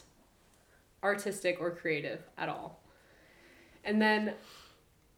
artistic 1.03 1.57
or 1.59 1.71
creative 1.71 2.21
at 2.37 2.51
all. 2.51 2.83
And 3.83 4.01
then 4.01 4.35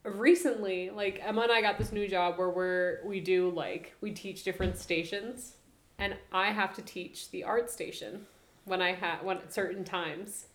recently, 0.04 0.90
like 0.90 1.20
Emma 1.24 1.42
and 1.42 1.52
I 1.52 1.60
got 1.60 1.78
this 1.78 1.90
new 1.90 2.06
job 2.06 2.38
where 2.38 2.50
we're 2.50 3.00
we 3.04 3.20
do 3.20 3.50
like 3.50 3.94
we 4.00 4.12
teach 4.12 4.44
different 4.44 4.76
stations 4.76 5.55
and 5.98 6.16
I 6.32 6.52
have 6.52 6.74
to 6.74 6.82
teach 6.82 7.30
the 7.30 7.44
art 7.44 7.70
station 7.70 8.26
when 8.64 8.82
I 8.82 8.92
had 8.92 9.22
when 9.24 9.38
at 9.38 9.52
certain 9.52 9.85
times. 9.85 10.46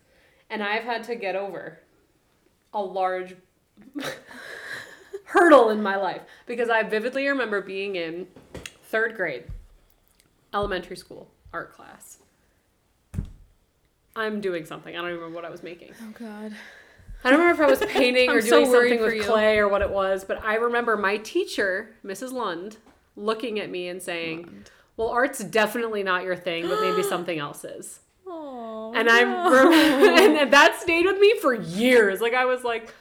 And 0.50 0.62
I've 0.62 0.84
had 0.84 1.04
to 1.06 1.16
get 1.16 1.36
over 1.36 1.80
a 2.74 2.82
large 2.82 3.36
hurdle 5.26 5.70
in 5.70 5.82
my 5.82 5.96
life 5.96 6.22
because 6.46 6.70
I 6.70 6.84
vividly 6.84 7.28
remember 7.28 7.62
being 7.62 7.96
in 7.96 8.28
third 8.84 9.16
grade, 9.16 9.46
elementary 10.54 10.98
school 10.98 11.30
art 11.54 11.74
class. 11.74 12.18
I'm 14.16 14.42
doing 14.42 14.66
something. 14.66 14.94
I 14.94 14.98
don't 14.98 15.08
even 15.08 15.20
remember 15.20 15.36
what 15.36 15.46
I 15.46 15.50
was 15.50 15.64
making. 15.64 15.92
oh 16.02 16.14
god. 16.20 16.54
I 17.24 17.30
don't 17.30 17.40
remember 17.40 17.64
if 17.64 17.68
I 17.68 17.72
was 17.72 17.92
painting 17.94 18.30
or 18.30 18.38
I'm 18.38 18.42
so 18.42 18.66
doing 18.66 18.72
something 18.72 19.02
with 19.02 19.14
you. 19.14 19.24
clay 19.24 19.58
or 19.58 19.68
what 19.70 19.82
it 19.82 19.90
was, 19.90 20.24
but 20.24 20.44
I 20.44 20.56
remember 20.56 20.98
my 20.98 21.18
teacher, 21.18 21.96
Mrs. 22.04 22.34
Lund, 22.34 22.78
looking 23.16 23.60
at 23.60 23.70
me 23.70 23.88
and 23.88 24.02
saying, 24.02 24.66
"Well, 25.02 25.10
art's 25.10 25.40
definitely 25.40 26.04
not 26.04 26.24
your 26.24 26.36
thing, 26.36 26.68
but 26.68 26.80
maybe 26.82 27.02
something 27.02 27.40
else 27.48 27.64
is." 27.66 28.00
Oh. 28.28 28.94
And 28.96 29.10
I 29.10 29.24
rem- 29.24 30.38
and 30.42 30.54
that 30.54 30.80
stayed 30.80 31.06
with 31.06 31.20
me 31.20 31.40
for 31.40 31.54
years. 31.54 32.22
Like 32.22 32.34
I 32.34 32.46
was 32.46 32.64
like, 32.64 32.94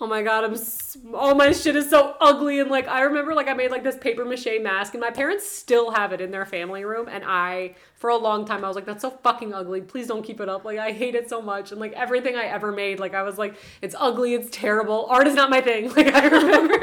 oh 0.00 0.06
my 0.06 0.22
god, 0.22 0.44
I'm 0.44 0.52
s- 0.54 0.96
all 1.14 1.34
my 1.34 1.52
shit 1.52 1.74
is 1.76 1.88
so 1.88 2.16
ugly. 2.20 2.60
And 2.60 2.70
like 2.70 2.86
I 2.88 3.02
remember 3.02 3.34
like 3.34 3.48
I 3.48 3.54
made 3.54 3.70
like 3.70 3.82
this 3.82 3.96
paper 3.96 4.24
mache 4.24 4.46
mask, 4.60 4.94
and 4.94 5.00
my 5.00 5.10
parents 5.10 5.48
still 5.48 5.90
have 5.92 6.12
it 6.12 6.20
in 6.20 6.30
their 6.30 6.44
family 6.44 6.84
room. 6.84 7.08
And 7.08 7.24
I, 7.26 7.74
for 7.94 8.10
a 8.10 8.16
long 8.16 8.44
time, 8.44 8.64
I 8.64 8.68
was 8.68 8.74
like, 8.76 8.84
that's 8.86 9.02
so 9.02 9.10
fucking 9.10 9.54
ugly. 9.54 9.80
Please 9.80 10.06
don't 10.06 10.22
keep 10.22 10.40
it 10.40 10.48
up. 10.48 10.64
Like 10.64 10.78
I 10.78 10.92
hate 10.92 11.14
it 11.14 11.28
so 11.30 11.40
much. 11.40 11.72
And 11.72 11.80
like 11.80 11.92
everything 11.92 12.36
I 12.36 12.44
ever 12.44 12.72
made, 12.72 13.00
like 13.00 13.14
I 13.14 13.22
was 13.22 13.38
like, 13.38 13.56
it's 13.80 13.94
ugly, 13.98 14.34
it's 14.34 14.48
terrible. 14.50 15.06
Art 15.08 15.26
is 15.26 15.34
not 15.34 15.50
my 15.50 15.60
thing. 15.60 15.90
Like 15.96 16.14
I 16.14 16.26
remember. 16.26 16.74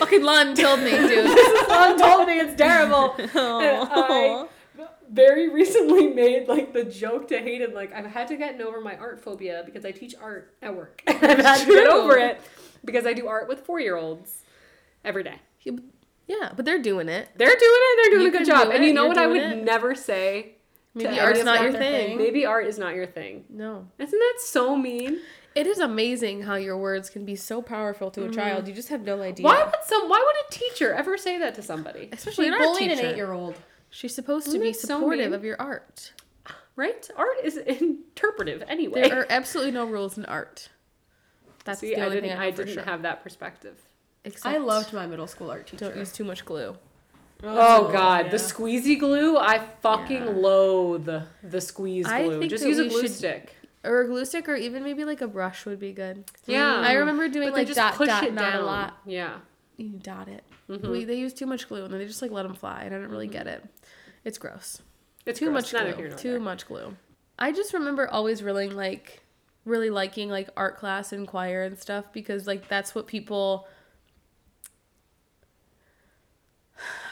Fucking 0.00 0.22
Lund 0.24 0.56
told 0.56 0.80
me, 0.80 0.90
dude. 0.90 1.26
Mom 1.68 1.98
told 1.98 2.26
me 2.26 2.40
it's 2.40 2.56
terrible. 2.56 3.14
And 5.10 5.18
I 5.18 5.22
Aw. 5.22 5.26
very 5.26 5.48
recently 5.48 6.08
made 6.14 6.48
like 6.48 6.72
the 6.72 6.84
joke 6.84 7.28
to 7.28 7.38
Hayden, 7.38 7.74
like 7.74 7.92
I've 7.92 8.06
had 8.06 8.28
to 8.28 8.36
get 8.36 8.60
over 8.60 8.80
my 8.80 8.96
art 8.96 9.22
phobia 9.22 9.62
because 9.64 9.84
I 9.84 9.90
teach 9.90 10.14
art 10.20 10.54
at 10.62 10.74
work. 10.74 11.02
I've 11.06 11.20
had 11.20 11.60
to 11.60 11.66
get 11.66 11.86
over 11.86 12.16
it 12.16 12.40
because 12.84 13.06
I 13.06 13.12
do 13.12 13.26
art 13.26 13.48
with 13.48 13.60
four 13.60 13.80
year 13.80 13.96
olds 13.96 14.42
every 15.04 15.22
day. 15.22 15.36
Yeah, 16.26 16.52
but 16.54 16.64
they're 16.64 16.80
doing 16.80 17.08
it. 17.08 17.28
They're 17.36 17.48
doing 17.48 17.58
it. 17.60 18.02
They're 18.02 18.10
doing 18.12 18.22
You 18.22 18.28
a 18.28 18.38
good 18.38 18.46
job. 18.46 18.68
do 18.68 18.72
and 18.72 18.84
you 18.84 18.92
know 18.92 19.02
you're 19.02 19.08
what 19.08 19.18
I 19.18 19.26
would 19.26 19.42
it. 19.42 19.64
never 19.64 19.94
say? 19.94 20.56
Maybe 20.94 21.20
art's 21.20 21.40
any 21.40 21.44
not 21.44 21.62
your 21.62 21.72
thing. 21.72 22.08
thing. 22.08 22.18
Maybe 22.18 22.46
art 22.46 22.66
is 22.66 22.78
not 22.78 22.94
your 22.94 23.06
thing. 23.06 23.44
No. 23.48 23.86
Isn't 23.98 24.18
that 24.18 24.34
so 24.40 24.76
mean? 24.76 25.20
It 25.54 25.66
is 25.66 25.78
amazing 25.78 26.42
how 26.42 26.54
your 26.54 26.78
words 26.78 27.10
can 27.10 27.24
be 27.24 27.34
so 27.34 27.60
powerful 27.60 28.10
to 28.12 28.22
a 28.22 28.24
mm-hmm. 28.24 28.34
child. 28.34 28.68
You 28.68 28.74
just 28.74 28.88
have 28.88 29.02
no 29.02 29.20
idea. 29.20 29.44
Why 29.44 29.64
would 29.64 29.74
some? 29.84 30.08
Why 30.08 30.18
would 30.24 30.36
a 30.48 30.52
teacher 30.52 30.94
ever 30.94 31.16
say 31.16 31.38
that 31.38 31.56
to 31.56 31.62
somebody? 31.62 32.08
Especially 32.12 32.50
bullied 32.50 32.92
an 32.92 33.00
eight-year-old. 33.00 33.56
She's 33.90 34.14
supposed 34.14 34.44
to 34.46 34.50
Isn't 34.50 34.60
be 34.62 34.72
that 34.72 34.78
so 34.80 34.86
supportive 34.98 35.32
of 35.32 35.44
your 35.44 35.60
art. 35.60 36.12
Right? 36.76 37.08
Art 37.16 37.36
is 37.44 37.56
interpretive 37.80 38.62
anyway. 38.68 39.02
There 39.08 39.20
are 39.20 39.26
absolutely 39.30 39.72
no 39.72 39.84
rules 39.84 40.16
in 40.16 40.24
art. 40.26 40.68
That's 41.64 41.80
See, 41.80 41.94
the 41.94 42.00
I 42.02 42.08
didn't. 42.08 42.22
thing 42.30 42.32
I, 42.38 42.46
I, 42.46 42.50
know 42.50 42.56
for 42.56 42.64
didn't 42.64 42.74
sure. 42.74 42.82
have 42.84 43.02
that 43.02 43.22
perspective. 43.22 43.76
Except 44.24 44.46
I 44.54 44.58
loved 44.58 44.92
my 44.92 45.06
middle 45.06 45.26
school 45.26 45.50
art 45.50 45.66
teacher. 45.66 45.86
Don't 45.86 45.96
use 45.98 46.12
too 46.12 46.24
much 46.24 46.44
glue. 46.44 46.76
Oh 47.42 47.90
god, 47.90 48.26
yeah. 48.26 48.30
the 48.32 48.36
squeezy 48.36 48.98
glue! 48.98 49.38
I 49.38 49.58
fucking 49.80 50.24
Yeah. 50.24 50.30
loathe 50.30 51.08
the 51.42 51.60
squeeze 51.60 52.06
I 52.06 52.24
glue. 52.24 52.38
think 52.38 52.50
Just 52.50 52.64
use 52.66 52.78
a 52.78 52.88
glue 52.88 53.02
should- 53.02 53.10
stick. 53.12 53.54
Or 53.82 54.02
a 54.02 54.06
glue 54.06 54.26
stick, 54.26 54.46
or 54.46 54.56
even 54.56 54.82
maybe 54.84 55.04
like 55.06 55.22
a 55.22 55.26
brush 55.26 55.64
would 55.64 55.80
be 55.80 55.92
good. 55.92 56.24
Yeah. 56.44 56.80
I 56.84 56.92
remember 56.94 57.28
doing 57.30 57.48
But 57.48 57.54
like 57.54 57.66
just 57.66 57.78
dot 57.78 57.94
push 57.94 58.08
dot 58.08 58.24
it 58.24 58.34
not 58.34 58.52
down. 58.52 58.62
a 58.62 58.66
lot. 58.66 58.98
Yeah. 59.06 59.38
You 59.78 59.88
dot 60.02 60.28
it. 60.28 60.44
Mhm. 60.68 60.90
We, 60.90 61.04
they 61.06 61.14
use 61.14 61.32
too 61.32 61.46
much 61.46 61.66
glue 61.66 61.84
and 61.84 61.92
then 61.92 61.98
they 61.98 62.06
just 62.06 62.20
like 62.20 62.30
let 62.30 62.42
them 62.42 62.52
fly, 62.54 62.82
and 62.84 62.94
I 62.94 62.98
don't 62.98 63.08
really 63.10 63.26
get 63.26 63.46
it. 63.46 63.64
It's 64.24 64.38
gross. 64.38 64.82
It's 65.26 65.38
too 65.38 65.46
gross. 65.50 65.64
much 65.64 65.72
Neither 65.72 65.92
glue. 65.92 66.06
here 66.08 66.16
Too 66.16 66.30
there. 66.32 66.40
much 66.40 66.66
glue. 66.66 66.96
I 67.38 67.52
just 67.52 67.72
remember 67.72 68.08
always 68.08 68.42
really 68.42 68.68
like 68.68 69.22
really 69.64 69.90
liking 69.90 70.28
like 70.30 70.48
art 70.56 70.76
class 70.78 71.12
and 71.12 71.26
choir 71.28 71.62
and 71.62 71.78
stuff 71.78 72.12
because 72.12 72.46
like 72.46 72.68
that's 72.68 72.94
what 72.94 73.06
people 73.06 73.66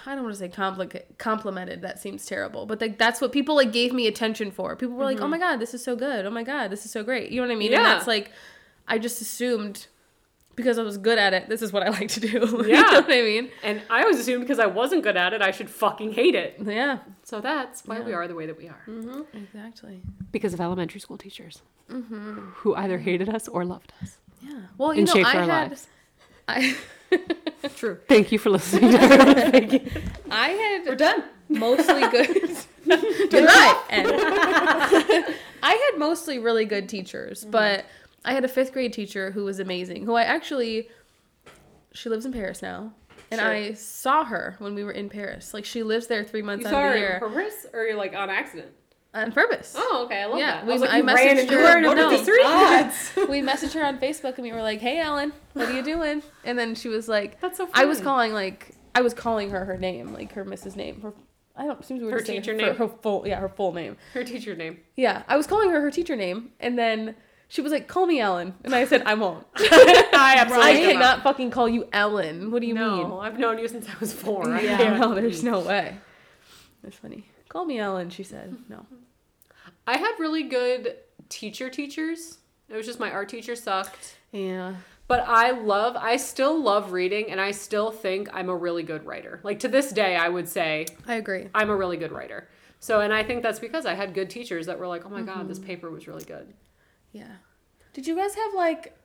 I 0.07 0.15
don't 0.15 0.25
want 0.25 0.35
to 0.35 0.39
say 0.39 0.49
compli- 0.49 1.03
complimented. 1.19 1.83
That 1.83 1.99
seems 1.99 2.25
terrible, 2.25 2.65
but 2.65 2.81
like 2.81 2.97
that's 2.99 3.21
what 3.21 3.33
people 3.33 3.55
like 3.57 3.73
gave 3.73 3.93
me 3.93 4.07
attention 4.07 4.51
for. 4.51 4.75
People 4.77 4.97
were 4.97 5.05
like, 5.05 5.17
mm-hmm. 5.17 5.25
"Oh 5.27 5.29
my 5.29 5.39
god, 5.39 5.57
this 5.57 5.75
is 5.75 5.85
so 5.85 5.95
good! 5.97 6.25
Oh 6.25 6.31
my 6.31 6.43
god, 6.43 6.69
this 6.71 6.87
is 6.87 6.91
so 6.91 7.03
great!" 7.03 7.31
You 7.31 7.41
know 7.43 7.47
what 7.49 7.53
I 7.53 7.57
mean? 7.59 7.75
And 7.75 7.83
Yeah. 7.83 7.95
that's 7.95 8.07
like, 8.07 8.31
I 8.87 8.99
just 8.99 9.21
assumed 9.21 9.87
because 10.59 10.77
I 10.79 10.83
was 10.83 10.99
good 10.99 11.19
at 11.19 11.33
it. 11.33 11.49
This 11.49 11.63
is 11.63 11.73
what 11.73 11.83
I 11.83 11.89
like 11.99 12.09
to 12.09 12.21
do. 12.21 12.29
you 12.67 12.67
Yeah. 12.67 12.83
know 12.83 13.01
what 13.01 13.11
I 13.11 13.23
mean? 13.23 13.51
And 13.63 13.81
I 13.89 14.03
always 14.03 14.19
assumed 14.19 14.43
because 14.43 14.59
I 14.59 14.67
wasn't 14.67 15.03
good 15.05 15.17
at 15.17 15.33
it, 15.33 15.41
I 15.41 15.53
should 15.53 15.71
fucking 15.71 16.13
hate 16.13 16.35
it. 16.35 16.57
Yeah, 16.63 16.99
So 17.23 17.41
that's 17.41 17.87
why 17.87 18.01
we 18.01 18.13
are 18.13 18.27
the 18.29 18.35
way 18.35 18.45
that 18.47 18.59
we 18.59 18.69
are. 18.69 18.85
exactly. 19.33 20.03
Because 20.33 20.53
of 20.53 20.61
elementary 20.61 21.01
school 21.01 21.17
teachers 21.17 21.63
mm-hmm. 21.91 22.51
who 22.57 22.75
either 22.75 22.99
hated 22.99 23.29
us 23.31 23.49
or 23.49 23.65
loved 23.65 23.93
us 24.03 24.19
Yeah. 24.43 24.61
Well, 24.77 24.93
you 24.93 25.01
and 25.07 25.15
know, 25.15 25.23
I 25.27 25.35
our 25.35 25.41
had 25.45 25.71
lives. 25.71 25.87
I 26.49 26.77
True. 27.77 27.99
Thank 28.09 28.33
you 28.33 28.39
for 28.39 28.51
listening 28.51 28.91
to. 28.93 28.99
Thank 28.99 29.73
you. 29.73 29.81
I 30.31 30.49
had 30.51 30.87
We're 30.87 30.95
done. 30.97 31.25
mostly 31.49 32.01
good. 32.09 32.29
good 32.87 33.45
night. 33.45 33.83
And 33.91 34.07
I 35.63 35.75
had 35.91 35.99
mostly 35.99 36.39
really 36.39 36.65
good 36.67 36.89
teachers, 36.89 37.45
but 37.45 37.85
I 38.25 38.33
had 38.33 38.45
a 38.45 38.49
fifth 38.49 38.73
grade 38.73 38.93
teacher 38.93 39.31
who 39.31 39.45
was 39.45 39.59
amazing. 39.59 40.05
Who 40.05 40.15
I 40.15 40.23
actually, 40.25 40.89
she 41.93 42.09
lives 42.09 42.27
in 42.27 42.33
Paris 42.33 42.63
now, 42.63 42.93
and 43.31 43.41
Sure. 43.41 43.49
I 43.51 43.73
saw 43.75 44.25
her 44.25 44.57
when 44.59 44.75
we 44.75 44.85
were 44.85 44.93
in 44.93 45.09
Paris. 45.09 45.55
Like 45.55 45.65
she 45.65 45.83
lives 45.83 46.07
there 46.07 46.25
three 46.25 46.43
months 46.43 46.63
You 46.63 46.69
out 46.69 46.73
saw 46.73 46.79
of 46.81 46.85
her 46.85 46.91
the 46.91 46.97
in 46.97 47.03
year 47.03 47.19
purpose 47.21 47.67
or 47.73 47.85
you're 47.85 47.97
like 47.97 48.15
on 48.15 48.31
accident? 48.31 48.73
on 49.15 49.33
purpose. 49.33 49.75
Oh, 49.77 50.03
okay. 50.05 50.23
I 50.23 50.27
love 50.27 50.39
Yeah, 50.39 50.57
that. 50.57 50.67
we- 50.67 50.73
I 50.75 50.77
like, 50.77 50.91
I 50.91 51.01
messaged 51.03 51.51
her- 51.51 51.73
her 51.73 51.81
no, 51.81 51.91
we 53.31 53.41
messaged 53.41 53.73
her 53.73 53.85
on 53.85 53.99
Facebook 53.99 54.35
and 54.35 54.43
we 54.45 54.53
were 54.53 54.61
like, 54.63 54.81
"Hey, 54.81 55.01
Ellen, 55.01 55.33
what 55.55 55.69
are 55.69 55.73
you 55.73 55.83
doing?" 55.83 56.23
And 56.45 56.59
then 56.59 56.75
she 56.75 56.89
was 56.89 57.09
like, 57.09 57.41
That's 57.41 57.57
so 57.57 57.67
Funny. 57.67 57.85
I 57.85 57.87
was 57.87 58.01
calling 58.03 58.33
like 58.35 58.75
I 58.95 59.01
was 59.01 59.15
calling 59.15 59.51
her 59.51 59.65
her 59.65 59.79
name, 59.79 60.13
like 60.13 60.33
her 60.33 60.45
Mrs. 60.45 60.77
name. 60.77 61.01
Her 61.01 61.15
I 61.57 61.65
don't 61.67 61.83
seems 61.85 62.03
weird 62.03 62.13
Her 62.15 62.21
teacher 62.21 62.53
her, 62.53 62.57
name? 62.59 62.75
Her 62.77 62.87
full 62.89 63.27
yeah, 63.27 63.41
her 63.41 63.49
full 63.49 63.73
name. 63.73 63.97
Her 64.13 64.23
teacher 64.25 64.55
name. 64.55 64.79
Yeah, 64.95 65.23
I 65.27 65.37
was 65.39 65.47
calling 65.47 65.71
her 65.71 65.81
her 65.81 65.91
teacher 65.91 66.15
name, 66.15 66.51
and 66.61 66.79
then 66.79 67.17
she 67.49 67.63
was 67.63 67.73
like, 67.73 67.89
"Call 67.89 68.07
me 68.07 68.21
Ellen," 68.21 68.55
and 68.63 68.75
I 68.75 68.85
said, 68.85 69.03
"I 69.05 69.15
won't. 69.15 69.47
I 69.57 70.37
absolutely 70.39 70.71
I 70.71 70.93
cannot. 70.93 71.23
fucking 71.23 71.51
call 71.51 71.69
you 71.69 71.89
Ellen. 71.93 72.51
What 72.51 72.61
do 72.61 72.69
you 72.69 72.75
No, 72.75 73.21
I've 73.21 73.39
known 73.39 73.59
you 73.59 73.67
since 73.69 73.89
I 73.89 73.95
was 73.99 74.13
four. 74.13 74.45
mean?" 74.45 74.55
I 74.55 74.61
Yeah, 74.61 74.77
can't. 74.77 75.01
no, 75.01 75.15
there's 75.15 75.43
no 75.43 75.61
way. 75.61 75.97
That's 76.83 76.97
funny. 76.97 77.25
Call 77.49 77.65
me 77.65 77.79
Ellen, 77.79 78.11
she 78.11 78.23
said. 78.23 78.57
No. 78.69 78.87
I 79.87 79.97
had 79.97 80.13
really 80.19 80.43
good 80.43 80.97
teacher 81.31 81.71
teachers. 81.71 82.39
It 82.69 82.77
was 82.77 82.85
just 82.85 83.01
my 83.01 83.11
art 83.11 83.31
teacher 83.31 83.57
sucked. 83.57 84.19
Yeah. 84.33 84.75
But 85.07 85.25
I 85.27 85.53
love, 85.53 85.97
I 85.97 86.19
still 86.19 86.63
love 86.63 86.93
reading, 86.93 87.31
and 87.31 87.41
I 87.41 87.53
still 87.53 87.91
think 87.91 88.29
I'm 88.35 88.51
a 88.51 88.55
really 88.55 88.83
good 88.83 89.07
writer. 89.07 89.41
Like 89.43 89.61
to 89.61 89.69
this 89.69 89.91
day, 89.91 90.15
I 90.17 90.29
would 90.29 90.47
say 90.47 90.85
I 91.07 91.15
agree. 91.15 91.49
I'm 91.55 91.71
a 91.71 91.77
really 91.77 91.97
good 91.97 92.13
writer. 92.13 92.49
So, 92.81 93.01
and 93.01 93.15
I 93.15 93.23
think 93.23 93.43
that's 93.43 93.59
because 93.59 93.87
I 93.87 93.95
had 93.95 94.13
good 94.13 94.29
teachers 94.29 94.67
that 94.67 94.79
were 94.79 94.87
like, 94.87 95.07
oh 95.07 95.09
my 95.09 95.23
mm-hmm. 95.23 95.39
God, 95.39 95.49
this 95.49 95.59
paper 95.59 95.91
was 95.91 96.07
really 96.07 96.25
good. 96.25 96.53
Yeah. 97.13 97.37
Did 97.93 98.07
you 98.07 98.15
guys 98.17 98.35
have 98.35 98.55
like, 98.55 98.97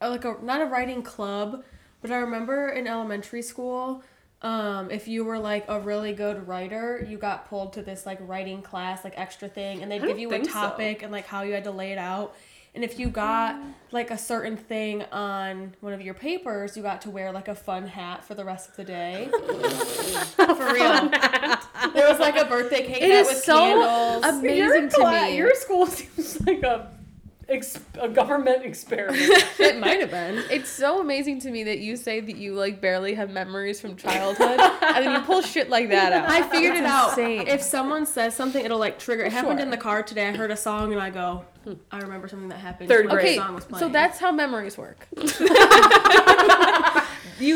a, 0.00 0.08
like 0.10 0.24
a 0.24 0.36
not 0.42 0.60
a 0.60 0.66
writing 0.66 1.02
club, 1.02 1.64
but 2.00 2.10
I 2.10 2.16
remember 2.18 2.68
in 2.68 2.86
elementary 2.86 3.42
school, 3.42 4.02
um, 4.40 4.90
if 4.90 5.08
you 5.08 5.24
were 5.24 5.38
like 5.38 5.64
a 5.68 5.80
really 5.80 6.12
good 6.12 6.46
writer, 6.46 7.04
you 7.08 7.18
got 7.18 7.48
pulled 7.48 7.72
to 7.72 7.82
this 7.82 8.06
like 8.06 8.18
writing 8.20 8.62
class, 8.62 9.02
like 9.02 9.14
extra 9.16 9.48
thing, 9.48 9.82
and 9.82 9.90
they'd 9.90 10.02
give 10.02 10.18
you 10.18 10.28
a 10.28 10.30
think 10.30 10.46
so. 10.46 10.52
topic 10.52 11.02
and 11.02 11.10
like 11.10 11.26
how 11.26 11.42
you 11.42 11.52
had 11.54 11.64
to 11.64 11.72
lay 11.72 11.90
it 11.90 11.98
out. 11.98 12.36
And 12.74 12.84
if 12.84 12.98
you 12.98 13.08
got 13.08 13.56
like 13.90 14.10
a 14.10 14.18
certain 14.18 14.56
thing 14.56 15.02
on 15.10 15.74
one 15.80 15.92
of 15.92 16.00
your 16.00 16.14
papers, 16.14 16.76
you 16.76 16.82
got 16.82 17.00
to 17.02 17.10
wear 17.10 17.32
like 17.32 17.48
a 17.48 17.54
fun 17.54 17.86
hat 17.86 18.24
for 18.24 18.34
the 18.34 18.44
rest 18.44 18.70
of 18.70 18.76
the 18.76 18.84
day. 18.84 19.28
for 19.32 20.72
real. 20.72 21.08
There 21.94 22.08
was 22.08 22.18
like 22.20 22.36
a 22.36 22.44
birthday 22.44 22.86
cake 22.86 23.02
It 23.02 23.10
hat 23.10 23.20
is 23.22 23.28
with 23.28 23.38
so 23.44 23.54
candles. 23.56 24.24
amazing 24.24 24.56
your 24.58 24.80
to 24.82 24.88
cla- 24.96 25.22
me. 25.22 25.36
Your 25.36 25.54
school 25.54 25.86
seems 25.88 26.40
like 26.46 26.62
a, 26.62 26.90
ex- 27.48 27.78
a 28.00 28.08
government 28.08 28.64
experiment. 28.64 29.18
It 29.60 29.78
might 29.78 30.00
have 30.00 30.10
been. 30.10 30.42
It's 30.50 30.70
so 30.70 31.00
amazing 31.00 31.40
to 31.40 31.50
me 31.50 31.64
that 31.64 31.78
you 31.80 31.96
say 31.96 32.20
that 32.20 32.36
you 32.36 32.54
like 32.54 32.80
barely 32.80 33.14
have 33.14 33.30
memories 33.30 33.80
from 33.80 33.96
childhood, 33.96 34.58
and 34.60 35.04
then 35.04 35.14
you 35.14 35.20
pull 35.22 35.42
shit 35.42 35.68
like 35.68 35.88
that 35.90 36.12
out. 36.12 36.28
I 36.28 36.42
figured 36.48 36.72
It's 36.76 36.80
it 36.82 36.86
out. 36.86 37.18
If 37.18 37.62
someone 37.62 38.06
says 38.06 38.34
something, 38.34 38.64
it'll 38.64 38.78
like 38.78 38.98
trigger. 38.98 39.24
It 39.24 39.32
happened 39.32 39.58
Sure. 39.58 39.64
in 39.64 39.70
the 39.70 39.76
car 39.76 40.02
today. 40.02 40.28
I 40.28 40.36
heard 40.36 40.50
a 40.50 40.56
song 40.56 40.92
and 40.92 41.00
I 41.02 41.10
go, 41.10 41.44
"Hmm, 41.64 41.74
I 41.90 41.98
remember 41.98 42.28
something 42.28 42.48
that 42.48 42.58
happened. 42.58 42.88
Third 42.88 43.08
grade. 43.08 43.24
Okay, 43.26 43.36
song 43.36 43.54
was 43.54 43.64
playing. 43.64 43.80
so 43.80 43.88
that's 43.88 44.18
how 44.18 44.32
memories 44.32 44.78
work. 44.78 45.06
you 45.16 45.20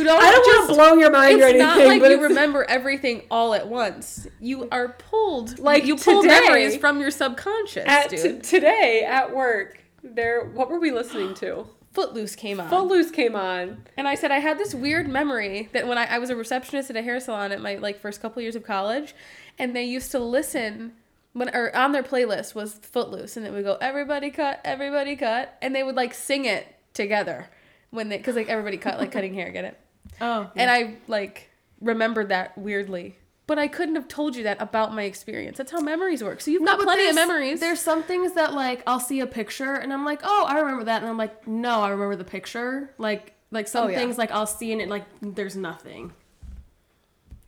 don't. 0.04 0.22
I 0.22 0.30
don't 0.30 0.44
just, 0.44 0.58
want 0.58 0.68
to 0.68 0.74
blow 0.74 0.94
your 0.94 1.10
mind 1.10 1.40
or 1.40 1.46
It's 1.46 1.54
anything, 1.54 1.58
not 1.66 1.78
like 1.86 2.00
but 2.00 2.10
you 2.10 2.22
remember 2.22 2.64
everything 2.68 3.22
all 3.30 3.54
at 3.54 3.68
once. 3.68 4.26
You 4.40 4.68
are 4.70 4.88
pulled, 4.88 5.58
Like 5.58 5.84
you 5.86 5.96
pull 5.96 6.22
today, 6.22 6.40
memories 6.40 6.76
from 6.76 7.00
your 7.00 7.10
subconscious, 7.10 7.84
at 7.86 8.10
t- 8.10 8.16
dude. 8.16 8.42
today 8.44 9.04
at 9.08 9.34
work. 9.34 9.78
There, 10.02 10.44
what 10.44 10.70
were 10.70 10.80
we 10.80 10.90
listening 10.90 11.34
to? 11.34 11.66
Footloose 11.92 12.34
came 12.34 12.58
on, 12.58 12.70
Footloose 12.70 13.10
came 13.10 13.36
on. 13.36 13.84
and 13.98 14.08
I 14.08 14.14
said 14.14 14.30
I 14.30 14.38
had 14.38 14.56
this 14.58 14.74
weird 14.74 15.08
memory 15.08 15.68
that 15.72 15.86
when 15.86 15.98
I, 15.98 16.06
I 16.06 16.18
was 16.18 16.30
a 16.30 16.36
receptionist 16.36 16.88
at 16.88 16.96
a 16.96 17.02
hair 17.02 17.20
salon 17.20 17.52
at 17.52 17.60
my 17.60 17.74
like 17.74 18.00
first 18.00 18.22
couple 18.22 18.40
years 18.40 18.56
of 18.56 18.64
college, 18.64 19.14
and 19.58 19.76
they 19.76 19.84
used 19.84 20.10
to 20.12 20.18
listen 20.18 20.94
when 21.34 21.54
or 21.54 21.74
on 21.76 21.92
their 21.92 22.02
playlist 22.02 22.54
was 22.54 22.74
Footloose, 22.74 23.36
and 23.36 23.46
it 23.46 23.52
would 23.52 23.64
go 23.64 23.76
everybody 23.80 24.30
cut, 24.30 24.60
everybody 24.64 25.16
cut, 25.16 25.56
and 25.60 25.76
they 25.76 25.82
would 25.82 25.94
like 25.94 26.14
sing 26.14 26.46
it 26.46 26.66
together 26.94 27.48
when 27.90 28.08
they 28.08 28.16
because 28.16 28.36
like 28.36 28.48
everybody 28.48 28.78
cut 28.78 28.98
like 28.98 29.12
cutting 29.12 29.34
hair, 29.34 29.50
get 29.50 29.64
it? 29.64 29.80
oh, 30.22 30.50
And 30.56 30.70
I 30.70 30.96
like 31.08 31.50
remembered 31.80 32.30
that 32.30 32.56
weirdly. 32.56 33.18
But 33.46 33.58
I 33.58 33.66
couldn't 33.68 33.96
have 33.96 34.06
told 34.06 34.36
you 34.36 34.44
that 34.44 34.62
about 34.62 34.94
my 34.94 35.02
experience. 35.02 35.58
That's 35.58 35.72
how 35.72 35.80
memories 35.80 36.22
work. 36.22 36.40
So 36.40 36.50
you've 36.52 36.64
got 36.64 36.78
but 36.78 36.84
plenty 36.84 37.08
of 37.08 37.14
memories. 37.16 37.58
There's 37.60 37.80
some 37.80 38.02
things 38.04 38.34
that 38.34 38.54
like 38.54 38.82
I'll 38.86 39.00
see 39.00 39.18
a 39.20 39.26
picture 39.26 39.74
and 39.74 39.92
I'm 39.92 40.04
like, 40.04 40.20
oh, 40.22 40.46
I 40.48 40.58
remember 40.60 40.84
that, 40.84 41.02
and 41.02 41.10
I'm 41.10 41.18
like, 41.18 41.46
no, 41.48 41.80
I 41.80 41.90
remember 41.90 42.14
the 42.16 42.24
picture. 42.24 42.94
Like, 42.98 43.34
like 43.50 43.66
some 43.68 43.86
Oh, 43.86 43.90
yeah. 43.90 43.98
things 43.98 44.16
like 44.16 44.30
I'll 44.30 44.46
see 44.46 44.72
and 44.72 44.80
it 44.80 44.88
like 44.88 45.04
there's 45.20 45.56
nothing. 45.56 46.12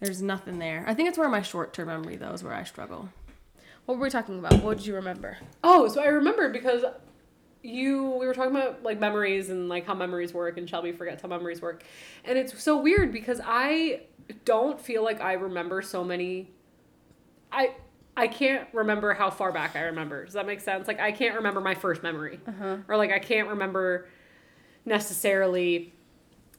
There's 0.00 0.20
nothing 0.20 0.58
there. 0.58 0.84
I 0.86 0.94
think 0.94 1.08
it's 1.08 1.16
where 1.16 1.28
my 1.28 1.42
short 1.42 1.72
term 1.72 1.86
memory 1.88 2.16
though 2.16 2.32
is 2.32 2.42
where 2.42 2.52
I 2.54 2.64
struggle. 2.64 3.08
what 3.86 3.96
were 3.96 4.02
we 4.04 4.10
talking 4.10 4.38
about? 4.38 4.62
What 4.62 4.78
did 4.78 4.86
you 4.86 4.96
remember? 4.96 5.38
Oh, 5.62 5.88
so 5.88 6.02
I 6.02 6.06
remember 6.06 6.50
because 6.50 6.84
you 7.62 8.10
we 8.20 8.26
were 8.26 8.34
talking 8.34 8.54
about 8.54 8.82
like 8.82 9.00
memories 9.00 9.48
and 9.48 9.70
like 9.70 9.86
how 9.86 9.94
memories 9.94 10.34
work 10.34 10.58
and 10.58 10.68
Shelby 10.68 10.92
forgets 10.92 11.22
how 11.22 11.28
memories 11.28 11.62
work. 11.62 11.82
And 12.24 12.36
it's 12.36 12.62
so 12.62 12.76
weird 12.76 13.10
because 13.12 13.40
I 13.42 14.02
don't 14.44 14.80
feel 14.80 15.02
like 15.02 15.20
I 15.20 15.34
remember 15.34 15.82
so 15.82 16.04
many 16.04 16.50
I 17.52 17.74
I 18.16 18.28
can't 18.28 18.68
remember 18.72 19.12
how 19.12 19.28
far 19.30 19.50
back 19.50 19.74
I 19.74 19.82
remember. 19.82 20.24
Does 20.24 20.34
that 20.34 20.46
make 20.46 20.60
sense? 20.60 20.86
Like 20.86 21.00
I 21.00 21.12
can't 21.12 21.34
remember 21.34 21.60
my 21.60 21.74
first 21.74 22.02
memory. 22.02 22.40
Uh-huh. 22.46 22.78
Or 22.88 22.96
like 22.96 23.10
I 23.10 23.18
can't 23.18 23.48
remember 23.48 24.08
necessarily 24.84 25.92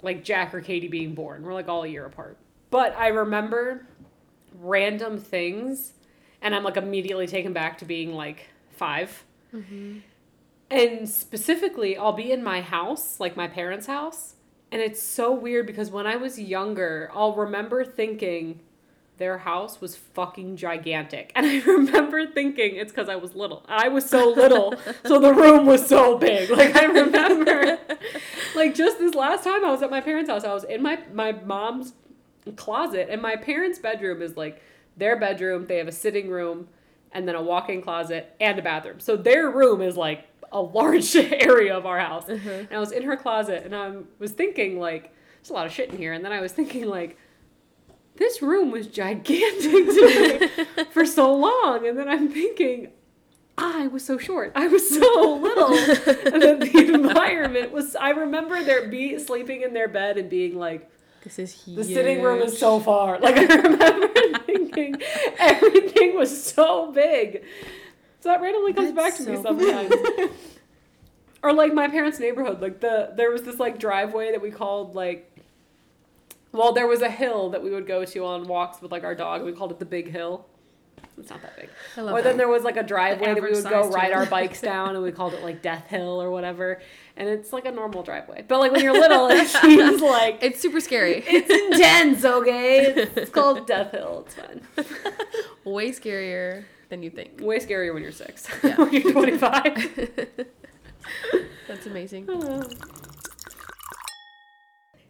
like 0.01 0.23
Jack 0.23 0.53
or 0.53 0.61
Katie 0.61 0.87
being 0.87 1.15
born. 1.15 1.43
We're 1.43 1.53
like 1.53 1.69
all 1.69 1.83
a 1.83 1.87
year 1.87 2.05
apart. 2.05 2.37
But 2.71 2.95
I 2.97 3.07
remember 3.07 3.87
random 4.59 5.17
things 5.17 5.93
and 6.41 6.53
I'm 6.53 6.63
like 6.63 6.77
immediately 6.77 7.27
taken 7.27 7.53
back 7.53 7.77
to 7.79 7.85
being 7.85 8.13
like 8.13 8.49
5 8.71 9.23
And 10.69 11.07
specifically, 11.07 11.95
I'll 11.95 12.13
be 12.13 12.31
in 12.31 12.43
my 12.43 12.61
house, 12.61 13.19
like 13.19 13.37
my 13.37 13.47
parents' 13.47 13.85
house, 13.87 14.34
and 14.75 14.83
it's 14.83 15.01
so 15.01 15.31
weird 15.31 15.67
because 15.67 15.89
when 15.89 16.05
I 16.05 16.17
was 16.17 16.37
younger, 16.37 17.09
I'll 17.13 17.33
remember 17.33 17.85
thinking 17.85 18.59
their 19.15 19.37
house 19.37 19.79
was 19.79 19.95
fucking 19.95 20.57
gigantic. 20.57 21.31
And 21.33 21.45
I 21.45 21.59
remember 21.59 22.27
thinking 22.27 22.75
it's 22.75 22.91
because 22.91 23.07
I 23.07 23.15
was 23.15 23.35
little. 23.35 23.65
I 23.69 23.87
was 23.87 24.05
so 24.05 24.31
little, 24.31 24.73
so 25.05 25.17
the 25.17 25.33
room 25.33 25.65
was 25.65 25.87
so 25.87 26.17
big. 26.17 26.49
Like 26.49 26.75
I 26.75 26.87
remember, 26.87 27.79
like 28.55 28.75
just 28.75 28.99
this 28.99 29.15
last 29.15 29.45
time 29.45 29.63
I 29.63 29.71
was 29.71 29.81
at 29.81 29.89
my 29.89 30.01
parents' 30.01 30.29
house, 30.29 30.43
I 30.43 30.53
was 30.53 30.65
in 30.65 30.83
my 30.83 30.99
my 31.13 31.31
mom's 31.31 31.93
closet, 32.57 33.07
and 33.09 33.21
my 33.21 33.37
parents' 33.37 33.79
bedroom 33.79 34.21
is 34.21 34.35
like 34.35 34.61
their 34.97 35.17
bedroom. 35.17 35.67
They 35.67 35.77
have 35.77 35.87
a 35.87 35.93
sitting 35.93 36.27
room, 36.27 36.67
and 37.13 37.25
then 37.25 37.35
a 37.35 37.41
walk-in 37.41 37.81
closet 37.81 38.35
and 38.41 38.59
a 38.59 38.61
bathroom. 38.61 38.99
So 38.99 39.15
their 39.15 39.49
room 39.49 39.81
is 39.81 39.95
like 39.95 40.27
a 40.55 40.61
large 40.61 41.15
area 41.15 41.75
of 41.77 41.85
our 41.85 41.99
house. 41.99 42.25
Mm-hmm. 42.25 42.49
And 42.49 42.71
I 42.71 42.79
was 42.79 42.91
in 42.91 43.03
her 43.03 43.17
closet, 43.17 43.63
and 43.65 43.75
I 43.75 43.97
was 44.17 44.31
thinking 44.31 44.79
like, 44.79 45.13
there's 45.35 45.49
a 45.49 45.53
lot 45.53 45.65
of 45.67 45.73
shit 45.73 45.91
in 45.91 45.97
here. 45.97 46.13
And 46.13 46.23
then 46.23 46.31
I 46.31 46.39
was 46.39 46.53
thinking 46.53 46.85
like, 46.87 47.17
this 48.15 48.41
room 48.41 48.71
was 48.71 48.87
gigantic 48.87 49.61
to 49.61 50.39
me 50.77 50.83
for 50.91 51.05
so 51.05 51.35
long, 51.35 51.85
and 51.85 51.97
then 51.99 52.07
I'm 52.07 52.29
thinking. 52.29 52.91
I 53.57 53.87
was 53.87 54.03
so 54.05 54.17
short. 54.17 54.51
I 54.55 54.67
was 54.67 54.89
so 54.89 55.35
little. 55.41 55.73
and 56.33 56.41
then 56.41 56.59
the 56.59 56.93
environment 56.93 57.71
was 57.71 57.95
I 57.95 58.09
remember 58.09 58.61
their 58.63 58.89
be 58.89 59.17
sleeping 59.19 59.61
in 59.61 59.73
their 59.73 59.87
bed 59.87 60.17
and 60.17 60.29
being 60.29 60.57
like, 60.57 60.89
This 61.23 61.39
is 61.39 61.63
huge. 61.63 61.77
the 61.77 61.83
sitting 61.85 62.21
room 62.21 62.41
is 62.41 62.57
so 62.57 62.81
far. 62.81 63.17
Like 63.19 63.37
I 63.37 63.55
remember 63.55 64.39
thinking 64.39 65.01
everything 65.39 66.17
was 66.17 66.43
so 66.43 66.91
big. 66.91 67.43
So 68.25 68.31
that 68.31 68.41
randomly 68.41 68.73
comes 68.73 68.91
That's 68.91 69.19
back 69.19 69.23
to 69.23 69.31
me 69.31 69.39
sometimes. 69.39 69.93
or 71.43 71.53
like 71.53 71.75
my 71.75 71.87
parents' 71.87 72.17
neighborhood, 72.17 72.59
like 72.59 72.79
the 72.79 73.13
there 73.15 73.29
was 73.29 73.43
this 73.43 73.59
like 73.59 73.77
driveway 73.77 74.31
that 74.31 74.41
we 74.41 74.49
called 74.49 74.95
like 74.95 75.31
well, 76.51 76.73
there 76.73 76.87
was 76.87 77.03
a 77.03 77.09
hill 77.11 77.51
that 77.51 77.61
we 77.61 77.69
would 77.69 77.85
go 77.85 78.03
to 78.03 78.25
on 78.25 78.47
walks 78.47 78.81
with 78.81 78.91
like 78.91 79.03
our 79.03 79.13
dog. 79.13 79.43
We 79.43 79.51
called 79.51 79.69
it 79.73 79.77
the 79.77 79.85
Big 79.85 80.09
Hill. 80.09 80.47
It's 81.19 81.29
not 81.29 81.43
that 81.43 81.55
big. 81.55 81.69
I 81.95 82.01
love 82.01 82.15
Or 82.15 82.23
then 82.23 82.37
there 82.37 82.47
was 82.47 82.63
like 82.63 82.77
a 82.77 82.83
driveway 82.83 83.35
that 83.35 83.43
we 83.43 83.51
would 83.51 83.63
go 83.63 83.91
ride 83.91 84.11
our 84.11 84.25
bikes 84.25 84.59
down, 84.59 84.95
and 84.95 85.03
we 85.03 85.11
called 85.11 85.35
it 85.35 85.43
like 85.43 85.61
Death 85.61 85.85
Hill 85.85 86.19
or 86.19 86.31
whatever. 86.31 86.81
And 87.15 87.29
it's 87.29 87.53
like 87.53 87.65
a 87.65 87.71
normal 87.71 88.01
driveway, 88.01 88.43
but 88.47 88.57
like 88.59 88.71
when 88.71 88.81
you're 88.81 88.93
little, 88.93 89.27
it 89.27 89.47
seems 89.61 90.01
like 90.01 90.39
It's 90.41 90.59
super 90.59 90.79
scary. 90.79 91.23
it's 91.27 91.51
intense. 91.51 92.25
Okay, 92.25 92.87
it's 92.87 93.29
called 93.29 93.67
Death 93.67 93.91
Hill. 93.91 94.25
It's 94.25 94.33
fine. 94.33 94.61
Way 95.63 95.91
scarier 95.91 96.63
than 96.89 97.03
you 97.03 97.09
think. 97.09 97.39
Way 97.41 97.59
scarier 97.59 97.93
when 97.93 98.03
you're 98.03 98.11
six. 98.11 98.47
Yeah. 98.63 98.75
when 98.77 98.93
you're 98.93 99.11
25. 99.11 100.15
That's 101.67 101.85
amazing. 101.85 102.29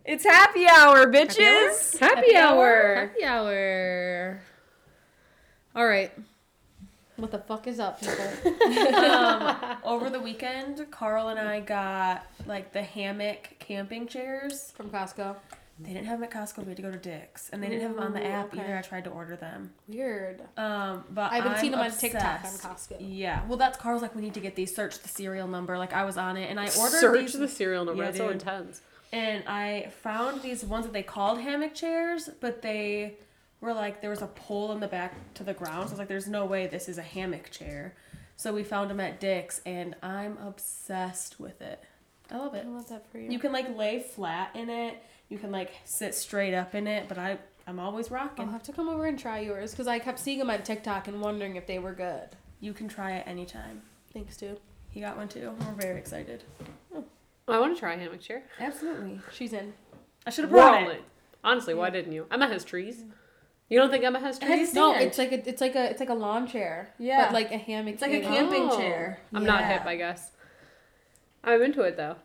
It's 0.07 0.23
happy 0.23 0.67
hour, 0.67 1.11
bitches. 1.11 1.97
Happy, 1.97 2.36
hour. 2.36 2.93
Happy 2.95 3.23
hour. 3.23 4.39
All 5.76 5.88
right. 5.88 6.11
What 7.15 7.32
the 7.32 7.39
fuck 7.39 7.65
is 7.65 7.80
up, 7.80 7.99
people? 7.99 8.93
um, 9.03 9.78
over 9.84 10.11
the 10.11 10.19
weekend, 10.19 10.86
Carl 10.91 11.30
and 11.30 11.39
I 11.39 11.59
got 11.59 12.28
like 12.45 12.71
the 12.71 12.84
hammock 12.84 13.55
camping 13.57 14.05
chairs. 14.05 14.71
From 14.78 14.91
Costco. 14.91 15.38
They 15.78 15.91
didn't 15.91 16.05
have 16.05 16.19
them 16.21 16.30
at 16.30 16.32
Costco. 16.32 16.59
We 16.59 16.67
had 16.69 16.78
to 16.78 16.84
go 16.84 16.91
to 16.91 16.97
Dick's, 16.97 17.49
and 17.49 17.61
they 17.61 17.67
didn't 17.67 17.82
have 17.82 17.95
them 17.95 18.03
on 18.03 18.13
the 18.13 18.21
Ooh, 18.21 18.32
app 18.32 18.53
okay. 18.53 18.63
either. 18.63 18.78
I 18.78 18.82
tried 18.82 19.03
to 19.03 19.09
order 19.09 19.36
them. 19.36 19.73
Weird. 19.89 20.41
Um, 20.55 21.03
but 21.11 21.34
I 21.34 21.36
haven't 21.36 21.51
I'm 21.53 21.59
seen 21.59 21.71
them 21.71 21.82
on. 21.82 21.91
TikTok 21.91 22.45
on 22.45 22.51
Costco. 22.51 22.95
Yeah, 23.01 23.45
well, 23.47 23.57
that's 23.57 23.78
Carl's 23.78 24.01
like 24.01 24.15
we 24.15 24.21
need 24.21 24.36
to 24.36 24.39
get 24.39 24.55
these. 24.55 24.73
Search 24.73 24.99
the 24.99 25.09
serial 25.09 25.49
number. 25.49 25.78
Like 25.78 25.91
I 25.91 26.05
was 26.05 26.15
on 26.17 26.38
it, 26.38 26.49
and 26.49 26.59
I 26.59 26.69
ordered 26.80 26.99
Search 27.01 27.19
these, 27.19 27.34
the 27.39 27.47
serial 27.49 27.84
number. 27.84 28.03
Yeah, 28.03 28.09
it's 28.09 28.17
so 28.17 28.30
intense. 28.30 28.82
and 29.11 29.43
I 29.47 29.91
found 30.01 30.41
these 30.41 30.63
ones 30.63 30.86
that 30.86 30.93
they 30.93 31.03
called 31.03 31.41
hammock 31.41 31.73
chairs, 31.76 32.30
but 32.39 32.61
they 32.61 33.15
were 33.59 33.73
like 33.73 33.99
there 33.99 34.09
was 34.11 34.21
a 34.21 34.28
pole 34.28 34.71
in 34.71 34.80
the 34.80 34.88
back 34.88 35.34
to 35.34 35.43
the 35.43 35.53
ground. 35.53 35.89
So 35.89 35.89
I 35.89 35.91
was 35.91 35.99
like, 35.99 36.07
there's 36.07 36.28
no 36.30 36.45
way 36.45 36.67
this 36.67 36.88
is 36.88 36.97
a 36.97 37.01
hammock 37.03 37.51
chair. 37.51 37.95
So 38.38 38.53
we 38.53 38.63
found 38.63 38.89
them 38.89 39.01
at 39.01 39.19
Dick's, 39.19 39.61
and 39.65 39.93
I'm 40.01 40.38
obsessed 40.38 41.38
with 41.39 41.61
it. 41.61 41.82
I 42.32 42.38
love 42.38 42.53
it. 42.55 42.65
I 42.65 42.69
love 42.69 42.88
that 42.89 43.09
for 43.11 43.17
you. 43.19 43.30
You 43.32 43.39
can 43.39 43.51
like 43.51 43.76
lay 43.78 43.99
flat 43.99 44.55
in 44.55 44.69
it. 44.69 45.01
You 45.30 45.38
can 45.38 45.51
like 45.51 45.71
sit 45.86 46.13
straight 46.15 46.53
up 46.53 46.76
in 46.76 46.88
it, 46.88 47.07
but 47.07 47.17
I 47.17 47.38
I'm 47.67 47.80
always 47.80 48.11
rocking. 48.11 48.45
I'll 48.45 48.51
have 48.51 48.63
to 48.63 48.71
come 48.73 48.89
over 48.89 49.05
and 49.05 49.17
try 49.17 49.39
yours 49.39 49.71
because 49.71 49.88
I 49.88 49.99
kept 49.99 50.19
seeing 50.19 50.39
them 50.39 50.49
on 50.49 50.61
TikTok 50.63 51.07
and 51.07 51.19
wondering 51.21 51.55
if 51.55 51.65
they 51.67 51.80
were 51.80 51.93
good. 51.93 52.30
You 52.59 52.73
can 52.73 52.88
try 52.88 53.13
it 53.13 53.28
anytime. 53.28 53.82
Thanks, 54.13 54.38
dude. 54.38 54.59
He 54.91 55.01
got 55.01 55.17
one 55.17 55.28
too. 55.28 55.53
We're 55.59 55.73
very 55.73 55.97
excited. 55.99 56.43
Oh. 56.95 57.03
I 57.47 57.59
want 57.59 57.76
to 57.76 57.80
try 57.80 57.93
a 57.93 57.97
hammock 57.99 58.21
chair. 58.21 58.43
Absolutely. 58.59 59.19
She's 59.34 59.53
in. 59.53 59.73
I 60.26 60.30
should 60.30 60.45
have 60.45 60.51
brought 60.51 60.76
on 60.84 60.84
it. 60.89 60.95
it. 60.95 61.03
Honestly, 61.43 61.73
why 61.73 61.89
didn't 61.91 62.13
you? 62.13 62.26
Emma 62.32 62.47
has 62.47 62.63
trees. 62.63 63.03
You 63.69 63.80
don't 63.80 63.89
think 63.91 64.03
Emma 64.03 64.19
has 64.19 64.38
It 64.38 64.43
has 64.43 64.57
trees? 64.59 64.73
No, 64.73 64.91
stand. 64.93 65.05
it's 65.07 65.17
like 65.17 65.32
a 65.32 65.49
it's 65.49 65.61
like 65.61 65.76
a 65.76 65.89
it's 65.89 65.99
like 65.99 66.09
a 66.09 66.13
lawn 66.15 66.47
chair. 66.47 66.93
Yeah. 66.99 67.26
But 67.26 67.34
like 67.34 67.51
a 67.51 67.57
hammock. 67.57 67.93
It's 67.95 68.01
like 68.01 68.13
a 68.13 68.21
camping 68.21 68.69
Oh. 68.71 68.78
chair. 68.78 69.19
I'm 69.34 69.43
not 69.45 69.65
hip, 69.65 69.86
I 69.86 69.95
guess. 69.95 70.32
I'm 71.46 71.62
into 71.62 71.82
it 71.82 71.96
though. 71.96 72.16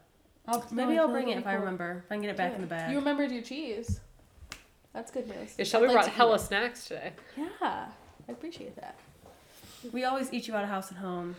I'll, 0.48 0.64
maybe 0.72 0.98
I 0.98 1.02
I'll 1.02 1.08
bring 1.08 1.28
it 1.28 1.32
if 1.32 1.38
it'd 1.38 1.48
I 1.48 1.54
remember. 1.54 2.02
If 2.06 2.10
I 2.12 2.14
can 2.16 2.22
get 2.22 2.30
it 2.30 2.36
back 2.36 2.54
in 2.54 2.60
the 2.60 2.66
bag. 2.66 2.90
You 2.90 2.98
remembered 2.98 3.30
your 3.30 3.42
cheese. 3.42 4.00
That's 4.92 5.10
good 5.10 5.28
news. 5.28 5.54
Yeah, 5.56 5.64
Shelby 5.64 5.84
I'd 5.84 5.88
like 5.88 5.94
brought 5.94 6.04
to 6.06 6.10
eat 6.10 6.16
hella 6.16 6.34
it. 6.34 6.40
snacks 6.40 6.86
today. 6.86 7.12
Yeah, 7.36 7.46
I 7.62 8.32
appreciate 8.32 8.74
that. 8.76 8.96
we 9.92 10.04
always 10.04 10.32
eat 10.32 10.48
you 10.48 10.56
out 10.56 10.64
of 10.64 10.70
house 10.70 10.90
and 10.90 10.98
home. 10.98 11.36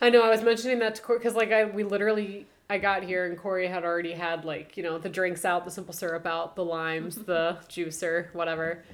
I 0.00 0.10
know. 0.10 0.22
I 0.22 0.28
was 0.28 0.42
mentioning 0.42 0.78
that 0.80 0.94
to 0.96 1.02
Corey 1.02 1.18
because, 1.18 1.34
like, 1.34 1.50
I 1.50 1.64
we 1.64 1.82
literally 1.82 2.46
I 2.70 2.78
got 2.78 3.02
here 3.02 3.24
and 3.24 3.38
Corey 3.38 3.66
had 3.66 3.84
already 3.84 4.12
had 4.12 4.44
like 4.44 4.76
you 4.76 4.82
know 4.82 4.98
the 4.98 5.08
drinks 5.08 5.44
out, 5.44 5.64
the 5.64 5.70
simple 5.70 5.94
syrup 5.94 6.26
out, 6.26 6.54
the 6.54 6.64
limes, 6.64 7.16
the 7.26 7.56
juicer, 7.68 8.32
whatever. 8.34 8.84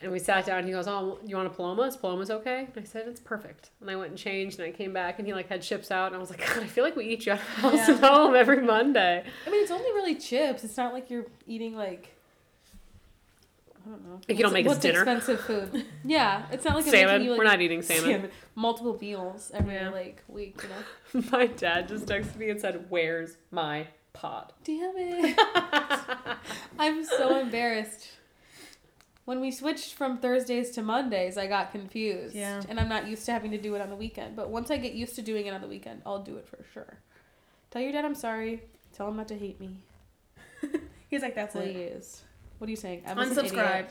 And 0.00 0.12
we 0.12 0.18
sat 0.18 0.44
down. 0.46 0.58
and 0.58 0.66
He 0.66 0.72
goes, 0.72 0.86
"Oh, 0.86 1.18
you 1.24 1.36
want 1.36 1.46
a 1.46 1.50
Paloma? 1.50 1.82
Is 1.82 1.96
Paloma's 1.96 2.30
okay?" 2.30 2.68
And 2.74 2.84
I 2.84 2.86
said, 2.86 3.06
"It's 3.08 3.20
perfect." 3.20 3.70
And 3.80 3.88
I 3.90 3.96
went 3.96 4.10
and 4.10 4.18
changed, 4.18 4.58
and 4.58 4.68
I 4.68 4.72
came 4.76 4.92
back, 4.92 5.18
and 5.18 5.26
he 5.26 5.32
like 5.32 5.48
had 5.48 5.62
chips 5.62 5.90
out, 5.90 6.08
and 6.08 6.16
I 6.16 6.18
was 6.18 6.30
like, 6.30 6.40
"God, 6.46 6.62
I 6.62 6.66
feel 6.66 6.84
like 6.84 6.96
we 6.96 7.04
eat 7.06 7.24
you 7.26 7.32
out 7.32 7.38
of 7.38 7.44
house 7.44 7.74
Yeah. 7.88 7.90
and 7.94 8.04
home 8.04 8.34
every 8.34 8.60
Monday." 8.60 9.24
I 9.46 9.50
mean, 9.50 9.62
it's 9.62 9.70
only 9.70 9.90
really 9.92 10.14
chips. 10.16 10.62
It's 10.64 10.76
not 10.76 10.92
like 10.92 11.08
you're 11.10 11.26
eating 11.46 11.76
like. 11.76 12.10
I 13.86 13.90
don't 13.90 14.06
know. 14.08 14.20
Like 14.28 14.38
you 14.38 14.42
don't 14.42 14.52
make 14.54 14.64
us 14.66 14.70
what's 14.70 14.80
dinner. 14.80 15.00
expensive 15.00 15.40
food. 15.40 15.84
Yeah, 16.04 16.46
it's 16.50 16.64
not 16.64 16.74
like 16.74 16.84
salmon. 16.86 17.22
you, 17.22 17.30
like, 17.32 17.38
We're 17.38 17.44
not 17.44 17.60
eating 17.60 17.82
salmon. 17.82 18.30
Multiple 18.54 18.96
meals 19.00 19.50
every 19.54 19.74
Yeah. 19.74 19.90
like 19.90 20.22
week. 20.28 20.58
You 20.62 21.20
know. 21.20 21.26
My 21.32 21.46
dad 21.46 21.88
just 21.88 22.06
texted 22.06 22.36
me 22.36 22.48
and 22.50 22.60
said, 22.60 22.86
"Where's 22.88 23.36
my 23.50 23.86
pot?" 24.14 24.52
Damn 24.64 24.94
it! 24.96 25.38
I'm 26.78 27.04
so 27.04 27.38
embarrassed. 27.38 28.08
When 29.24 29.40
we 29.40 29.50
switched 29.50 29.94
from 29.94 30.18
Thursdays 30.18 30.70
to 30.72 30.82
Mondays, 30.82 31.38
I 31.38 31.46
got 31.46 31.72
confused. 31.72 32.34
Yeah. 32.34 32.62
And 32.68 32.78
I'm 32.78 32.88
not 32.90 33.08
used 33.08 33.24
to 33.26 33.32
having 33.32 33.50
to 33.52 33.58
do 33.58 33.74
it 33.74 33.80
on 33.80 33.88
the 33.88 33.96
weekend. 33.96 34.36
But 34.36 34.50
once 34.50 34.70
I 34.70 34.76
get 34.76 34.92
used 34.92 35.14
to 35.16 35.22
doing 35.22 35.46
it 35.46 35.54
on 35.54 35.62
the 35.62 35.66
weekend, 35.68 36.02
I'll 36.04 36.22
do 36.22 36.36
it 36.36 36.46
for 36.46 36.58
sure. 36.74 36.98
Tell 37.70 37.80
your 37.80 37.92
dad 37.92 38.04
I'm 38.04 38.14
sorry. 38.14 38.62
Tell 38.92 39.08
him 39.08 39.16
not 39.16 39.28
to 39.28 39.38
hate 39.38 39.58
me. 39.60 39.78
He's 41.08 41.22
like, 41.22 41.34
that's 41.34 41.54
it. 41.56 41.74
Please. 41.74 42.22
What 42.58 42.68
are 42.68 42.70
you 42.70 42.76
saying? 42.76 43.02
Emma's 43.06 43.36
an 43.36 43.44
Unsubscribe. 43.46 43.86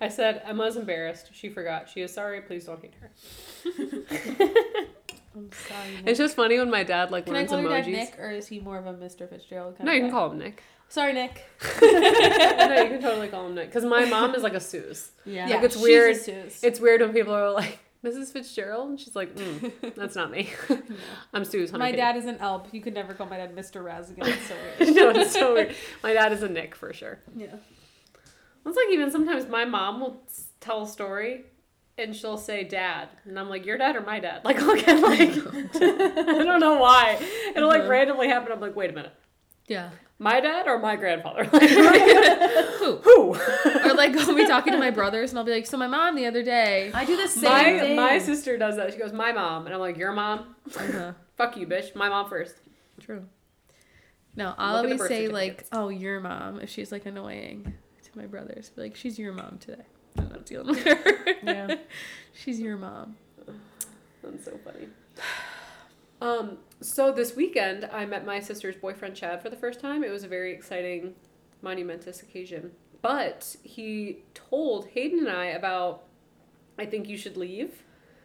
I 0.00 0.08
said, 0.08 0.40
"Emma's 0.46 0.76
embarrassed. 0.78 1.28
She 1.34 1.50
forgot. 1.50 1.90
She 1.90 2.00
is 2.00 2.12
sorry. 2.14 2.40
Please 2.40 2.64
don't 2.64 2.80
hate 2.80 2.94
her." 3.00 3.10
I'm 5.36 5.50
sorry. 5.52 5.90
Nick. 5.96 6.06
It's 6.06 6.18
just 6.18 6.34
funny 6.34 6.58
when 6.58 6.70
my 6.70 6.82
dad 6.82 7.10
like 7.10 7.26
Can 7.26 7.34
I 7.34 7.40
learns 7.40 7.50
call 7.50 7.60
your 7.60 7.68
dad. 7.70 7.86
Nick, 7.86 8.18
or 8.18 8.30
is 8.30 8.48
he 8.48 8.58
more 8.60 8.78
of 8.78 8.86
a 8.86 8.94
Mr. 8.94 9.28
Fitzgerald 9.28 9.76
kind 9.76 9.84
No, 9.86 9.92
of 9.92 9.96
you 9.96 10.00
can 10.02 10.10
guy? 10.10 10.16
call 10.16 10.30
him 10.30 10.38
Nick. 10.38 10.62
Sorry, 10.90 11.12
Nick. 11.12 11.44
no, 11.82 11.88
you 11.88 12.88
can 12.90 13.00
totally 13.00 13.28
call 13.28 13.46
him 13.46 13.54
Nick. 13.54 13.68
Because 13.68 13.84
my 13.84 14.04
mom 14.04 14.34
is 14.34 14.42
like 14.42 14.54
a 14.54 14.60
Suze. 14.60 15.12
Yeah. 15.24 15.48
Yeah, 15.48 15.62
it's 15.62 15.74
she's 15.76 15.82
weird. 15.82 16.16
a 16.16 16.18
Suze. 16.18 16.62
It's 16.64 16.80
weird 16.80 17.00
when 17.00 17.12
people 17.12 17.32
are 17.32 17.52
like, 17.52 17.78
Mrs. 18.04 18.32
Fitzgerald? 18.32 18.90
And 18.90 18.98
she's 19.00 19.14
like, 19.14 19.34
mm, 19.36 19.94
that's 19.94 20.16
not 20.16 20.30
me. 20.32 20.50
I'm 21.32 21.44
Suze. 21.44 21.72
my 21.72 21.92
dad 21.92 22.16
is 22.16 22.24
an 22.26 22.38
Elb. 22.38 22.66
You 22.72 22.80
could 22.80 22.94
never 22.94 23.14
call 23.14 23.26
my 23.28 23.36
dad 23.36 23.54
Mr. 23.54 23.82
Razigan. 23.84 24.26
It's 24.26 24.46
so 24.48 24.54
weird. 24.78 24.96
no, 24.96 25.20
it's 25.20 25.32
so 25.32 25.54
weird. 25.54 25.74
My 26.02 26.12
dad 26.12 26.32
is 26.32 26.42
a 26.42 26.48
Nick 26.48 26.74
for 26.74 26.92
sure. 26.92 27.20
yeah. 27.36 27.54
It's 28.66 28.76
like 28.76 28.88
even 28.90 29.10
sometimes 29.10 29.46
my 29.48 29.64
mom 29.64 30.00
will 30.00 30.22
tell 30.60 30.82
a 30.82 30.86
story 30.88 31.44
and 31.96 32.14
she'll 32.16 32.36
say 32.36 32.62
dad. 32.64 33.08
And 33.24 33.38
I'm 33.38 33.48
like, 33.48 33.64
your 33.64 33.78
dad 33.78 33.96
or 33.96 34.00
my 34.02 34.18
dad? 34.20 34.44
Like, 34.44 34.60
look 34.60 34.86
at 34.86 35.00
like, 35.00 35.30
I 35.76 36.42
don't 36.44 36.60
know 36.60 36.78
why. 36.78 37.18
It'll 37.54 37.68
like 37.68 37.80
Uh-huh. 37.82 37.90
randomly 37.90 38.28
happen. 38.28 38.50
I'm 38.52 38.60
like, 38.60 38.74
wait 38.76 38.90
a 38.90 38.92
minute. 38.92 39.14
Yeah. 39.66 39.90
My 40.22 40.38
dad 40.38 40.66
or 40.68 40.78
my 40.78 40.96
grandfather? 40.96 41.44
Like, 41.52 41.70
Who? 42.80 42.96
who? 42.96 43.34
or 43.34 43.94
like 43.94 44.14
I'll 44.16 44.34
be 44.34 44.46
talking 44.46 44.72
to 44.72 44.78
my 44.78 44.90
brothers 44.90 45.30
and 45.30 45.38
I'll 45.38 45.44
be 45.44 45.52
like, 45.52 45.66
so 45.66 45.76
my 45.76 45.86
mom 45.86 46.14
the 46.14 46.26
other 46.26 46.42
day. 46.42 46.90
I 46.94 47.04
do 47.06 47.16
the 47.16 47.26
same 47.28 47.50
my 47.50 47.78
thing. 47.78 47.96
my 47.96 48.18
sister 48.18 48.56
does 48.58 48.76
that. 48.76 48.92
She 48.92 48.98
goes, 48.98 49.12
my 49.12 49.32
mom, 49.32 49.66
and 49.66 49.74
I'm 49.74 49.80
like, 49.80 49.96
your 49.96 50.12
mom? 50.12 50.54
Uh-huh. 50.76 51.12
Fuck 51.36 51.56
you, 51.56 51.66
bitch. 51.66 51.94
My 51.94 52.08
mom 52.08 52.28
first. 52.28 52.54
True. 53.00 53.24
No, 54.36 54.54
I'll 54.58 54.82
Look 54.82 54.92
always 54.92 55.08
say 55.08 55.28
like, 55.28 55.52
certificates. 55.52 55.68
oh, 55.72 55.88
your 55.88 56.20
mom 56.20 56.60
if 56.60 56.68
she's 56.70 56.92
like 56.92 57.06
annoying 57.06 57.74
to 58.04 58.18
my 58.18 58.26
brothers. 58.26 58.70
Be 58.70 58.82
like, 58.82 58.96
she's 58.96 59.18
your 59.18 59.32
mom 59.32 59.58
today. 59.58 59.82
I'm 60.18 60.28
not 60.28 60.44
dealing 60.44 60.68
with 60.68 60.84
her. 60.84 61.34
Yeah. 61.42 61.76
she's 62.34 62.60
your 62.60 62.76
mom. 62.76 63.16
That's 64.22 64.44
so 64.44 64.58
funny. 64.64 64.88
Um, 66.20 66.58
so 66.80 67.12
this 67.12 67.36
weekend, 67.36 67.88
I 67.92 68.06
met 68.06 68.24
my 68.26 68.40
sister's 68.40 68.76
boyfriend 68.76 69.14
Chad 69.14 69.42
for 69.42 69.50
the 69.50 69.56
first 69.56 69.80
time. 69.80 70.04
It 70.04 70.10
was 70.10 70.24
a 70.24 70.28
very 70.28 70.52
exciting, 70.52 71.14
monumentous 71.62 72.22
occasion. 72.22 72.72
But 73.02 73.56
he 73.62 74.18
told 74.34 74.88
Hayden 74.88 75.20
and 75.20 75.30
I 75.30 75.46
about, 75.46 76.04
I 76.78 76.86
think 76.86 77.08
you 77.08 77.16
should 77.16 77.36
leave. 77.36 77.82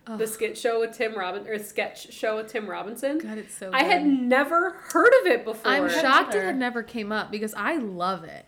The 0.08 0.28
skit 0.28 0.56
show 0.56 0.82
with 0.82 0.96
Tim 0.96 1.16
Robin 1.16 1.48
or 1.48 1.58
sketch 1.58 2.14
show 2.14 2.36
with 2.36 2.52
Tim 2.52 2.70
Robinson. 2.70 3.18
God, 3.18 3.40
it's 3.40 3.56
so. 3.56 3.72
I 3.74 3.84
had 3.84 4.06
never 4.06 4.70
heard 4.70 5.12
of 5.22 5.26
it 5.26 5.44
before. 5.44 5.72
I'm 5.72 5.90
shocked 5.90 6.36
it 6.36 6.44
had 6.44 6.58
never 6.58 6.84
came 6.84 7.12
up 7.12 7.32
because 7.32 7.56
I 7.56 7.78
love 7.78 8.24
it. 8.24 8.46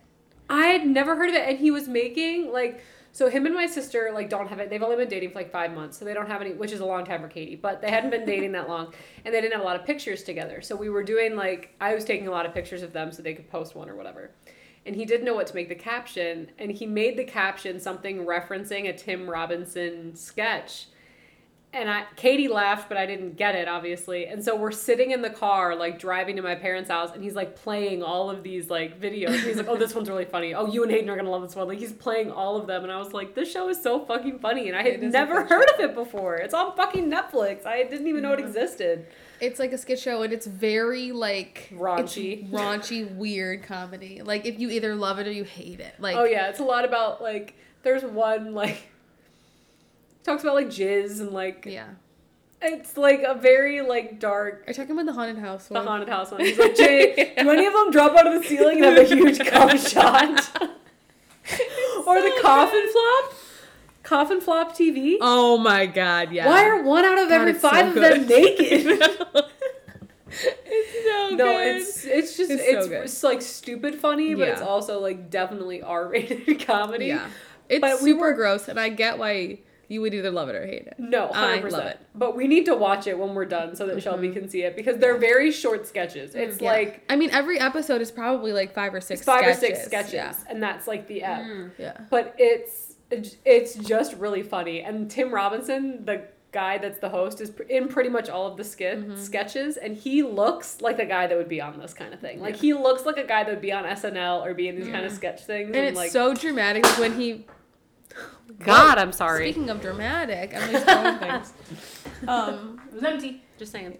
I 0.51 0.67
had 0.67 0.85
never 0.85 1.15
heard 1.15 1.29
of 1.29 1.35
it, 1.35 1.49
and 1.49 1.57
he 1.57 1.71
was 1.71 1.87
making 1.87 2.51
like 2.51 2.83
so. 3.17 3.29
Him 3.29 3.45
and 3.45 3.55
my 3.55 3.65
sister 3.65 4.11
like 4.13 4.29
don't 4.29 4.47
have 4.47 4.59
it. 4.59 4.69
They've 4.69 4.83
only 4.83 4.95
been 4.95 5.09
dating 5.09 5.31
for 5.31 5.39
like 5.39 5.51
five 5.51 5.73
months, 5.73 5.97
so 5.97 6.05
they 6.05 6.13
don't 6.13 6.27
have 6.27 6.41
any, 6.41 6.53
which 6.53 6.71
is 6.71 6.81
a 6.81 6.85
long 6.85 7.03
time 7.03 7.21
for 7.21 7.27
Katie. 7.27 7.55
But 7.55 7.81
they 7.81 7.89
hadn't 7.89 8.11
been 8.11 8.25
dating 8.25 8.51
that 8.53 8.69
long, 8.69 8.93
and 9.25 9.33
they 9.33 9.41
didn't 9.41 9.53
have 9.53 9.61
a 9.61 9.65
lot 9.65 9.75
of 9.75 9.85
pictures 9.85 10.23
together. 10.23 10.61
So 10.61 10.75
we 10.75 10.89
were 10.89 11.03
doing 11.03 11.35
like 11.35 11.73
I 11.81 11.95
was 11.95 12.05
taking 12.05 12.27
a 12.27 12.31
lot 12.31 12.45
of 12.45 12.53
pictures 12.53 12.83
of 12.83 12.93
them 12.93 13.11
so 13.11 13.21
they 13.21 13.33
could 13.33 13.49
post 13.49 13.75
one 13.75 13.89
or 13.89 13.95
whatever. 13.95 14.31
And 14.85 14.95
he 14.95 15.03
didn't 15.03 15.25
know 15.25 15.33
what 15.33 15.47
to 15.47 15.55
make 15.55 15.67
the 15.67 15.75
caption, 15.75 16.51
and 16.59 16.71
he 16.71 16.85
made 16.85 17.17
the 17.17 17.25
caption 17.25 17.79
something 17.79 18.25
referencing 18.25 18.87
a 18.87 18.93
Tim 18.93 19.29
Robinson 19.29 20.15
sketch. 20.15 20.87
And 21.73 21.89
I 21.89 22.05
Katie 22.15 22.47
laughed, 22.47 22.87
but 22.87 22.97
I 22.97 23.05
didn't 23.05 23.35
get 23.35 23.53
it, 23.53 23.67
obviously. 23.67 24.25
And 24.25 24.43
so 24.43 24.55
we're 24.55 24.71
sitting 24.71 25.11
in 25.11 25.21
the 25.21 25.29
car, 25.29 25.75
like 25.75 25.99
driving 25.99 26.37
to 26.37 26.41
my 26.41 26.55
parents' 26.55 26.89
house, 26.89 27.11
and 27.13 27.21
he's 27.21 27.35
like 27.35 27.57
playing 27.57 28.01
all 28.01 28.29
of 28.29 28.41
these 28.41 28.69
like 28.69 29.01
videos. 29.01 29.43
He's 29.43 29.57
like, 29.57 29.67
"Oh, 29.67 29.75
this 29.75 29.93
one's 29.93 30.09
really 30.09 30.25
funny. 30.25 30.53
Oh, 30.53 30.65
you 30.65 30.83
and 30.83 30.91
Hayden 30.91 31.09
are 31.09 31.17
gonna 31.17 31.29
love 31.29 31.41
this 31.41 31.55
one." 31.55 31.67
Like 31.67 31.79
he's 31.79 31.91
playing 31.91 32.31
all 32.31 32.55
of 32.55 32.67
them, 32.67 32.83
and 32.83 32.91
I 32.91 32.97
was 32.97 33.11
like, 33.11 33.35
"This 33.35 33.51
show 33.51 33.67
is 33.67 33.81
so 33.81 34.05
fucking 34.05 34.39
funny," 34.39 34.69
and 34.69 34.77
I 34.77 34.81
had 34.81 34.93
It 34.93 35.03
is 35.03 35.13
a 35.13 35.17
never 35.17 35.43
heard 35.45 35.69
of 35.69 35.79
it 35.79 35.93
before. 35.93 36.37
It's 36.37 36.53
on 36.53 36.75
fucking 36.75 37.11
Netflix. 37.11 37.65
I 37.65 37.83
didn't 37.83 38.07
even 38.07 38.23
know 38.23 38.33
it 38.33 38.39
existed. 38.39 39.05
It's 39.41 39.59
like 39.59 39.73
a 39.73 39.77
skit 39.77 39.99
show, 39.99 40.23
and 40.23 40.31
it's 40.31 40.47
very 40.47 41.11
like 41.11 41.69
Raunchy. 41.73 42.49
raunchy, 42.49 43.13
weird 43.15 43.63
comedy. 43.63 44.21
Like 44.23 44.45
if 44.45 44.57
you 44.57 44.69
either 44.69 44.95
love 44.95 45.19
it 45.19 45.27
or 45.27 45.31
you 45.31 45.43
hate 45.43 45.81
it. 45.81 45.95
Like 45.99 46.15
oh 46.15 46.23
yeah, 46.23 46.49
it's 46.49 46.59
a 46.59 46.63
lot 46.63 46.85
about 46.85 47.21
like. 47.21 47.55
There's 47.83 48.03
one 48.03 48.53
like 48.53 48.89
talks 50.27 50.43
about 50.43 50.55
like 50.55 50.67
jizz 50.67 51.19
and 51.21 51.31
like 51.31 51.65
yeah. 51.67 51.87
it's 52.61 52.97
like 52.97 53.23
a 53.23 53.33
very 53.33 53.81
like 53.81 54.19
dark 54.19 54.63
Are 54.67 54.71
you 54.71 54.73
talking 54.73 54.91
about 54.91 55.05
the 55.05 55.13
haunted 55.13 55.37
house 55.37 55.67
the 55.67 55.81
haunted 55.81 56.09
house 56.09 56.31
one. 56.31 56.41
He's 56.41 56.57
like, 56.59 56.75
Jay, 56.81 57.33
do 57.39 57.49
any 57.49 57.65
of 57.65 57.73
them 57.73 57.91
drop 57.91 58.15
out 58.15 58.27
of 58.27 58.33
the 58.41 58.47
ceiling 58.47 58.83
and 58.83 58.85
have 58.85 58.97
a 58.97 59.03
huge 59.15 59.39
cum 59.47 59.77
shot? 59.77 60.61
or 62.05 62.21
the 62.21 62.33
coffin 62.41 62.85
flop? 62.91 63.33
Coffin 64.03 64.39
flop 64.41 64.75
TV? 64.75 65.17
Oh 65.21 65.57
my 65.57 65.85
god, 65.85 66.31
yeah. 66.31 66.47
Why 66.47 66.65
are 66.65 66.81
one 66.83 67.03
out 67.05 67.17
of 67.17 67.29
God, 67.29 67.35
every 67.35 67.51
it's 67.51 67.61
so 67.61 67.69
five 67.69 67.87
of 67.87 67.95
them 67.95 68.27
naked? 68.27 68.99
it's 70.29 71.03
so 71.03 71.35
no, 71.35 71.45
good. 71.45 71.75
it's 71.77 72.05
it's 72.05 72.37
just 72.37 72.51
It's 72.51 72.61
it's, 72.63 72.87
so 72.87 72.91
it's 73.01 73.23
like 73.23 73.41
stupid 73.41 73.95
funny, 73.95 74.33
but 74.35 74.47
it's 74.49 74.61
also 74.61 74.99
like 74.99 75.29
definitely 75.29 75.81
R 75.81 76.07
rated 76.09 76.65
comedy. 76.65 77.07
yeah. 77.07 77.27
It's 77.69 77.81
But 77.81 78.01
we 78.01 78.11
super 78.11 78.27
were- 78.27 78.33
gross, 78.33 78.67
and 78.69 78.79
I 78.79 78.89
get 78.89 79.17
why 79.17 79.59
you 79.89 80.01
would 80.01 80.13
either 80.13 80.31
love 80.31 80.49
it 80.49 80.55
or 80.55 80.65
hate 80.65 80.85
it. 80.87 80.95
No, 80.99 81.27
I 81.27 81.59
love 81.61 81.85
it. 81.85 81.99
But 82.13 82.35
we 82.35 82.47
need 82.47 82.65
to 82.65 82.75
watch 82.75 83.07
it 83.07 83.17
when 83.17 83.33
we're 83.33 83.45
done 83.45 83.75
so 83.75 83.85
that 83.87 84.01
Shelby 84.03 84.31
can 84.31 84.49
see 84.49 84.63
it 84.63 84.75
because 84.75 84.97
they're 84.97 85.17
very 85.17 85.51
short 85.51 85.87
sketches. 85.87 86.35
It's 86.35 86.59
Yeah. 86.61 86.71
like 86.71 87.03
I 87.09 87.15
mean, 87.15 87.29
every 87.31 87.59
episode 87.59 88.01
is 88.01 88.11
probably 88.11 88.51
like 88.53 88.73
five 88.73 88.93
or 88.93 88.99
six. 89.01 89.23
five 89.23 89.41
sketches. 89.43 89.57
or 89.63 89.65
six 89.75 89.85
sketches, 89.85 90.13
Yeah. 90.13 90.33
and 90.49 90.61
that's 90.61 90.87
like 90.87 91.07
the 91.07 91.23
ep. 91.23 91.41
Mm. 91.41 91.71
yeah. 91.77 91.97
but 92.09 92.35
it's 92.37 92.95
it's 93.45 93.75
just 93.75 94.13
really 94.17 94.43
funny 94.43 94.81
and 94.81 95.09
tim 95.09 95.33
robinson 95.33 96.03
the 96.03 96.21
guy 96.51 96.77
that's 96.77 96.99
the 96.99 97.07
host 97.07 97.39
is 97.39 97.51
in 97.69 97.87
pretty 97.87 98.09
much 98.09 98.27
all 98.29 98.47
of 98.47 98.57
the 98.57 98.63
skit 98.65 98.97
Mm-hmm. 98.99 99.15
sketches 99.15 99.77
and 99.77 99.95
he 99.95 100.23
looks 100.23 100.81
like 100.81 100.97
the 100.97 101.05
guy 101.05 101.25
that 101.27 101.37
would 101.37 101.47
be 101.47 101.61
on 101.61 101.77
this 101.79 101.93
kind 101.93 102.13
of 102.13 102.19
thing 102.19 102.41
like 102.41 102.57
he 102.57 102.73
looks 102.73 103.05
like 103.05 103.17
a 103.17 103.23
guy 103.25 103.43
that 103.45 103.49
would 103.49 103.61
be 103.61 103.71
on 103.71 103.85
snl 103.85 104.45
or 104.45 104.53
be 104.53 104.67
in 104.67 104.75
these 104.75 104.87
kind 104.89 105.05
of 105.05 105.11
sketch 105.13 105.45
things 105.45 105.67
And 105.67 105.85
it's 105.85 105.95
like 105.97 106.11
so 106.11 106.33
dramatic 106.33 106.85
when 106.99 107.17
he. 107.17 107.45
god 108.59 108.97
i'm 108.97 109.11
sorry 109.11 109.51
Speaking 109.51 109.69
of 109.69 109.81
dramatic, 109.81 110.53
I'm 110.55 110.73
like 110.73 110.83
throwing 110.83 111.17
things. 111.19 111.53
Um, 112.27 112.81
it 112.89 112.93
was 112.95 113.03
empty 113.03 113.41
just 113.59 113.71
saying 113.71 113.97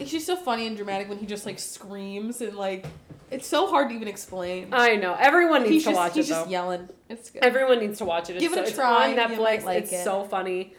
it's 0.00 0.10
just 0.10 0.26
so 0.26 0.36
funny 0.36 0.66
and 0.66 0.76
dramatic 0.76 1.08
when 1.08 1.18
he 1.18 1.26
just 1.26 1.44
like 1.46 1.58
screams 1.58 2.40
and 2.40 2.56
like 2.56 2.86
it's 3.30 3.46
so 3.46 3.66
hard 3.66 3.88
to 3.90 3.94
even 3.94 4.08
explain. 4.08 4.68
i 4.72 4.94
know 4.96 5.14
everyone 5.18 5.62
needs 5.62 5.72
he's 5.74 5.84
to 5.84 5.90
just 5.90 5.96
watch 5.98 6.14
he's 6.14 6.26
it 6.30 6.32
though 6.32 6.40
just 6.40 6.50
yelling. 6.50 6.88
It's 7.08 7.30
good. 7.30 7.44
everyone 7.44 7.80
needs 7.80 7.98
to 7.98 8.04
watch 8.04 8.30
it 8.30 8.34
it's 8.36 8.42
Give 8.42 8.52
it 8.52 8.56
so, 8.56 8.60
a 8.62 8.64
it's 8.66 8.72
try, 8.74 9.10
on 9.12 9.16
netflix 9.16 9.64
like 9.64 9.84
it's 9.84 9.92
it. 9.92 10.04
so 10.04 10.24
funny 10.24 10.74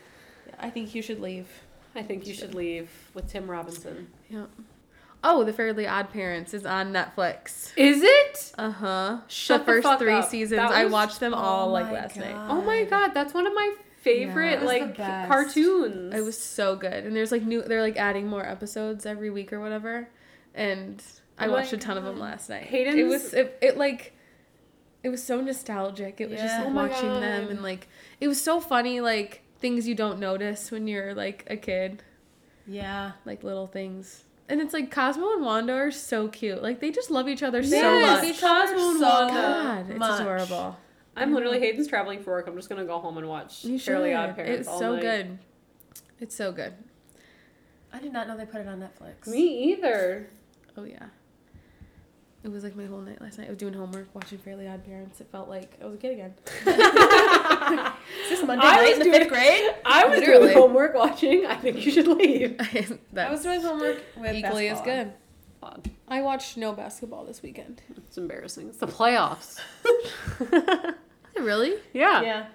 I 0.59 0.69
think 0.69 0.95
you 0.95 1.01
should 1.01 1.19
leave. 1.19 1.47
i 1.95 2.01
think 2.01 2.25
you 2.27 2.33
should 2.33 2.55
leave 2.55 2.89
with 3.13 3.27
tim 3.29 3.49
robinson 3.49 4.07
Yeah. 4.29 4.45
Oh, 5.23 5.43
The 5.43 5.51
Fairly 5.53 5.87
Odd 5.87 6.11
Parents 6.11 6.53
is 6.53 6.65
on 6.65 6.93
Netflix. 6.93 7.73
is 7.75 8.01
it 8.03 8.53
Uh 8.57 8.71
huh. 8.71 9.17
Shut 9.27 9.61
the 9.61 9.65
the 9.65 9.71
first 9.77 9.83
fuck 9.87 9.99
three 9.99 10.13
up. 10.13 10.29
seasons. 10.29 10.57
That 10.57 10.71
I 10.71 10.85
watched 10.85 11.19
them 11.19 11.33
all 11.33 11.69
Oh 11.69 11.71
like 11.73 11.87
my 11.87 11.91
last 11.93 12.17
night. 12.17 12.35
Oh 12.35 12.61
my 12.61 12.83
god 12.85 13.13
that's 13.13 13.33
one 13.33 13.47
of 13.47 13.53
my 13.53 13.75
favorite 14.01 14.45
Yeah. 14.45 14.51
It 14.51 14.61
was 14.61 14.69
the 14.97 15.03
like 15.03 15.27
cartoons 15.27 16.13
It 16.15 16.21
was 16.21 16.37
so 16.37 16.75
good, 16.75 17.05
and 17.05 17.15
there's 17.15 17.31
like 17.31 17.43
new. 17.43 17.61
They're 17.63 17.81
like 17.81 17.97
adding 17.97 18.27
more 18.27 18.45
episodes 18.45 19.05
every 19.05 19.29
week 19.29 19.51
or 19.51 19.59
whatever, 19.59 20.07
and 20.55 21.03
I 21.37 21.45
Oh 21.45 21.47
my 21.49 21.53
watched 21.59 21.73
a 21.73 21.77
ton 21.77 21.97
of 21.97 22.03
them 22.03 22.19
last 22.19 22.49
night. 22.49 22.67
It 22.71 23.05
was 23.07 23.33
it, 23.33 23.57
it 23.61 23.77
like. 23.77 24.13
It 25.03 25.09
was 25.09 25.23
so 25.23 25.39
nostalgic. 25.41 26.19
It 26.19 26.29
was 26.29 26.39
just 26.39 26.53
Yeah. 26.53 26.59
like 26.61 26.67
Oh 26.67 26.71
my 26.71 26.87
watching 26.87 27.19
them 27.21 27.49
and 27.49 27.61
like 27.61 27.87
it 28.19 28.27
was 28.27 28.41
so 28.41 28.59
funny 28.59 28.99
like 28.99 29.41
things 29.59 29.87
you 29.87 29.95
don't 29.95 30.19
notice 30.19 30.69
when 30.71 30.87
you're 30.87 31.13
like 31.13 31.45
a 31.49 31.55
kid, 31.55 32.01
Yeah. 32.65 33.11
like 33.25 33.43
little 33.43 33.67
things. 33.67 34.23
And 34.49 34.61
it's 34.61 34.73
like 34.73 34.91
Cosmo 34.91 35.33
and 35.33 35.43
Wanda 35.43 35.73
are 35.73 35.91
so 35.91 36.27
cute. 36.27 36.63
Like 36.63 36.79
they 36.79 36.91
just 36.91 37.11
love 37.11 37.27
each 37.27 37.43
other 37.43 37.63
so 37.63 37.99
much. 37.99 38.23
each 38.23 38.39
Cosmo 38.39 38.91
and 38.91 38.99
so 38.99 39.09
Wanda. 39.09 39.33
God, 39.33 39.89
it's 39.89 39.99
much. 39.99 40.21
adorable. 40.21 40.77
I'm 41.15 41.33
literally 41.33 41.57
mm-hmm. 41.57 41.65
Hayden's 41.65 41.87
traveling 41.87 42.23
for 42.23 42.31
work. 42.31 42.47
I'm 42.47 42.55
just 42.55 42.69
gonna 42.69 42.85
go 42.85 42.99
home 42.99 43.17
and 43.17 43.27
watch 43.27 43.65
You 43.65 43.79
Fairly 43.79 44.11
should. 44.11 44.15
Odd 44.15 44.35
Parents. 44.35 44.59
It's 44.59 44.67
all 44.69 44.79
so 44.79 44.93
night. 44.93 45.01
good. 45.01 45.39
It's 46.19 46.35
so 46.35 46.51
good. 46.51 46.73
I 47.91 47.99
did 47.99 48.13
not 48.13 48.27
know 48.27 48.37
they 48.37 48.45
put 48.45 48.61
it 48.61 48.67
on 48.67 48.79
Netflix. 48.79 49.27
Me 49.27 49.71
either. 49.71 50.29
Oh 50.77 50.83
yeah. 50.83 51.07
It 52.47 52.53
was 52.53 52.63
like 52.63 52.77
my 52.77 52.85
whole 52.85 53.01
night 53.01 53.19
last 53.21 53.37
night. 53.37 53.47
I 53.47 53.49
was 53.49 53.59
doing 53.59 53.73
homework, 53.73 54.07
watching 54.15 54.37
Fairly 54.37 54.69
Odd 54.69 54.85
Parents. 54.85 55.19
It 55.19 55.27
felt 55.33 55.49
like 55.49 55.69
I 55.81 55.85
was 55.85 55.95
a 55.95 55.97
kid 55.97 56.13
again. 56.13 56.33
Is 56.65 58.29
this 58.29 58.41
Monday 58.47 58.65
I 58.65 58.75
night 58.77 58.81
was 58.83 58.91
in 58.93 58.99
the 58.99 59.03
doing- 59.03 59.19
fifth 59.19 59.27
grade? 59.29 59.75
I 59.85 60.05
was 60.05 60.19
Literally. 60.19 60.47
doing 60.53 60.57
homework 60.57 60.93
watching. 60.95 61.45
I 61.45 61.55
think 61.57 61.85
you 61.85 61.91
should 61.91 62.07
leave. 62.07 62.55
I 62.59 63.29
was 63.29 63.43
doing 63.43 63.59
homework 63.59 64.01
with 64.15 64.33
equally 64.33 64.69
as 64.69 64.79
good. 64.79 65.11
I 66.07 66.21
watched 66.21 66.55
no 66.55 66.71
basketball 66.71 67.25
this 67.25 67.41
weekend. 67.43 67.81
it's 67.97 68.17
embarrassing. 68.17 68.69
It's 68.69 68.77
the 68.77 68.87
playoffs. 68.87 69.59
Really? 71.37 71.73
yeah. 71.93 72.21
Yeah. 72.21 72.45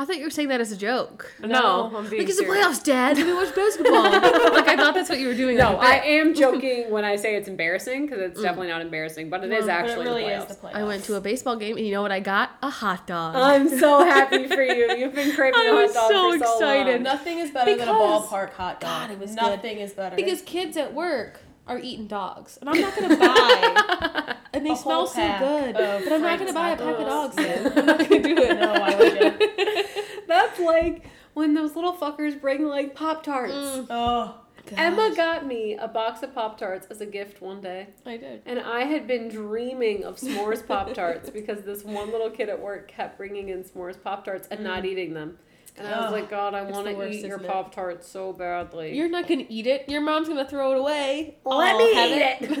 I 0.00 0.04
thought 0.04 0.18
you 0.18 0.24
were 0.24 0.30
saying 0.30 0.46
that 0.50 0.60
as 0.60 0.70
a 0.70 0.76
joke. 0.76 1.32
No, 1.40 1.86
I'm 1.92 2.08
being 2.08 2.22
Like 2.22 2.28
it's 2.28 2.38
the 2.38 2.44
serious. 2.44 2.66
playoffs, 2.66 2.84
Dad. 2.84 3.16
Let 3.16 3.26
me 3.26 3.32
watch 3.34 3.52
basketball. 3.52 4.02
like 4.52 4.68
I 4.68 4.76
thought 4.76 4.94
that's 4.94 5.08
what 5.10 5.18
you 5.18 5.26
were 5.26 5.34
doing. 5.34 5.56
No, 5.56 5.72
like, 5.72 6.04
I 6.04 6.06
am 6.18 6.34
joking 6.34 6.92
when 6.92 7.04
I 7.04 7.16
say 7.16 7.34
it's 7.34 7.48
embarrassing 7.48 8.06
because 8.06 8.20
it's 8.20 8.38
mm. 8.38 8.44
definitely 8.44 8.68
not 8.68 8.80
embarrassing, 8.80 9.28
but 9.28 9.42
it 9.42 9.50
is 9.50 9.66
Well, 9.66 9.70
actually 9.76 10.06
it 10.06 10.08
really 10.08 10.22
the 10.22 10.36
is 10.36 10.44
the 10.44 10.54
playoffs. 10.54 10.74
I 10.76 10.84
went 10.84 11.02
to 11.04 11.16
a 11.16 11.20
baseball 11.20 11.56
game, 11.56 11.76
and 11.76 11.84
you 11.84 11.90
know 11.90 12.02
what 12.02 12.12
I 12.12 12.20
got? 12.20 12.50
A 12.62 12.70
hot 12.70 13.08
dog. 13.08 13.34
I'm 13.34 13.68
so 13.76 14.04
happy 14.04 14.46
for 14.46 14.62
you. 14.62 14.94
You've 14.96 15.16
been 15.16 15.34
craving 15.34 15.58
I 15.58 15.64
a 15.64 15.72
hot 15.72 15.82
was 15.82 15.92
dog 15.94 16.10
so 16.10 16.32
for 16.32 16.38
so 16.44 16.52
excited. 16.54 16.94
long. 16.94 17.02
Nothing 17.02 17.38
is 17.38 17.50
better 17.50 17.76
than 17.76 17.88
a 17.88 17.92
ballpark 17.92 18.50
hot 18.52 18.80
dog. 18.80 19.08
God, 19.08 19.10
it 19.10 19.18
was 19.18 19.30
good. 19.30 19.36
Nothing 19.36 19.78
is 19.78 19.92
better. 19.94 20.14
because 20.14 20.42
kids 20.42 20.76
at 20.76 20.94
work 20.94 21.40
are 21.66 21.78
eating 21.78 22.06
dogs, 22.06 22.56
and 22.60 22.70
I'm 22.70 22.80
not 22.80 22.96
gonna 22.96 23.16
buy. 23.16 24.36
and 24.54 24.64
they 24.64 24.74
smell 24.74 25.06
so 25.06 25.20
good, 25.38 25.74
but 25.74 26.12
I'm 26.12 26.22
not 26.22 26.38
gonna 26.38 26.52
buy 26.52 26.70
a 26.70 26.76
pack 26.76 26.98
of 26.98 27.06
dogs. 27.06 27.36
dogs. 27.36 27.76
I'm 27.76 27.86
not 27.86 27.98
gonna 27.98 28.22
do 28.22 28.38
it. 28.38 28.58
No, 28.58 28.72
why 28.72 28.94
would 28.94 29.12
you? 29.12 29.84
That's 30.28 30.60
like 30.60 31.06
when 31.34 31.54
those 31.54 31.74
little 31.74 31.94
fuckers 31.94 32.40
bring 32.40 32.66
like 32.66 32.94
Pop 32.94 33.22
Tarts. 33.22 33.52
Mm. 33.52 33.86
Oh. 33.90 34.34
Emma 34.76 35.14
got 35.16 35.46
me 35.46 35.76
a 35.76 35.88
box 35.88 36.22
of 36.22 36.34
Pop 36.34 36.58
Tarts 36.58 36.86
as 36.90 37.00
a 37.00 37.06
gift 37.06 37.40
one 37.40 37.60
day. 37.60 37.88
I 38.04 38.18
did. 38.18 38.42
And 38.44 38.60
I 38.60 38.82
had 38.84 39.06
been 39.06 39.28
dreaming 39.28 40.04
of 40.04 40.18
s'mores 40.18 40.66
Pop 40.66 40.92
Tarts 40.92 41.30
because 41.30 41.62
this 41.62 41.84
one 41.84 42.12
little 42.12 42.30
kid 42.30 42.48
at 42.48 42.60
work 42.60 42.88
kept 42.88 43.16
bringing 43.16 43.48
in 43.48 43.64
s'mores 43.64 44.00
Pop 44.02 44.24
Tarts 44.24 44.46
and 44.50 44.62
not 44.62 44.84
eating 44.84 45.14
them. 45.14 45.38
And 45.76 45.86
I 45.86 46.02
was 46.02 46.12
like, 46.12 46.28
God, 46.28 46.54
I 46.54 46.62
want 46.62 46.86
to 46.88 46.94
worst, 46.94 47.18
eat 47.18 47.24
your? 47.24 47.38
Pop 47.38 47.72
Tarts 47.72 48.08
so 48.08 48.32
badly. 48.32 48.96
You're 48.96 49.08
not 49.08 49.28
gonna 49.28 49.46
eat 49.48 49.66
it. 49.66 49.88
Your 49.88 50.00
mom's 50.00 50.28
gonna 50.28 50.48
throw 50.48 50.72
it 50.72 50.78
away. 50.78 51.36
Let 51.44 51.74
I'll 51.74 51.78
me 51.78 51.94
have 51.94 52.10
eat 52.10 52.60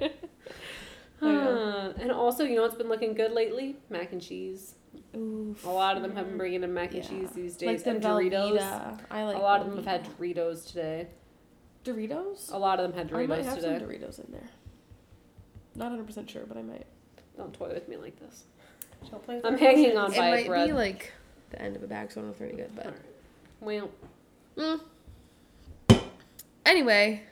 it. 0.00 0.30
Huh. 1.20 1.92
And 1.98 2.10
also, 2.10 2.44
you 2.44 2.56
know 2.56 2.62
what's 2.62 2.76
been 2.76 2.88
looking 2.88 3.12
good 3.12 3.32
lately? 3.32 3.76
Mac 3.90 4.12
and 4.12 4.22
cheese. 4.22 4.74
Oof. 5.16 5.64
A 5.64 5.68
lot 5.70 5.96
of 5.96 6.02
them 6.02 6.14
have 6.16 6.28
been 6.28 6.38
bringing 6.38 6.62
in 6.62 6.72
mac 6.72 6.94
and 6.94 7.02
Yeah. 7.04 7.08
cheese 7.10 7.30
these 7.32 7.52
Like 7.62 7.76
days. 7.76 7.82
the 7.82 7.90
and 7.90 8.02
Doritos. 8.02 8.58
Velveeta. 8.58 8.98
I 9.10 9.24
like. 9.24 9.36
a 9.36 9.40
lot 9.40 9.60
of 9.60 9.66
them 9.66 9.76
have 9.76 9.86
had 9.86 10.04
Doritos 10.18 10.66
today. 10.68 11.08
Doritos. 11.84 12.52
A 12.52 12.58
lot 12.58 12.78
of 12.78 12.84
them 12.90 12.92
had 12.98 13.08
Doritos 13.08 13.10
today. 13.10 13.24
I 13.24 13.26
might 13.26 13.40
Doritos 13.40 13.44
have 13.46 13.54
today. 13.56 13.78
some 13.78 13.88
Doritos 13.88 14.24
in 14.26 14.32
there. 14.32 14.48
Not 15.74 15.84
100 15.86 16.06
percent 16.06 16.30
sure, 16.30 16.44
but 16.46 16.56
I 16.56 16.62
might. 16.62 16.86
Don't 17.36 17.52
toy 17.54 17.68
with 17.68 17.88
me 17.88 17.96
like 17.96 18.18
this. 18.20 18.44
Don't 19.10 19.22
play 19.24 19.36
with 19.36 19.46
I'm 19.46 19.56
hanging 19.56 19.96
on 19.96 20.12
by 20.12 20.16
a 20.16 20.16
thread. 20.16 20.28
It 20.28 20.30
might 20.30 20.46
thread. 20.46 20.66
be 20.68 20.72
like 20.74 21.12
the 21.50 21.62
end 21.62 21.74
of 21.76 21.82
a 21.82 21.86
bag, 21.86 22.12
so 22.12 22.20
I 22.20 22.24
don't 22.24 22.28
know 22.28 22.30
if 22.34 22.40
it's 22.40 22.52
really 22.52 22.62
good. 22.62 22.76
But 22.76 22.94
Well, 23.60 23.90
mm. 24.56 24.80
anyway, 26.66 27.22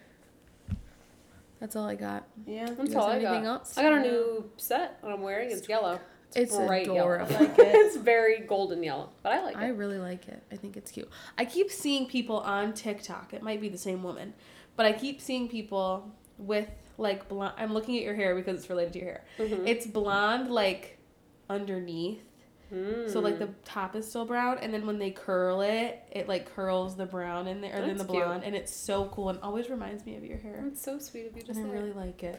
that's 1.60 1.76
all 1.76 1.86
I 1.86 1.94
got. 1.94 2.24
Yeah. 2.46 2.66
that's 2.66 2.78
You 2.78 2.84
guys 2.86 2.94
all 2.96 3.06
I 3.06 3.20
got. 3.20 3.28
anything 3.32 3.46
else? 3.46 3.76
I 3.78 3.82
got 3.82 3.92
a 3.94 4.00
new 4.00 4.50
set 4.56 5.00
that 5.02 5.10
I'm 5.10 5.22
wearing. 5.22 5.50
It's 5.50 5.68
yellow. 5.68 6.00
It's 6.36 6.54
bright 6.56 6.86
yellow. 6.86 6.98
adorable. 6.98 7.36
I 7.36 7.38
like 7.40 7.58
it. 7.58 7.66
it's 7.74 7.96
very 7.96 8.40
golden 8.40 8.82
yellow, 8.82 9.10
but 9.22 9.32
I 9.32 9.42
like 9.42 9.56
it. 9.56 9.60
I 9.60 9.68
really 9.68 9.98
like 9.98 10.28
it. 10.28 10.42
I 10.52 10.56
think 10.56 10.76
it's 10.76 10.90
cute. 10.90 11.08
I 11.38 11.44
keep 11.44 11.70
seeing 11.70 12.06
people 12.06 12.38
on 12.40 12.72
TikTok. 12.74 13.32
It 13.32 13.42
might 13.42 13.60
be 13.60 13.68
the 13.68 13.78
same 13.78 14.02
woman, 14.02 14.34
but 14.76 14.84
I 14.86 14.92
keep 14.92 15.20
seeing 15.20 15.48
people 15.48 16.10
with 16.36 16.68
like 16.98 17.28
blonde. 17.28 17.54
I'm 17.56 17.72
looking 17.72 17.96
at 17.96 18.02
your 18.02 18.14
hair 18.14 18.34
because 18.34 18.58
it's 18.58 18.68
related 18.70 18.92
to 18.94 18.98
your 18.98 19.08
hair. 19.08 19.24
Mhm. 19.38 19.66
It's 19.66 19.86
blonde 19.86 20.50
like 20.50 20.98
underneath. 21.48 22.20
So 22.70 23.20
like 23.20 23.36
Mm. 23.36 23.38
the 23.38 23.48
top 23.64 23.96
is 23.96 24.06
still 24.06 24.26
brown, 24.26 24.58
and 24.58 24.74
then 24.74 24.86
when 24.86 24.98
they 24.98 25.10
curl 25.10 25.62
it, 25.62 26.02
it 26.12 26.28
like 26.28 26.54
curls 26.54 26.96
the 26.96 27.06
brown 27.06 27.46
in 27.46 27.62
there, 27.62 27.74
or 27.74 27.80
then 27.80 27.96
the 27.96 28.04
That's 28.04 28.10
cute. 28.10 28.22
blonde, 28.24 28.44
and 28.44 28.54
it's 28.54 28.74
so 28.74 29.06
cool 29.06 29.30
and 29.30 29.38
always 29.40 29.70
reminds 29.70 30.04
me 30.04 30.16
of 30.16 30.24
your 30.24 30.36
hair. 30.36 30.60
That's 30.62 30.82
so 30.82 30.98
sweet 30.98 31.26
of 31.28 31.34
you 31.34 31.40
to 31.44 31.48
And 31.52 31.56
say. 31.56 31.62
I 31.62 31.72
really 31.72 31.92
like 31.94 32.22
it. 32.22 32.38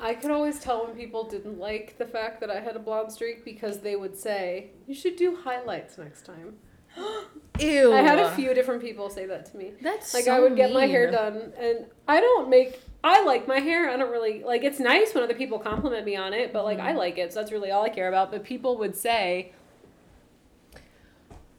I 0.00 0.14
could 0.14 0.30
always 0.30 0.60
tell 0.60 0.86
when 0.86 0.94
people 0.94 1.24
didn't 1.24 1.58
like 1.58 1.96
the 1.98 2.06
fact 2.06 2.40
that 2.40 2.50
I 2.50 2.60
had 2.60 2.76
a 2.76 2.78
blonde 2.78 3.12
streak 3.12 3.44
because 3.44 3.80
they 3.80 3.96
would 3.96 4.16
say, 4.18 4.70
"You 4.86 4.94
should 4.94 5.16
do 5.16 5.36
highlights 5.36 5.98
next 5.98 6.26
time." 6.26 6.56
Ew. 7.60 7.92
I 7.92 8.02
had 8.02 8.18
a 8.18 8.30
few 8.32 8.52
different 8.52 8.82
people 8.82 9.08
say 9.08 9.26
that 9.26 9.46
to 9.46 9.56
me. 9.56 9.72
That's 9.80 10.12
Like 10.12 10.24
so 10.24 10.34
I 10.36 10.40
would 10.40 10.56
get 10.56 10.72
my 10.72 10.86
hair 10.86 11.10
done, 11.10 11.52
and 11.58 11.86
I 12.06 12.20
don't 12.20 12.48
make. 12.50 12.80
I 13.02 13.22
like 13.24 13.46
my 13.46 13.60
hair. 13.60 13.88
I 13.88 13.96
don't 13.96 14.10
really 14.10 14.42
like. 14.42 14.64
It's 14.64 14.80
nice 14.80 15.14
when 15.14 15.24
other 15.24 15.34
people 15.34 15.58
compliment 15.58 16.04
me 16.04 16.16
on 16.16 16.32
it, 16.34 16.52
but 16.52 16.64
like 16.64 16.78
Mm-hmm. 16.78 16.88
I 16.88 16.92
like 16.92 17.18
it, 17.18 17.32
so 17.32 17.40
that's 17.40 17.52
really 17.52 17.70
all 17.70 17.82
I 17.82 17.88
care 17.88 18.08
about. 18.08 18.30
But 18.30 18.44
people 18.44 18.76
would 18.78 18.94
say, 18.96 19.52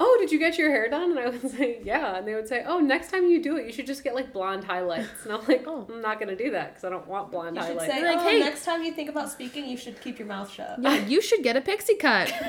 "Oh, 0.09 0.17
did 0.21 0.31
you 0.31 0.39
get 0.39 0.57
your 0.57 0.69
hair 0.69 0.89
done?" 0.89 1.11
And 1.11 1.19
I 1.19 1.29
would 1.29 1.51
say, 1.57 1.79
"Yeah," 1.83 2.15
and 2.17 2.27
they 2.27 2.33
would 2.33 2.47
say, 2.47 2.63
"Oh, 2.65 2.79
next 2.79 3.11
time 3.11 3.25
you 3.27 3.41
do 3.43 3.57
it, 3.57 3.65
you 3.65 3.73
should 3.73 3.85
just 3.87 4.03
get 4.03 4.15
like 4.15 4.31
blonde 4.31 4.63
highlights." 4.63 5.09
And 5.25 5.33
I'm 5.33 5.45
like, 5.47 5.63
Oh. 5.67 5.85
I'm 5.91 6.01
not 6.01 6.19
gonna 6.19 6.35
do 6.35 6.51
that 6.51 6.69
because 6.69 6.83
I 6.85 6.89
don't 6.89 7.07
want 7.07 7.31
blonde 7.31 7.55
You 7.57 7.61
should 7.63 7.71
highlights. 7.77 7.93
say, 7.93 8.03
Like, 8.03 8.17
oh, 8.19 8.29
hey- 8.29 8.39
next 8.39 8.63
time 8.65 8.83
you 8.83 8.91
think 8.93 9.09
about 9.09 9.29
speaking, 9.29 9.67
you 9.67 9.75
should 9.77 9.99
keep 10.01 10.17
your 10.19 10.27
mouth 10.27 10.49
shut. 10.51 10.77
Yeah, 10.81 10.95
you 11.05 11.21
should 11.21 11.43
get 11.43 11.55
a 11.57 11.61
pixie 11.61 11.95
cut. 11.95 12.31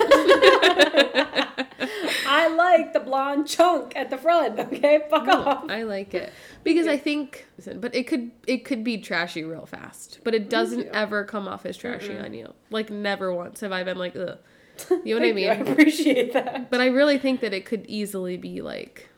I 2.30 2.48
like 2.48 2.92
the 2.92 3.00
blonde 3.00 3.48
chunk 3.48 3.94
at 3.96 4.10
the 4.10 4.18
front. 4.18 4.58
Okay, 4.58 5.00
fuck 5.10 5.26
off. 5.28 5.64
I 5.70 5.82
like 5.84 6.12
it 6.14 6.32
because 6.62 6.86
I 6.86 6.96
think, 6.98 7.46
but 7.76 7.94
it 7.94 8.06
could 8.06 8.30
it 8.46 8.64
could 8.64 8.84
be 8.84 8.98
trashy 8.98 9.44
real 9.44 9.66
fast, 9.66 10.20
but 10.24 10.34
it 10.34 10.48
doesn't 10.50 10.88
ever 10.88 11.24
come 11.24 11.48
off 11.48 11.64
as 11.66 11.76
trashy 11.76 12.16
on 12.18 12.34
you. 12.34 12.52
Like 12.70 12.90
never 12.90 13.32
once 13.32 13.60
have 13.60 13.72
I 13.72 13.82
been 13.84 13.98
like, 13.98 14.14
ugh. 14.16 14.38
You 15.04 15.14
know 15.14 15.20
what 15.20 15.28
I 15.28 15.32
mean? 15.32 15.44
you, 15.44 15.50
I 15.50 15.54
appreciate 15.54 16.32
that. 16.32 16.70
But 16.70 16.80
I 16.80 16.86
really 16.86 17.18
think 17.18 17.40
that 17.40 17.52
it 17.52 17.64
could 17.64 17.84
easily 17.86 18.36
be 18.36 18.60
like 18.62 19.08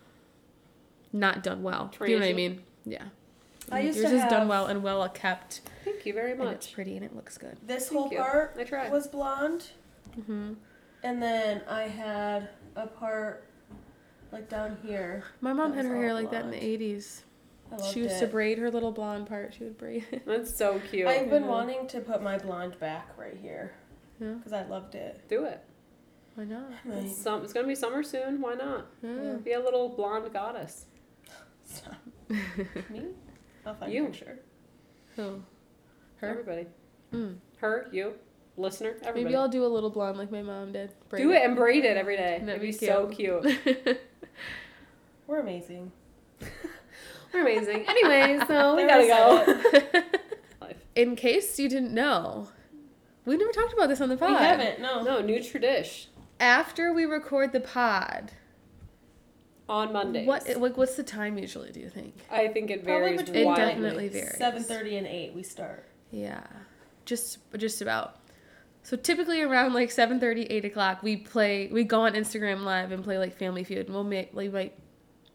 not 1.12 1.42
done 1.42 1.62
well. 1.62 1.90
Do 1.98 2.10
you 2.10 2.18
know 2.18 2.24
what 2.26 2.30
I 2.30 2.34
mean? 2.34 2.62
Yeah. 2.84 3.04
I 3.70 3.80
used 3.80 3.98
Yours 3.98 4.10
to 4.10 4.16
is 4.16 4.24
done 4.24 4.48
well 4.48 4.66
and 4.66 4.82
well 4.82 5.08
kept, 5.10 5.60
Thank 5.84 6.04
you 6.04 6.12
very 6.12 6.32
and 6.32 6.42
it's 6.44 6.66
pretty 6.66 6.96
and 6.96 7.04
it 7.04 7.14
looks 7.14 7.38
good. 7.38 7.56
This 7.66 7.88
Thank 7.88 8.00
whole 8.00 8.10
you. 8.10 8.18
part 8.18 8.56
I 8.58 8.64
tried. 8.64 8.90
was 8.92 9.06
blonde, 9.06 9.68
hmm 10.26 10.54
and 11.02 11.22
then 11.22 11.62
I 11.68 11.82
had 11.84 12.48
a 12.76 12.86
part 12.86 13.44
like 14.32 14.48
down 14.48 14.76
here. 14.84 15.24
My 15.40 15.52
mom 15.52 15.72
had 15.72 15.84
her 15.84 15.94
hair 15.96 16.08
all 16.10 16.14
like 16.14 16.30
that 16.32 16.44
in 16.44 16.50
the 16.50 16.56
'80s. 16.56 17.20
I 17.72 17.76
loved 17.76 17.94
She 17.94 18.00
used 18.00 18.16
it. 18.16 18.20
to 18.20 18.26
braid 18.26 18.58
her 18.58 18.70
little 18.70 18.90
blonde 18.92 19.28
part. 19.28 19.54
She 19.56 19.64
would 19.64 19.78
braid 19.78 20.04
it. 20.10 20.26
That's 20.26 20.56
so 20.56 20.80
cute. 20.90 21.06
I've 21.06 21.30
been 21.30 21.44
Mhm. 21.44 21.48
wanting 21.48 21.86
to 21.88 22.00
put 22.00 22.22
my 22.22 22.38
blonde 22.38 22.78
back 22.80 23.08
right 23.16 23.36
here 23.40 23.72
Yeah. 24.20 24.34
because 24.34 24.52
I 24.52 24.64
loved 24.66 24.94
it. 24.94 25.22
Do 25.28 25.44
it. 25.44 25.60
Why 26.34 26.44
not? 26.44 26.70
Like, 26.84 27.04
It's, 27.04 27.16
some, 27.16 27.42
it's 27.42 27.52
gonna 27.52 27.66
be 27.66 27.74
summer 27.74 28.02
soon. 28.02 28.40
Why 28.40 28.54
not? 28.54 28.86
Yeah. 29.02 29.34
Be 29.42 29.52
a 29.52 29.60
little 29.60 29.88
blonde 29.88 30.32
goddess. 30.32 30.86
stop. 31.64 31.94
Me? 32.28 33.06
I'll 33.66 33.74
find 33.74 33.92
You. 33.92 34.04
a 34.04 34.10
picture. 34.10 34.38
Who? 35.16 35.42
Her. 36.16 36.28
Everybody. 36.28 36.66
Mm. 37.12 37.36
Her, 37.58 37.88
you, 37.92 38.14
listener, 38.56 38.94
everybody. 39.02 39.24
Maybe 39.24 39.36
I'll 39.36 39.48
do 39.48 39.64
a 39.64 39.66
little 39.66 39.90
blonde 39.90 40.16
like 40.18 40.30
my 40.30 40.42
mom 40.42 40.72
did. 40.72 40.92
Braid 41.08 41.22
do 41.22 41.32
it 41.32 41.42
and 41.42 41.56
braid 41.56 41.84
it 41.84 41.96
every 41.96 42.16
day. 42.16 42.38
That'd 42.44 42.48
It'd 42.48 42.60
be 42.60 42.66
be 42.78 42.86
so 42.86 43.06
cute. 43.06 43.44
We're 45.26 45.40
amazing. 45.40 45.92
We're 47.32 47.42
amazing. 47.42 47.84
Anyway, 47.88 48.40
so 48.46 48.76
we 48.76 48.86
gotta 48.86 49.06
go. 49.06 50.02
In 50.96 51.16
case 51.16 51.58
you 51.58 51.68
didn't 51.68 51.94
know, 51.94 52.48
we 53.30 53.36
never 53.36 53.52
talked 53.52 53.72
about 53.72 53.88
this 53.88 54.00
on 54.00 54.08
the 54.08 54.16
pod. 54.16 54.30
We 54.30 54.36
haven't. 54.36 54.80
No. 54.80 55.02
No, 55.02 55.20
new 55.22 55.42
tradition 55.42 56.10
After 56.38 56.92
we 56.92 57.04
record 57.04 57.52
the 57.52 57.60
pod, 57.60 58.32
on 59.68 59.92
Mondays. 59.92 60.26
what 60.26 60.46
like 60.58 60.76
what's 60.76 60.96
the 60.96 61.02
time 61.04 61.38
usually? 61.38 61.70
Do 61.70 61.80
you 61.80 61.88
think? 61.88 62.14
I 62.30 62.48
think 62.48 62.70
it 62.70 62.84
Probably 62.84 63.10
varies 63.10 63.22
between 63.22 63.42
It 63.42 63.46
wildly. 63.46 63.64
definitely 63.66 64.08
varies. 64.08 64.36
Seven 64.36 64.62
thirty 64.62 64.96
and 64.96 65.06
eight 65.06 65.32
we 65.34 65.42
start. 65.42 65.86
Yeah, 66.10 66.44
just 67.04 67.38
just 67.56 67.80
about. 67.80 68.16
So 68.82 68.96
typically 68.96 69.42
around 69.42 69.74
like 69.74 69.90
7:30, 69.90 70.46
8 70.48 70.64
o'clock, 70.64 71.02
we 71.02 71.16
play. 71.18 71.68
We 71.70 71.84
go 71.84 72.00
on 72.00 72.14
Instagram 72.14 72.62
Live 72.64 72.92
and 72.92 73.04
play 73.04 73.18
like 73.18 73.36
Family 73.36 73.62
Feud, 73.62 73.86
and 73.86 73.94
we'll 73.94 74.04
make 74.04 74.30
like 74.32 74.52
might 74.52 74.74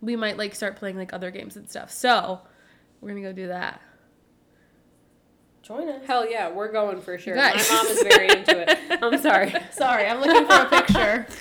we 0.02 0.16
might 0.16 0.38
like 0.38 0.54
start 0.56 0.76
playing 0.78 0.98
like 0.98 1.14
other 1.14 1.30
games 1.32 1.56
and 1.56 1.70
stuff. 1.70 1.92
So 1.92 2.42
we're 3.00 3.10
gonna 3.10 3.22
go 3.22 3.32
do 3.32 3.48
that. 3.48 3.80
Join 5.66 5.90
us. 5.90 6.02
Hell 6.06 6.30
yeah, 6.30 6.52
we're 6.52 6.72
going 6.72 7.02
for 7.02 7.18
sure. 7.18 7.34
Guys. 7.36 7.68
My 7.72 7.76
mom 7.78 7.88
is 7.88 8.04
very 8.04 8.30
into 8.30 8.70
it. 8.70 8.78
I'm 9.02 9.18
sorry. 9.20 9.52
Sorry, 9.72 10.06
I'm 10.06 10.20
looking 10.22 10.46
for 10.46 10.54
a 10.62 10.70
picture. 10.70 11.28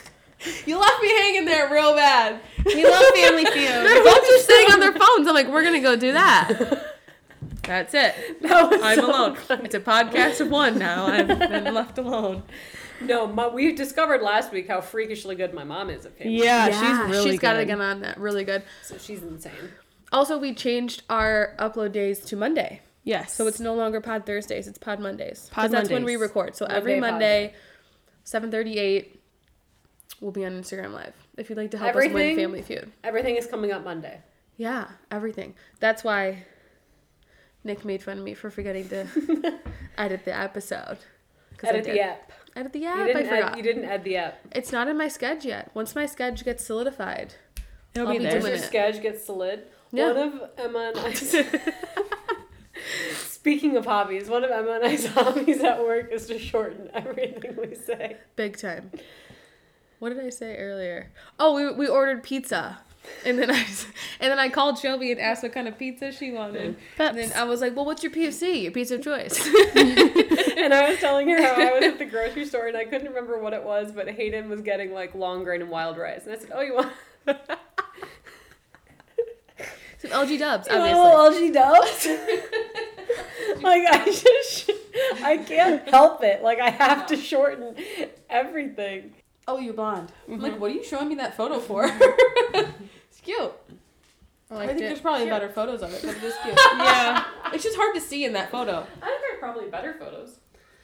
You 0.67 0.79
left 0.79 1.01
me 1.01 1.09
hanging 1.09 1.47
there 1.47 1.73
real 1.73 1.95
bad. 1.95 2.39
We 2.67 2.85
love 2.85 3.03
Family 3.15 3.47
Feud. 3.47 3.55
They're 3.67 4.05
both 4.05 4.27
just 4.27 4.45
sitting 4.47 4.75
on 4.75 4.81
their 4.81 4.93
phones. 4.93 5.27
I'm 5.27 5.33
like, 5.33 5.49
we're 5.49 5.63
gonna 5.65 5.81
go 5.81 5.97
do 5.97 6.13
that. 6.13 6.99
That's 7.63 7.95
it. 7.95 8.43
That 8.43 8.71
was 8.71 8.79
I'm 8.83 8.97
so 8.99 9.07
alone. 9.11 9.37
funny. 9.37 9.65
It's 9.65 9.75
a 9.75 9.81
podcast 9.81 10.41
of 10.43 10.51
one 10.51 10.79
now. 10.79 11.07
I've 11.07 11.27
been 11.29 11.73
left 11.73 11.97
alone. 11.97 12.43
No, 13.01 13.27
my, 13.27 13.49
we 13.49 13.73
discovered 13.73 14.21
last 14.21 14.53
week 14.53 14.69
how 14.69 14.83
freakishly 14.83 15.35
good 15.35 15.55
my 15.55 15.65
mom 15.65 15.89
is 15.89 16.05
at 16.05 16.19
family. 16.19 16.37
Yeah, 16.37 16.67
Yeah, 16.67 16.81
she's 17.07 17.11
really 17.17 17.31
she's 17.31 17.41
got 17.41 17.57
good. 17.57 17.69
to 17.69 17.81
on 17.83 18.01
that. 18.03 18.19
Really 18.19 18.45
good. 18.45 18.65
So 18.83 18.99
she's 18.99 19.23
insane. 19.23 19.53
Also, 20.13 20.37
we 20.37 20.53
changed 20.53 21.05
our 21.09 21.55
upload 21.59 21.93
days 21.93 22.21
to 22.21 22.37
Monday. 22.37 22.83
Yes. 23.05 23.35
So 23.35 23.47
it's 23.47 23.61
no 23.61 23.75
longer 23.75 24.01
Pod 24.01 24.25
Thursdays, 24.27 24.67
it's 24.67 24.79
Pod 24.79 24.99
Mondays. 24.99 25.51
'Cause 25.53 25.65
Pod 25.65 25.71
that's 25.71 25.91
when 25.91 26.05
we 26.05 26.17
record. 26.17 26.57
So 26.57 26.65
Monday 26.65 26.77
every 26.77 27.01
Monday, 27.01 27.55
738, 28.25 29.21
we'll 30.21 30.33
be 30.33 30.45
on 30.45 30.53
Instagram 30.53 30.93
Live. 30.93 31.15
If 31.37 31.51
you'd 31.51 31.57
like 31.59 31.71
to 31.73 31.79
help 31.79 31.95
us 31.95 32.09
win 32.09 32.37
Family 32.37 32.63
Feud. 32.63 32.91
Everything 33.03 33.37
is 33.37 33.47
coming 33.47 33.73
up 33.73 33.85
Monday. 33.85 34.21
Yeah, 34.57 34.89
everything. 35.11 35.55
That's 35.81 36.03
why 36.05 36.45
Nick 37.63 37.85
made 37.85 38.03
fun 38.03 38.19
of 38.19 38.25
me 38.25 38.35
for 38.35 38.51
forgetting 38.51 38.89
to 38.89 39.07
edit 39.99 40.25
the 40.25 40.35
episode. 40.37 40.99
'Cause 41.59 41.69
I 41.71 41.75
Edit 41.75 41.85
the 41.85 41.91
did. 41.93 42.01
app. 42.01 42.33
Edit 42.57 42.73
the 42.73 42.79
You 42.81 42.89
app. 42.89 42.99
I 42.99 43.07
didn't, 43.07 43.25
forgot. 43.29 43.51
add, 43.53 43.57
you 43.57 43.63
didn't 43.63 43.85
add 43.85 44.05
the 44.05 44.17
app. 44.17 44.39
It's 44.53 44.73
not 44.73 44.89
in 44.89 44.97
my 44.97 45.09
schedule 45.09 45.51
yet. 45.51 45.71
Once 45.75 45.95
my 45.95 46.07
schedule 46.07 46.45
gets 46.45 46.65
solidified, 46.65 47.35
It'll 47.95 48.09
I'll 48.09 48.13
be 48.15 48.19
be 48.19 48.25
there. 48.25 48.35
Once 48.35 48.45
your 48.47 48.55
it. 48.55 48.63
sketch 48.63 49.03
gets 49.03 49.25
solid. 49.25 49.65
Yeah. 49.93 50.13
One 50.13 50.17
of 50.43 50.51
Emma 50.59 50.93
and 50.95 50.99
I's. 50.99 51.35
Speaking 53.45 53.77
of 53.77 53.85
hobbies, 53.85 54.31
one 54.31 54.43
of 54.43 54.51
Emma 54.51 54.73
and 54.77 54.85
I's 54.87 55.05
hobbies 55.15 55.63
at 55.63 55.79
work 55.85 56.11
is 56.11 56.25
to 56.29 56.39
shorten 56.39 56.89
everything 56.95 57.55
we 57.61 57.75
say. 57.75 58.17
big 58.37 58.57
time. 58.57 58.91
What 59.99 60.15
did 60.15 60.25
I 60.25 60.31
say 60.31 60.57
earlier? 60.57 61.11
Oh, 61.39 61.55
we, 61.55 61.71
we 61.75 61.87
ordered 61.87 62.23
pizza, 62.23 62.79
and 63.23 63.39
then 63.39 63.51
I 63.51 63.61
s- 63.61 63.87
and 64.19 64.31
then 64.31 64.39
I 64.39 64.49
called 64.49 64.79
Shelby 64.79 65.13
and 65.13 65.21
asked 65.21 65.43
what 65.43 65.53
kind 65.53 65.69
of 65.69 65.79
pizza 65.79 66.11
she 66.11 66.33
wanted. 66.33 66.77
And 66.99 67.19
then 67.19 67.33
I 67.37 67.45
was 67.45 67.61
like, 67.61 67.77
"Well, 67.77 67.85
what's 67.85 68.03
your 68.03 68.13
PFC? 68.13 68.63
Your 68.63 68.73
pizza 68.73 68.95
of 68.95 69.03
choice?" 69.03 69.39
And 70.57 70.73
I 70.73 70.89
was 70.89 70.99
telling 70.99 71.29
her 71.29 71.43
how 71.43 71.53
I 71.53 71.73
was 71.75 71.85
at 71.85 71.99
the 71.99 72.07
grocery 72.07 72.47
store 72.47 72.69
and 72.69 72.77
I 72.79 72.87
couldn't 72.87 73.09
remember 73.09 73.39
what 73.39 73.53
it 73.53 73.63
was, 73.63 73.93
but 73.93 74.09
Hayden 74.09 74.49
was 74.49 74.63
getting 74.63 74.95
like 74.95 75.15
long 75.15 75.45
grain 75.45 75.61
and 75.61 75.71
wild 75.71 75.99
rice. 75.99 76.25
And 76.25 76.33
I 76.35 76.39
said, 76.39 76.51
Oh, 76.55 76.63
you 76.63 76.75
want 76.75 76.93
Some 80.09 80.27
LG 80.27 80.39
Dubs, 80.39 80.69
you 80.69 80.79
want 80.79 80.93
a 80.93 80.97
obviously. 80.97 81.51
little 81.51 81.51
LG 81.51 81.55
dubs? 81.55 82.07
like 83.63 83.83
I 83.89 84.05
just 84.07 84.71
I 85.23 85.37
can't 85.39 85.89
help 85.89 86.23
it. 86.23 86.43
Like 86.43 86.61
I 86.61 86.71
have 86.71 87.07
to 87.09 87.17
shorten 87.17 87.75
everything. 88.31 89.15
Oh, 89.47 89.59
you 89.59 89.73
blonde. 89.73 90.11
I'm 90.27 90.35
Mm-hmm. 90.35 90.43
like, 90.43 90.59
what 90.61 90.71
are 90.71 90.75
you 90.75 90.85
showing 90.85 91.09
me 91.09 91.15
that 91.17 91.37
photo 91.37 91.61
for? 91.61 91.85
it's 92.55 93.21
cute. 93.23 93.53
I 94.51 94.57
I 94.63 94.67
think 94.69 94.79
it. 94.81 94.83
there's 94.85 95.01
probably 95.01 95.27
better 95.27 95.49
photos 95.49 95.83
of 95.83 95.93
it, 95.93 96.01
but 96.03 96.17
it 96.17 96.23
is 96.23 96.35
cute. 96.43 96.55
Yeah. 96.77 97.25
it's 97.53 97.63
just 97.65 97.77
hard 97.77 97.95
to 97.95 98.01
see 98.01 98.25
in 98.25 98.33
that 98.35 98.51
photo. 98.51 98.87
I 99.03 99.07
think 99.07 99.21
there 99.21 99.35
are 99.37 99.39
probably 99.39 99.69
better 99.71 99.95
photos. 99.99 100.39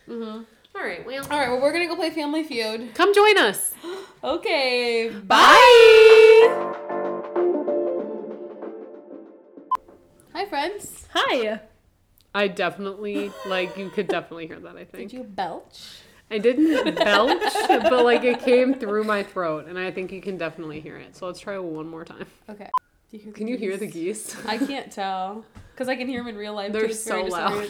Mm-hmm. 0.09 0.43
All 0.77 0.83
right, 0.85 1.05
well, 1.07 1.25
All 1.31 1.39
right, 1.39 1.49
well, 1.51 1.61
we're 1.61 1.73
gonna 1.73 1.87
go 1.89 1.97
play 1.97 2.11
Family 2.11 2.43
Feud. 2.45 2.95
come 2.95 3.15
join 3.15 3.39
us. 3.39 3.75
Okay, 4.23 5.09
Bye. 5.09 5.39
Hi, 5.41 6.87
friends. 10.51 11.07
Hi. 11.15 11.61
I 12.35 12.49
definitely 12.49 13.33
like 13.47 13.77
you 13.79 13.89
could 13.89 14.09
definitely 14.09 14.47
hear 14.49 14.61
that. 14.61 14.77
I 14.77 14.85
think. 14.85 15.11
Did 15.11 15.13
you 15.17 15.25
belch? 15.25 16.01
I 16.31 16.39
didn't 16.39 16.95
belch, 16.97 17.53
but 17.69 18.05
like 18.05 18.23
it 18.25 18.41
came 18.41 18.75
through 18.75 19.05
my 19.05 19.23
throat, 19.23 19.67
and 19.67 19.79
I 19.79 19.91
think 19.91 20.13
you 20.13 20.21
can 20.21 20.37
definitely 20.37 20.81
hear 20.81 20.97
it. 20.97 21.17
So 21.17 21.27
let's 21.27 21.41
try 21.41 21.59
one 21.59 21.89
more 21.89 22.05
time. 22.05 22.27
Okay. 22.49 22.69
Do 23.11 23.17
you 23.17 23.23
hear 23.23 23.33
the 23.33 23.39
Can 23.39 23.49
you 23.49 23.57
hear 23.57 23.77
the 23.77 23.87
geese? 23.87 24.35
geese? 24.35 24.47
I 24.47 24.59
can't 24.59 24.93
tell 24.93 25.45
because 25.73 25.89
I 25.89 25.97
can 25.97 26.07
hear 26.07 26.21
them 26.21 26.29
in 26.29 26.37
real 26.37 26.55
life. 26.55 26.73
They're 26.73 26.83
too. 26.83 26.91
It's 26.91 27.03
so 27.03 27.23
loud. 27.23 27.69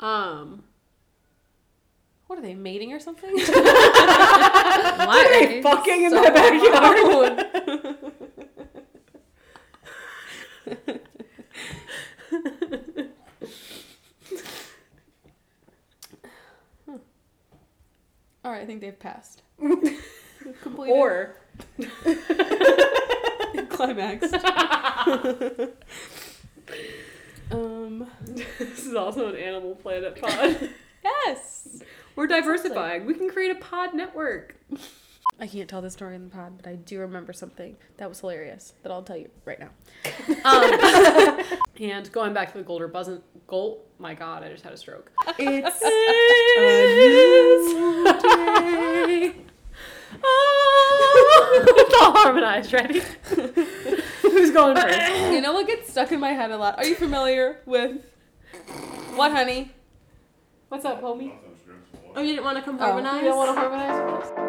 Um, 0.00 0.62
What 2.28 2.38
are 2.38 2.42
they 2.42 2.54
mating 2.54 2.92
or 2.92 3.00
something? 3.00 3.30
Why? 3.36 5.24
are 5.26 5.46
they 5.46 5.62
fucking 5.62 6.02
in 6.04 6.14
my 6.14 6.30
backyard. 6.30 7.46
All 18.44 18.50
right, 18.52 18.62
I 18.62 18.66
think 18.66 18.80
they've 18.80 18.98
passed. 18.98 19.42
Completed. 20.62 20.92
or 20.92 21.36
climaxed. 23.70 24.34
um. 27.50 28.06
this 28.58 28.86
is 28.86 28.94
also 28.94 29.28
an 29.28 29.36
Animal 29.36 29.74
Planet 29.76 30.20
pod. 30.20 30.70
Yes. 31.26 31.82
We're 32.16 32.26
diversifying. 32.26 33.04
We 33.04 33.12
can 33.12 33.28
create 33.28 33.50
a 33.54 33.60
pod 33.60 33.92
network. 33.92 34.54
I 35.40 35.46
can't 35.48 35.68
tell 35.68 35.82
the 35.82 35.90
story 35.90 36.14
in 36.14 36.24
the 36.24 36.30
pod, 36.30 36.54
but 36.62 36.66
I 36.68 36.76
do 36.76 37.00
remember 37.00 37.32
something 37.32 37.76
that 37.96 38.08
was 38.08 38.20
hilarious 38.20 38.74
that 38.82 38.92
I'll 38.92 39.02
tell 39.02 39.16
you 39.16 39.30
right 39.44 39.58
now. 39.58 39.70
Um, 40.44 41.40
And 41.80 42.10
going 42.12 42.32
back 42.32 42.52
to 42.52 42.58
the 42.58 42.64
Golder 42.64 42.88
Buzzin' 42.88 43.20
Gold. 43.48 43.80
My 43.98 44.14
God, 44.14 44.44
I 44.44 44.48
just 44.50 44.62
had 44.62 44.72
a 44.72 44.76
stroke. 44.76 45.10
it's 45.38 45.82
a 45.84 45.90
new 49.26 49.34
it's 51.76 51.94
all 52.00 52.12
harmonized. 52.12 52.72
Ready? 52.72 53.00
Who's 54.22 54.50
going 54.52 54.76
first? 54.76 55.32
you 55.32 55.40
know 55.40 55.52
what 55.52 55.66
gets 55.66 55.90
stuck 55.90 56.12
in 56.12 56.20
my 56.20 56.30
head 56.30 56.50
a 56.52 56.56
lot. 56.56 56.78
Are 56.78 56.84
you 56.86 56.94
familiar 56.94 57.60
with 57.66 58.04
what, 59.14 59.32
honey? 59.32 59.72
What's 60.68 60.84
up, 60.84 61.02
homie? 61.02 61.32
Oh, 62.16 62.22
you 62.22 62.28
didn't 62.34 62.44
want 62.44 62.58
to 62.58 62.62
come 62.62 62.76
Oh, 62.76 62.84
harmonize? 62.84 63.22
You 63.22 63.28
don't 63.28 63.36
want 63.36 63.54
to 63.54 63.60
harmonize 63.60 64.12
with 64.30 64.38
us? 64.38 64.43